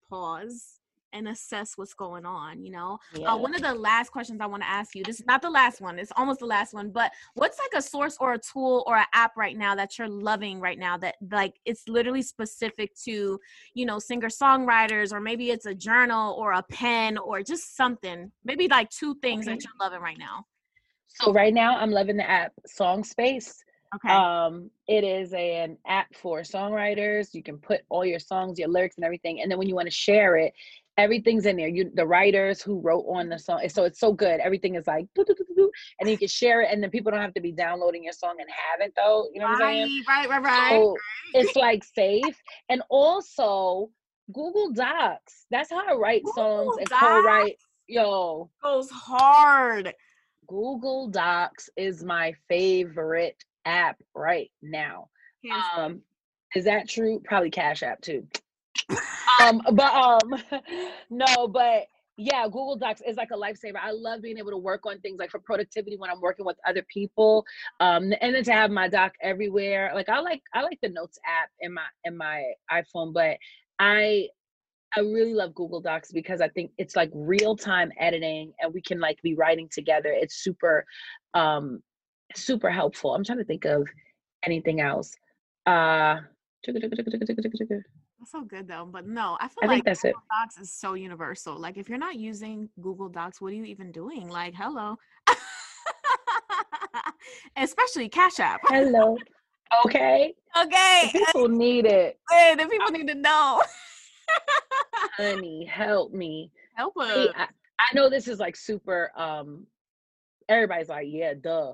pause 0.09 0.80
and 1.13 1.27
assess 1.27 1.77
what's 1.77 1.93
going 1.93 2.25
on 2.25 2.63
you 2.63 2.71
know 2.71 2.97
Yeah. 3.17 3.33
uh, 3.33 3.37
one 3.37 3.53
of 3.53 3.61
the 3.61 3.73
last 3.73 4.11
questions 4.11 4.39
i 4.41 4.45
want 4.45 4.63
to 4.63 4.69
ask 4.69 4.95
you 4.95 5.03
this 5.03 5.19
is 5.19 5.25
not 5.25 5.41
the 5.41 5.49
last 5.49 5.81
one 5.81 5.99
it's 5.99 6.11
almost 6.15 6.39
the 6.39 6.45
last 6.45 6.73
one 6.73 6.89
but 6.91 7.11
what's 7.33 7.59
like 7.59 7.73
a 7.75 7.81
source 7.81 8.17
or 8.19 8.33
a 8.33 8.39
tool 8.39 8.83
or 8.87 8.97
an 8.97 9.05
app 9.13 9.35
right 9.37 9.57
now 9.57 9.75
that 9.75 9.97
you're 9.97 10.07
loving 10.09 10.59
right 10.59 10.79
now 10.79 10.97
that 10.97 11.15
like 11.31 11.55
it's 11.65 11.87
literally 11.87 12.21
specific 12.21 12.93
to 12.95 13.39
you 13.73 13.85
know 13.85 13.99
singer 13.99 14.29
songwriters 14.29 15.11
or 15.11 15.19
maybe 15.19 15.51
it's 15.51 15.65
a 15.65 15.75
journal 15.75 16.35
or 16.37 16.53
a 16.53 16.63
pen 16.63 17.17
or 17.17 17.41
just 17.41 17.75
something 17.75 18.31
maybe 18.43 18.67
like 18.67 18.89
two 18.89 19.15
things 19.15 19.45
that 19.45 19.63
you're 19.63 19.73
loving 19.79 20.01
right 20.01 20.17
now 20.19 20.45
so 21.07 21.31
right 21.33 21.53
now 21.53 21.77
I'm 21.77 21.91
loving 21.91 22.17
the 22.17 22.29
app 22.29 22.53
Songspace. 22.67 23.53
okay 23.95 24.13
Um, 24.13 24.71
it 24.87 25.03
is 25.03 25.33
a, 25.33 25.57
an 25.63 25.77
app 25.85 26.13
for 26.15 26.41
songwriters. 26.41 27.33
You 27.33 27.43
can 27.43 27.57
put 27.57 27.81
all 27.89 28.05
your 28.05 28.19
songs, 28.19 28.57
your 28.57 28.69
lyrics, 28.69 28.95
and 28.95 29.05
everything. 29.05 29.41
And 29.41 29.51
then 29.51 29.57
when 29.57 29.67
you 29.67 29.75
want 29.75 29.87
to 29.87 29.91
share 29.93 30.37
it, 30.37 30.53
everything's 31.01 31.45
in 31.45 31.57
there. 31.57 31.67
You 31.67 31.91
the 31.93 32.05
writers 32.05 32.61
who 32.61 32.79
wrote 32.79 33.05
on 33.07 33.29
the 33.29 33.39
song. 33.39 33.61
So 33.69 33.83
it's 33.83 33.99
so 33.99 34.13
good. 34.13 34.39
Everything 34.39 34.75
is 34.75 34.87
like 34.87 35.07
doo, 35.15 35.25
doo, 35.25 35.35
doo, 35.55 35.71
and 35.99 36.09
you 36.09 36.17
can 36.17 36.27
share 36.27 36.61
it, 36.61 36.69
and 36.71 36.81
then 36.81 36.89
people 36.89 37.11
don't 37.11 37.21
have 37.21 37.33
to 37.33 37.41
be 37.41 37.51
downloading 37.51 38.03
your 38.03 38.13
song 38.13 38.35
and 38.39 38.49
have 38.49 38.85
it 38.87 38.93
though. 38.95 39.27
You 39.33 39.41
know 39.41 39.47
what 39.47 39.61
I'm 39.61 39.87
saying? 39.87 40.03
right 40.07 40.29
right 40.29 40.41
right 40.41 40.69
So 40.71 40.95
it's 41.33 41.55
like 41.55 41.83
safe. 41.83 42.37
And 42.69 42.81
also 42.89 43.89
Google 44.31 44.71
Docs. 44.73 45.45
That's 45.51 45.69
how 45.69 45.87
I 45.87 45.93
write 45.95 46.23
songs 46.35 46.77
Google 46.77 46.79
and 46.79 46.89
co-write. 46.89 47.57
Yo, 47.87 48.49
goes 48.63 48.89
hard 48.89 49.93
Google 50.51 51.07
Docs 51.07 51.69
is 51.77 52.03
my 52.03 52.33
favorite 52.49 53.41
app 53.65 53.97
right 54.13 54.51
now. 54.61 55.07
Um, 55.77 56.01
is 56.55 56.65
that 56.65 56.89
true? 56.89 57.21
Probably 57.23 57.49
Cash 57.49 57.83
App 57.83 58.01
too. 58.01 58.27
um, 59.41 59.61
but 59.73 59.93
um, 59.93 60.35
no, 61.09 61.47
but 61.47 61.87
yeah, 62.17 62.43
Google 62.45 62.75
Docs 62.75 63.01
is 63.07 63.17
like 63.17 63.29
a 63.31 63.37
lifesaver. 63.37 63.77
I 63.81 63.91
love 63.91 64.21
being 64.21 64.37
able 64.37 64.51
to 64.51 64.57
work 64.57 64.85
on 64.85 64.99
things 64.99 65.17
like 65.17 65.31
for 65.31 65.39
productivity 65.39 65.97
when 65.97 66.09
I'm 66.09 66.21
working 66.21 66.45
with 66.45 66.57
other 66.67 66.83
people. 66.83 67.45
Um, 67.79 68.13
and 68.21 68.35
then 68.35 68.43
to 68.43 68.53
have 68.53 68.69
my 68.69 68.87
doc 68.87 69.13
everywhere. 69.21 69.91
Like 69.95 70.09
I 70.09 70.19
like 70.19 70.41
I 70.53 70.61
like 70.61 70.79
the 70.81 70.89
Notes 70.89 71.17
app 71.25 71.49
in 71.61 71.73
my 71.73 71.85
in 72.03 72.17
my 72.17 72.43
iPhone, 72.71 73.13
but 73.13 73.37
I 73.79 74.27
I 74.95 74.99
really 74.99 75.33
love 75.33 75.55
Google 75.55 75.81
Docs 75.81 76.11
because 76.11 76.41
I 76.41 76.49
think 76.49 76.71
it's 76.77 76.95
like 76.95 77.09
real 77.13 77.55
time 77.55 77.91
editing 77.97 78.53
and 78.59 78.73
we 78.73 78.81
can 78.81 78.99
like 78.99 79.21
be 79.21 79.33
writing 79.33 79.69
together. 79.71 80.11
It's 80.11 80.43
super 80.43 80.85
um 81.33 81.81
super 82.35 82.69
helpful. 82.69 83.15
I'm 83.15 83.23
trying 83.23 83.39
to 83.39 83.45
think 83.45 83.65
of 83.65 83.87
anything 84.43 84.81
else. 84.81 85.15
Uh 85.65 86.17
That's 88.21 88.33
so 88.33 88.43
good 88.43 88.67
though. 88.67 88.85
But 88.85 89.07
no, 89.07 89.35
I 89.41 89.47
feel 89.47 89.63
I 89.63 89.73
like 89.73 89.83
that's 89.83 90.05
it. 90.05 90.13
Docs 90.29 90.59
is 90.59 90.71
so 90.71 90.93
universal. 90.93 91.59
Like 91.59 91.77
if 91.77 91.89
you're 91.89 91.97
not 91.97 92.17
using 92.17 92.69
Google 92.79 93.09
Docs, 93.09 93.41
what 93.41 93.51
are 93.51 93.55
you 93.55 93.63
even 93.63 93.91
doing? 93.91 94.29
Like, 94.29 94.53
hello. 94.53 94.95
Especially 97.57 98.09
Cash 98.09 98.39
App. 98.39 98.61
Hello. 98.65 99.17
Okay. 99.85 100.35
Okay. 100.61 101.09
People 101.13 101.47
need 101.47 101.85
it. 101.85 102.19
Hey, 102.29 102.55
the 102.55 102.67
people 102.67 102.91
need 102.91 103.07
to 103.07 103.15
know. 103.15 103.63
Honey, 105.15 105.63
help 105.63 106.11
me. 106.11 106.51
Help 106.73 106.93
Hey, 106.99 107.29
us. 107.29 107.33
I, 107.37 107.47
I 107.79 107.95
know 107.95 108.09
this 108.09 108.27
is 108.27 108.37
like 108.37 108.57
super 108.57 109.13
um 109.15 109.65
everybody's 110.49 110.89
like, 110.89 111.07
yeah, 111.09 111.35
duh. 111.41 111.73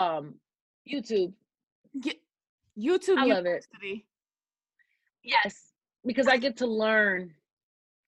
Um 0.00 0.34
YouTube. 0.92 1.34
YouTube 2.76 3.16
I 3.16 3.26
love 3.26 3.46
it. 3.46 3.64
Yes, 5.22 5.72
because 6.06 6.28
I 6.28 6.36
get 6.36 6.56
to 6.58 6.66
learn. 6.66 7.34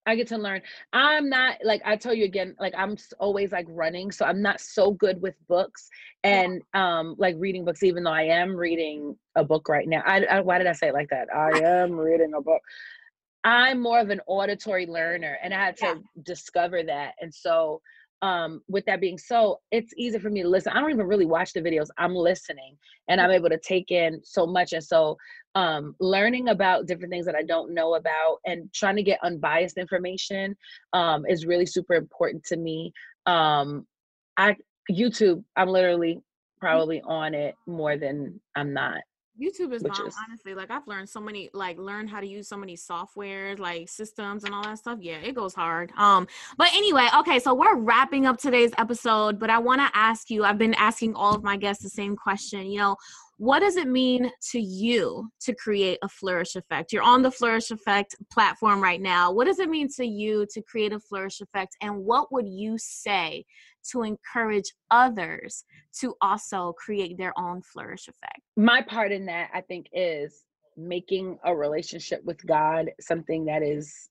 I 0.07 0.15
get 0.17 0.29
to 0.29 0.39
learn. 0.39 0.63
I'm 0.95 1.29
not 1.29 1.57
like 1.63 1.83
I 1.85 1.97
tell 1.97 2.15
you 2.15 2.25
again, 2.25 2.57
like 2.59 2.73
I'm 2.77 2.97
always 3.19 3.53
like 3.53 3.67
running, 3.69 4.11
so 4.11 4.25
I'm 4.25 4.41
not 4.41 4.61
so 4.61 4.93
good 4.93 5.21
with 5.21 5.35
books 5.49 5.91
and 6.25 6.63
um 6.73 7.15
like 7.19 7.37
reading 7.39 7.65
books. 7.65 7.83
Even 7.83 8.05
though 8.05 8.13
I 8.13 8.23
am 8.23 8.57
reading 8.57 9.17
a 9.37 9.45
book 9.45 9.69
right 9.69 9.87
now. 9.87 10.03
I, 10.07 10.25
I 10.25 10.41
why 10.41 10.57
did 10.59 10.67
I 10.67 10.73
say 10.73 10.89
it 10.89 10.95
like 10.95 11.11
that? 11.11 11.29
I 11.35 11.51
am 11.83 11.93
reading 11.93 12.33
a 12.35 12.41
book. 12.41 12.63
I'm 13.45 13.81
more 13.81 14.01
of 14.01 14.11
an 14.11 14.21
auditory 14.27 14.87
learner, 14.87 15.39
and 15.43 15.53
I 15.53 15.59
had 15.59 15.77
to 15.79 15.87
Yeah. 15.87 15.95
discover 16.23 16.83
that. 16.85 17.15
And 17.21 17.33
so, 17.33 17.81
um, 18.23 18.63
with 18.69 18.85
that 18.87 19.01
being 19.01 19.19
so, 19.19 19.61
it's 19.71 19.93
easy 19.97 20.19
for 20.19 20.31
me 20.31 20.43
to 20.43 20.49
listen. 20.49 20.73
I 20.73 20.81
don't 20.81 20.91
even 20.91 21.07
really 21.07 21.27
watch 21.27 21.53
the 21.53 21.61
videos. 21.61 21.89
I'm 21.99 22.15
listening, 22.15 22.77
and 23.09 23.21
I'm 23.21 23.31
able 23.31 23.49
to 23.49 23.59
take 23.59 23.91
in 23.91 24.21
so 24.25 24.47
much. 24.47 24.73
And 24.73 24.83
so, 24.83 25.17
um, 25.55 25.95
learning 26.01 26.49
about 26.49 26.87
different 26.87 27.11
things 27.11 27.27
that 27.27 27.35
I 27.35 27.43
don't 27.43 27.75
know 27.75 27.95
about 27.95 28.39
and 28.47 28.73
trying 28.73 28.97
to 28.97 29.03
get 29.03 29.21
unbiased 29.23 29.79
information 29.79 30.57
um, 30.93 31.27
is 31.27 31.47
really 31.47 31.67
super 31.67 31.95
important 31.95 32.45
to 32.45 32.57
me. 32.57 32.93
Um, 33.27 33.87
I 34.37 34.57
YouTube, 34.91 35.45
I'm 35.57 35.69
literally 35.69 36.21
probably 36.61 37.01
on 37.03 37.35
it 37.35 37.55
more 37.67 37.97
than 37.97 38.41
I'm 38.57 38.73
not. 38.73 39.01
YouTube 39.41 39.73
is 39.73 39.83
bomb, 39.83 40.07
is- 40.07 40.17
honestly. 40.29 40.55
Like 40.55 40.71
I've 40.71 40.87
learned 40.87 41.09
so 41.09 41.21
many, 41.21 41.51
like 41.53 41.79
learn 41.79 42.07
how 42.09 42.21
to 42.21 42.27
use 42.27 42.49
so 42.49 42.57
many 42.57 42.77
softwares, 42.77 43.59
like 43.59 43.89
systems 43.89 44.45
and 44.45 44.55
all 44.55 44.63
that 44.65 44.79
stuff. 44.79 44.99
Yeah, 45.01 45.17
it 45.17 45.35
goes 45.35 45.55
hard. 45.55 45.93
Um, 45.97 46.27
but 46.57 46.69
anyway, 46.75 47.09
okay, 47.19 47.39
so 47.39 47.55
we're 47.55 47.77
wrapping 47.77 48.27
up 48.27 48.39
today's 48.39 48.73
episode, 48.79 49.39
but 49.39 49.51
I 49.51 49.59
want 49.59 49.81
to 49.81 49.91
ask 49.97 50.31
you, 50.31 50.45
I've 50.45 50.59
been 50.59 50.75
asking 50.75 51.15
all 51.15 51.35
of 51.35 51.43
my 51.43 51.57
guests 51.57 51.83
the 51.83 51.91
same 51.91 52.17
question, 52.17 52.67
you 52.67 52.79
know, 52.79 52.97
what 53.39 53.61
does 53.61 53.77
it 53.77 53.89
mean 53.89 54.31
to 54.51 54.61
you 54.61 55.31
to 55.41 55.55
create 55.55 55.99
a 56.03 56.09
flourish 56.09 56.57
effect? 56.57 56.93
You're 56.93 57.03
on 57.03 57.23
the 57.23 57.31
flourish 57.31 57.71
effect 57.71 58.15
platform 58.31 58.83
right 58.83 59.01
now. 59.01 59.33
What 59.33 59.47
does 59.47 59.59
it 59.59 59.69
mean 59.69 59.89
to 59.97 60.05
you 60.05 60.47
to 60.51 60.63
create 60.63 60.93
a 60.93 61.01
flourish 61.01 61.41
effect? 61.41 61.77
And 61.81 62.05
what 62.05 62.31
would 62.33 62.49
you 62.49 62.77
say 62.79 63.45
to 63.93 64.03
encourage 64.03 64.73
others 64.91 65.65
to 66.01 66.15
also 66.21 66.75
create 66.77 67.17
their 67.17 67.33
own 67.39 67.63
flourish 67.63 68.09
effect? 68.09 68.41
my 68.59 68.83
part 68.83 69.13
in 69.13 69.25
that 69.25 69.49
i 69.55 69.61
think 69.61 69.87
is 69.93 70.45
making 70.77 71.39
a 71.45 71.55
relationship 71.55 72.23
with 72.25 72.45
god 72.45 72.91
something 73.01 73.45
that 73.45 73.63
is 73.63 74.11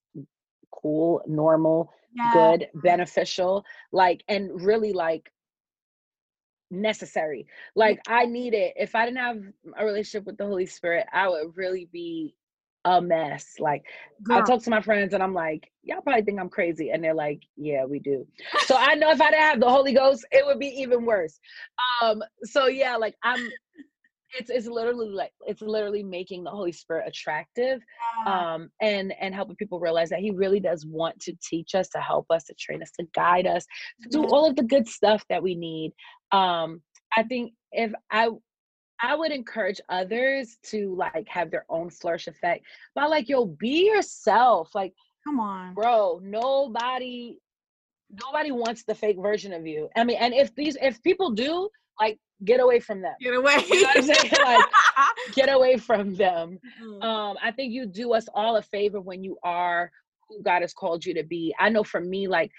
cool 0.71 1.21
normal 1.27 1.91
good 2.31 2.67
beneficial 2.75 3.63
like 3.91 4.23
and 4.29 4.49
really 4.65 4.93
like 4.93 5.29
necessary. 6.71 7.45
Like 7.75 7.99
i 8.07 8.25
need 8.25 8.53
it. 8.53 8.73
If 8.75 8.95
i 8.95 9.05
didn't 9.05 9.19
have 9.19 9.41
a 9.77 9.85
relationship 9.85 10.25
with 10.25 10.37
the 10.37 10.45
holy 10.45 10.65
spirit 10.65 11.05
i 11.13 11.27
would 11.27 11.55
really 11.55 11.89
be 11.91 12.35
a 12.85 13.01
mess. 13.01 13.55
Like 13.59 13.83
i 14.31 14.41
talk 14.41 14.63
to 14.63 14.69
my 14.69 14.81
friends 14.81 15.13
and 15.13 15.21
i'm 15.21 15.33
like 15.33 15.71
y'all 15.83 16.01
probably 16.01 16.23
think 16.23 16.39
i'm 16.39 16.49
crazy 16.49 16.89
and 16.89 17.03
they're 17.03 17.13
like 17.13 17.41
yeah 17.55 17.85
we 17.85 17.99
do. 17.99 18.25
So 18.65 18.75
i 18.77 18.95
know 18.95 19.11
if 19.11 19.21
i 19.21 19.29
didn't 19.29 19.43
have 19.43 19.59
the 19.59 19.69
holy 19.69 19.93
ghost 19.93 20.25
it 20.31 20.45
would 20.45 20.59
be 20.59 20.67
even 20.67 21.05
worse. 21.05 21.39
Um 22.01 22.23
so 22.43 22.67
yeah 22.67 22.95
like 22.95 23.15
i'm 23.23 23.47
it's 24.37 24.49
it's 24.49 24.67
literally 24.67 25.09
like 25.09 25.31
it's 25.45 25.61
literally 25.61 26.03
making 26.03 26.43
the 26.43 26.49
holy 26.49 26.71
spirit 26.71 27.07
attractive 27.07 27.79
um 28.25 28.69
and 28.81 29.13
and 29.19 29.33
helping 29.33 29.55
people 29.55 29.79
realize 29.79 30.09
that 30.09 30.19
he 30.19 30.31
really 30.31 30.59
does 30.59 30.85
want 30.85 31.17
to 31.19 31.33
teach 31.41 31.75
us 31.75 31.87
to 31.89 31.99
help 31.99 32.25
us 32.29 32.43
to 32.43 32.53
train 32.59 32.81
us 32.81 32.91
to 32.91 33.05
guide 33.15 33.47
us 33.47 33.65
to 34.01 34.09
do 34.09 34.25
all 34.25 34.47
of 34.49 34.55
the 34.55 34.63
good 34.63 34.87
stuff 34.87 35.23
that 35.29 35.41
we 35.41 35.55
need 35.55 35.91
um 36.31 36.81
i 37.15 37.23
think 37.23 37.53
if 37.71 37.91
i 38.11 38.29
i 39.01 39.15
would 39.15 39.31
encourage 39.31 39.79
others 39.89 40.57
to 40.63 40.93
like 40.95 41.27
have 41.27 41.49
their 41.51 41.65
own 41.69 41.89
flourish 41.89 42.27
effect 42.27 42.65
by 42.95 43.05
like 43.05 43.29
yo 43.29 43.45
be 43.45 43.85
yourself 43.85 44.73
like 44.75 44.93
Come 45.23 45.39
on. 45.39 45.73
bro 45.73 46.19
nobody 46.23 47.37
nobody 48.23 48.51
wants 48.51 48.83
the 48.83 48.95
fake 48.95 49.17
version 49.19 49.53
of 49.53 49.65
you 49.67 49.89
i 49.95 50.03
mean 50.03 50.17
and 50.19 50.33
if 50.33 50.53
these 50.55 50.77
if 50.81 51.01
people 51.03 51.31
do 51.31 51.69
like 51.99 52.17
get 52.45 52.59
away 52.59 52.79
from 52.79 53.01
them 53.01 53.15
Get 53.19 53.33
away. 53.33 53.55
You 53.67 53.81
know 53.81 53.87
what 53.87 53.97
I'm 53.97 54.03
saying? 54.03 54.31
Like, 54.43 54.65
get 55.33 55.49
away 55.51 55.77
from 55.77 56.15
them 56.15 56.59
Mm. 56.83 57.03
um 57.03 57.37
i 57.43 57.51
think 57.51 57.73
you 57.73 57.85
do 57.85 58.13
us 58.13 58.27
all 58.33 58.57
a 58.57 58.61
favor 58.61 59.01
when 59.01 59.23
you 59.23 59.37
are 59.43 59.91
who 60.27 60.41
god 60.43 60.61
has 60.61 60.73
called 60.73 61.05
you 61.05 61.13
to 61.15 61.23
be 61.23 61.53
i 61.59 61.69
know 61.69 61.83
for 61.83 61.99
me 62.01 62.27
like 62.27 62.51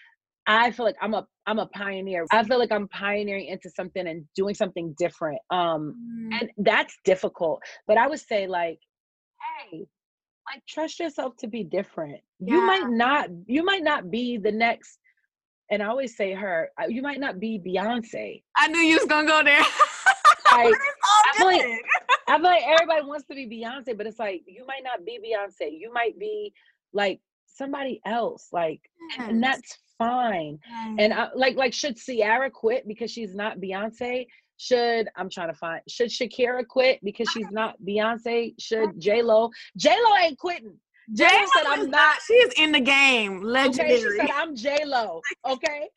i 0.49 0.71
feel 0.73 0.85
like 0.87 0.97
i'm 1.01 1.15
a 1.15 1.25
i'm 1.47 1.59
a 1.61 1.67
pioneer 1.67 2.25
i 2.33 2.43
feel 2.43 2.59
like 2.59 2.73
i'm 2.73 2.89
pioneering 2.89 3.47
into 3.47 3.71
something 3.71 4.07
and 4.09 4.25
doing 4.35 4.55
something 4.55 4.95
different 4.99 5.39
um 5.51 5.95
Mm. 5.99 6.41
and 6.41 6.51
that's 6.59 6.97
difficult 7.05 7.61
but 7.87 7.97
i 7.97 8.07
would 8.09 8.19
say 8.21 8.47
like 8.49 8.79
hey 9.71 9.87
like 10.53 10.63
trust 10.69 10.99
yourself 10.99 11.37
to 11.39 11.47
be 11.47 11.63
different 11.65 12.21
you 12.41 12.61
might 12.63 12.89
not 12.89 13.29
you 13.47 13.63
might 13.65 13.83
not 13.85 14.11
be 14.11 14.37
the 14.39 14.51
next 14.53 14.99
and 15.71 15.83
i 15.83 15.87
always 15.87 16.17
say 16.17 16.33
her 16.33 16.71
uh, 16.81 16.87
you 16.89 17.03
might 17.03 17.21
not 17.21 17.39
be 17.39 17.61
beyonce 17.65 18.43
I 18.57 18.69
knew 18.69 18.81
you 18.81 18.97
was 18.97 19.07
gonna 19.07 19.29
go 19.29 19.43
there. 19.45 19.63
Like, 20.51 20.65
all 20.65 21.23
I 21.27 21.33
feel 21.37 21.47
like- 21.47 21.83
I 22.27 22.35
feel 22.37 22.43
like 22.45 22.63
everybody 22.67 23.05
wants 23.05 23.27
to 23.27 23.35
be 23.35 23.47
Beyonce, 23.47 23.95
but 23.97 24.07
it's 24.07 24.19
like 24.19 24.43
you 24.47 24.65
might 24.67 24.83
not 24.83 25.05
be 25.05 25.19
Beyonce. 25.19 25.69
You 25.79 25.93
might 25.93 26.19
be 26.19 26.53
like 26.95 27.21
somebody 27.59 28.01
else. 28.07 28.49
Like, 28.53 28.81
and 29.19 29.43
that's 29.43 29.77
fine. 29.99 30.59
Yes. 30.67 30.97
And 30.99 31.13
I, 31.13 31.29
like, 31.35 31.57
like 31.57 31.75
should 31.75 31.97
Ciara 31.99 32.51
quit 32.51 32.87
because 32.87 33.11
she's 33.11 33.35
not 33.35 33.59
Beyonce? 33.59 34.27
Should 34.57 35.09
I'm 35.17 35.31
trying 35.31 35.49
to 35.49 35.55
find? 35.55 35.83
Should 35.89 36.11
Shakira 36.11 36.67
quit 36.67 36.99
because 37.05 37.29
she's 37.31 37.51
not 37.51 37.77
Beyonce? 37.87 38.55
Should 38.59 39.01
J 39.01 39.23
Lo? 39.23 39.51
J 39.77 39.91
Lo 39.91 40.17
ain't 40.21 40.39
quitting. 40.39 40.75
J 41.15 41.25
Lo 41.25 41.47
said 41.55 41.67
I'm 41.67 41.91
not. 41.91 42.17
She's 42.27 42.53
in 42.55 42.73
the 42.73 42.81
game. 42.81 43.43
Legendary. 43.43 43.95
Okay, 43.95 44.03
she 44.03 44.17
said 44.17 44.31
I'm 44.35 44.57
J 44.57 44.85
Lo. 44.85 45.21
Okay. 45.47 45.89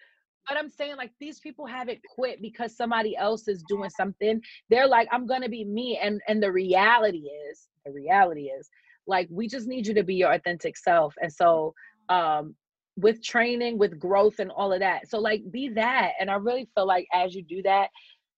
But 0.47 0.57
I'm 0.57 0.70
saying 0.70 0.97
like 0.97 1.12
these 1.20 1.39
people 1.39 1.66
haven't 1.66 1.99
quit 2.16 2.41
because 2.41 2.76
somebody 2.76 3.16
else 3.16 3.47
is 3.47 3.64
doing 3.68 3.89
something. 3.89 4.41
They're 4.70 4.88
like, 4.88 5.07
I'm 5.12 5.26
gonna 5.26 5.49
be 5.49 5.64
me. 5.64 5.99
And 6.01 6.22
and 6.28 6.41
the 6.41 6.51
reality 6.51 7.30
is, 7.49 7.68
the 7.86 7.91
reality 7.91 8.45
is, 8.45 8.70
like 9.08 9.28
we 9.32 9.47
just 9.47 9.68
need 9.68 9.88
you 9.88 9.93
to 9.93 10.04
be 10.04 10.16
your 10.16 10.34
authentic 10.34 10.78
self. 10.78 11.14
And 11.22 11.32
so 11.32 11.74
um 12.10 12.56
with 12.97 13.24
training, 13.24 13.78
with 13.78 13.99
growth 13.99 14.39
and 14.39 14.52
all 14.52 14.74
of 14.74 14.80
that. 14.80 15.10
So 15.10 15.20
like 15.20 15.43
be 15.52 15.70
that. 15.70 16.12
And 16.20 16.30
I 16.30 16.36
really 16.36 16.68
feel 16.76 16.86
like 16.86 17.08
as 17.14 17.34
you 17.34 17.43
do 17.43 17.62
that, 17.64 17.89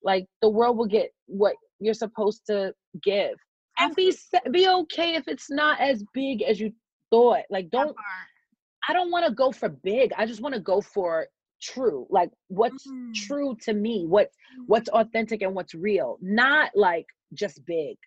like 0.03 0.25
the 0.41 0.49
world 0.49 0.77
will 0.77 0.85
get 0.85 1.11
what 1.25 1.55
you're 1.79 1.93
supposed 1.93 2.41
to 2.47 2.73
give. 3.01 3.35
And 3.79 3.95
be 3.95 4.15
be 4.51 4.67
okay 4.67 5.15
if 5.15 5.27
it's 5.27 5.49
not 5.49 5.79
as 5.79 6.03
big 6.13 6.43
as 6.43 6.59
you 6.59 6.71
thought. 7.09 7.43
Like 7.49 7.69
don't 7.71 7.95
I 8.87 8.93
don't 8.93 9.11
want 9.11 9.25
to 9.25 9.33
go 9.33 9.51
for 9.51 9.69
big. 9.69 10.11
I 10.17 10.25
just 10.25 10.41
want 10.41 10.55
to 10.55 10.61
go 10.61 10.81
for 10.81 11.27
true. 11.61 12.05
Like 12.09 12.29
what's 12.49 12.85
mm. 12.87 13.13
true 13.13 13.55
to 13.63 13.73
me, 13.73 14.05
what 14.05 14.29
what's 14.67 14.89
mm. 14.89 15.01
authentic 15.01 15.41
and 15.41 15.55
what's 15.55 15.73
real. 15.73 16.17
Not 16.21 16.71
like 16.75 17.05
just 17.33 17.65
big 17.65 17.97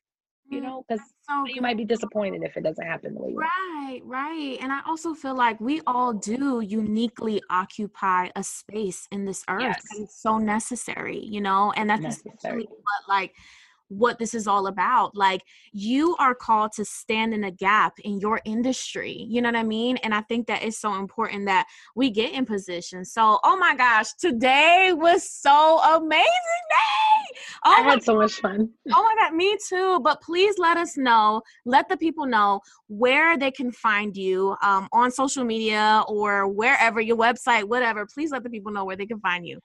you 0.49 0.61
mm, 0.61 0.65
know 0.65 0.85
because 0.89 1.05
so 1.29 1.45
you 1.47 1.61
might 1.61 1.77
be 1.77 1.85
disappointed 1.85 2.43
if 2.43 2.57
it 2.57 2.63
doesn't 2.63 2.87
happen 2.87 3.15
the 3.15 3.21
way 3.21 3.31
you 3.31 3.37
right 3.37 4.01
want. 4.03 4.05
right 4.05 4.59
and 4.61 4.73
i 4.73 4.81
also 4.87 5.15
feel 5.15 5.37
like 5.37 5.59
we 5.61 5.81
all 5.87 6.13
do 6.13 6.61
uniquely 6.61 7.43
occupy 7.51 8.29
a 8.37 8.43
space 8.43 9.07
in 9.11 9.25
this 9.25 9.45
earth 9.49 9.63
yes. 9.63 9.83
it's 9.97 10.23
so 10.23 10.39
necessary 10.39 11.19
you 11.25 11.41
know 11.41 11.73
and 11.77 11.89
that's 11.91 12.03
necessary. 12.03 12.65
what 12.65 13.09
like 13.09 13.33
what 13.89 14.19
this 14.19 14.35
is 14.35 14.47
all 14.47 14.67
about. 14.67 15.17
Like 15.17 15.43
you 15.73 16.17
are 16.19 16.35
called 16.35 16.73
to 16.73 16.85
stand 16.85 17.35
in 17.35 17.45
a 17.45 17.51
gap 17.51 17.99
in 18.01 18.19
your 18.19 18.41
industry. 18.45 19.27
You 19.29 19.43
know 19.43 19.49
what 19.49 19.57
I 19.57 19.63
mean? 19.63 19.97
And 19.99 20.15
I 20.15 20.23
think 20.23 20.47
that 20.47 20.63
it's 20.63 20.79
so 20.79 20.95
important 20.95 21.47
that 21.47 21.67
we 21.95 22.11
get 22.11 22.33
in 22.33 22.47
position. 22.47 23.05
So, 23.05 23.39
oh 23.45 23.57
my 23.57 23.75
gosh, 23.77 24.13
today 24.15 24.93
was 24.95 25.29
so 25.29 25.81
amazing 25.81 26.25
day. 26.25 27.39
Oh 27.65 27.75
I 27.77 27.81
had 27.83 28.03
so 28.03 28.17
much 28.17 28.35
fun. 28.35 28.71
Oh 28.95 29.03
my 29.03 29.15
god, 29.19 29.35
me 29.35 29.57
too. 29.69 30.01
But 30.01 30.21
please 30.23 30.57
let 30.59 30.77
us 30.77 30.97
know, 30.97 31.43
let 31.65 31.89
the 31.89 31.97
people 31.97 32.27
know 32.27 32.61
where 32.89 33.37
they 33.37 33.51
can 33.51 33.73
find 33.73 34.17
you 34.17 34.57
um, 34.63 34.89
on 34.93 35.11
social 35.11 35.45
media 35.45 36.03
or 36.09 36.49
wherever 36.49 37.01
your 37.01 37.17
website, 37.17 37.65
whatever. 37.65 38.07
Please 38.07 38.31
let 38.31 38.43
the 38.43 38.51
people 38.51 38.73
know 38.73 38.85
where 38.85 38.97
they 38.97 39.07
can 39.07 39.21
find 39.21 39.47
you. 39.47 39.61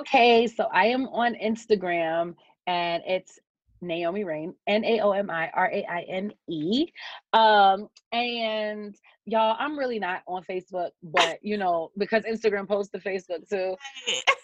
Okay, 0.00 0.46
so 0.46 0.68
I 0.72 0.86
am 0.86 1.06
on 1.08 1.34
Instagram 1.34 2.34
and 2.68 3.02
it's 3.06 3.38
Naomi 3.80 4.24
Raine, 4.24 4.54
N 4.66 4.84
A 4.84 5.00
O 5.00 5.12
M 5.12 5.30
I 5.30 5.50
R 5.54 5.70
A 5.72 5.84
I 5.84 6.00
N 6.02 6.32
E. 6.48 6.88
Um, 7.32 7.88
and 8.12 8.94
y'all, 9.24 9.56
I'm 9.58 9.78
really 9.78 9.98
not 9.98 10.22
on 10.28 10.44
Facebook, 10.44 10.90
but 11.02 11.38
you 11.42 11.56
know, 11.56 11.90
because 11.96 12.24
Instagram 12.24 12.68
posts 12.68 12.92
to 12.92 12.98
Facebook 12.98 13.48
too. 13.48 13.74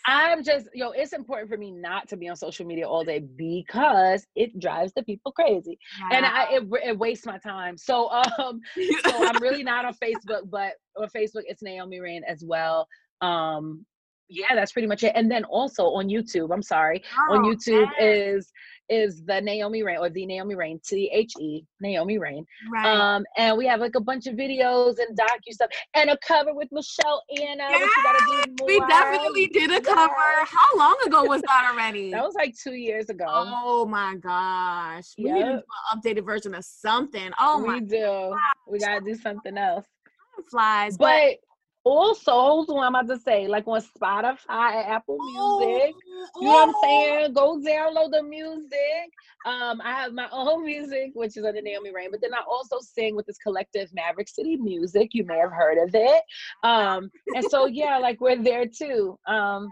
I'm 0.07 0.43
just, 0.43 0.69
yo, 0.75 0.91
it's 0.91 1.13
important 1.13 1.51
for 1.51 1.57
me 1.57 1.71
not 1.71 2.09
to 2.09 2.17
be 2.17 2.29
on 2.29 2.37
social 2.37 2.67
media 2.67 2.87
all 2.89 3.05
day 3.05 3.21
because 3.21 4.27
it 4.37 4.59
drives 4.59 4.93
the 4.95 5.03
people 5.03 5.33
crazy, 5.33 5.79
and 6.11 6.25
I 6.25 6.47
it, 6.53 6.69
it 6.85 6.99
wastes 6.99 7.27
my 7.27 7.39
time. 7.39 7.77
So, 7.77 8.11
um, 8.11 8.61
so 8.77 9.27
I'm 9.27 9.43
really 9.43 9.63
not 9.63 9.85
on 9.85 9.95
Facebook, 10.03 10.51
but 10.51 10.73
on 10.97 11.09
Facebook 11.09 11.43
it's 11.47 11.63
Naomi 11.63 12.01
Raine 12.01 12.25
as 12.25 12.43
well. 12.45 12.89
Um, 13.21 13.85
yeah, 14.29 14.55
that's 14.55 14.73
pretty 14.73 14.89
much 14.89 15.03
it. 15.03 15.13
And 15.15 15.31
then 15.31 15.45
also 15.45 15.85
on 15.85 16.09
YouTube, 16.09 16.53
I'm 16.53 16.63
sorry, 16.63 17.03
oh, 17.31 17.37
on 17.37 17.45
YouTube 17.45 17.91
is 18.01 18.51
is 18.91 19.23
the 19.25 19.41
Naomi 19.41 19.83
Raine 19.83 19.99
or 19.99 20.11
the 20.11 20.27
Naomi 20.27 20.55
Raine 20.55 20.79
T 20.85 21.11
H 21.13 21.33
E, 21.41 21.65
Naomi 21.81 22.19
Raine 22.19 22.45
Right. 22.71 22.87
Um, 22.87 23.25
and 23.37 23.57
we 23.57 23.67
have 23.67 23.81
like 23.81 23.95
a 23.95 24.01
bunch 24.01 24.27
of 24.27 24.35
videos 24.35 24.97
and 24.99 25.17
docu 25.19 25.53
stuff 25.53 25.71
and 25.95 26.11
a 26.11 26.19
cover 26.27 26.55
with 26.55 26.69
Michelle 26.71 27.23
Anna. 27.41 27.65
Yeah, 27.71 28.45
we 28.65 28.79
definitely 28.81 29.47
did 29.49 29.71
a 29.71 29.81
cover. 29.81 30.13
How 30.45 30.77
long 30.77 30.97
ago 31.07 31.25
was 31.25 31.43
that 31.43 31.71
already? 31.73 32.11
that 32.11 32.23
was 32.23 32.35
like 32.35 32.55
two 32.63 32.75
years 32.75 33.09
ago. 33.09 33.25
Oh 33.27 33.87
my 33.87 34.17
gosh. 34.17 35.15
We 35.17 35.27
yep. 35.27 35.35
need 35.35 35.47
an 35.47 35.63
updated 35.95 36.27
version 36.27 36.55
of 36.55 36.65
something. 36.65 37.31
Oh 37.39 37.61
we 37.61 37.67
my 37.67 37.81
do. 37.81 38.01
Gosh. 38.01 38.41
We 38.69 38.79
gotta 38.79 39.01
do 39.01 39.15
something 39.15 39.57
else. 39.57 39.87
Flies, 40.51 40.97
but, 40.97 41.07
but 41.07 41.37
also, 41.85 42.65
what 42.73 42.87
I'm 42.87 42.95
about 42.95 43.09
to 43.15 43.21
say, 43.21 43.47
like 43.47 43.69
on 43.69 43.83
Spotify, 43.83 44.87
Apple 44.87 45.19
Music. 45.19 45.95
Oh, 45.95 46.41
you 46.41 46.49
know 46.49 46.55
what 46.55 46.69
I'm 46.69 46.75
saying? 46.83 47.33
Go 47.35 47.59
download 47.59 48.11
the 48.11 48.23
music. 48.23 49.13
Um, 49.45 49.83
I 49.85 49.93
have 49.93 50.15
my 50.15 50.27
own 50.33 50.65
music, 50.65 51.11
which 51.13 51.37
is 51.37 51.45
under 51.45 51.61
Naomi 51.61 51.93
Raine, 51.95 52.11
but 52.11 52.23
then 52.23 52.33
I 52.33 52.41
also 52.49 52.79
sing 52.81 53.15
with 53.15 53.27
this 53.27 53.37
collective 53.37 53.93
Maverick 53.93 54.29
City 54.29 54.57
Music. 54.57 55.11
You 55.13 55.25
may 55.25 55.37
have 55.37 55.53
heard 55.53 55.77
of 55.77 55.91
it. 55.95 56.23
Um, 56.63 57.11
and 57.35 57.45
so 57.45 57.67
yeah, 57.67 57.99
like 58.03 58.21
we're 58.21 58.43
there 58.43 58.67
too. 58.67 59.19
Um, 59.27 59.71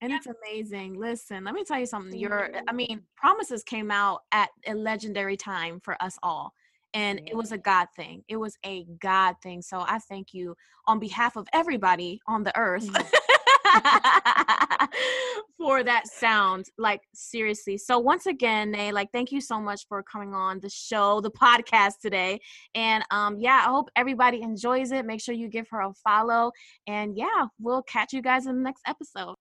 and 0.00 0.12
it's 0.12 0.28
amazing. 0.28 0.98
Listen, 0.98 1.44
let 1.44 1.54
me 1.54 1.64
tell 1.64 1.78
you 1.78 1.84
something. 1.84 2.18
Your, 2.18 2.50
I 2.66 2.72
mean, 2.72 3.02
Promises 3.16 3.62
came 3.62 3.90
out 3.90 4.20
at 4.32 4.48
a 4.66 4.72
legendary 4.72 5.36
time 5.36 5.78
for 5.80 6.00
us 6.02 6.16
all 6.22 6.54
and 6.94 7.20
it 7.26 7.36
was 7.36 7.52
a 7.52 7.58
God 7.58 7.88
thing. 7.94 8.22
It 8.28 8.36
was 8.36 8.56
a 8.64 8.86
God 9.00 9.36
thing. 9.42 9.62
So 9.62 9.80
I 9.80 9.98
thank 9.98 10.32
you 10.32 10.54
on 10.86 10.98
behalf 10.98 11.36
of 11.36 11.46
everybody 11.52 12.20
on 12.26 12.42
the 12.42 12.56
earth. 12.58 12.86
Mm. 12.86 13.06
for 15.56 15.84
that 15.84 16.06
sound 16.08 16.66
like 16.78 17.02
seriously 17.14 17.76
so 17.76 17.98
once 17.98 18.26
again 18.26 18.70
Nay, 18.70 18.90
like 18.92 19.10
thank 19.12 19.30
you 19.30 19.40
so 19.40 19.60
much 19.60 19.86
for 19.88 20.02
coming 20.02 20.34
on 20.34 20.58
the 20.58 20.70
show 20.70 21.20
the 21.20 21.30
podcast 21.30 22.00
today 22.00 22.40
and 22.74 23.04
um 23.10 23.38
yeah 23.38 23.62
i 23.66 23.70
hope 23.70 23.90
everybody 23.94 24.40
enjoys 24.40 24.90
it 24.90 25.04
make 25.04 25.20
sure 25.20 25.34
you 25.34 25.48
give 25.48 25.68
her 25.70 25.80
a 25.80 25.92
follow 26.02 26.50
and 26.86 27.16
yeah 27.16 27.46
we'll 27.60 27.82
catch 27.82 28.12
you 28.12 28.22
guys 28.22 28.46
in 28.46 28.56
the 28.56 28.62
next 28.62 28.82
episode 28.86 29.36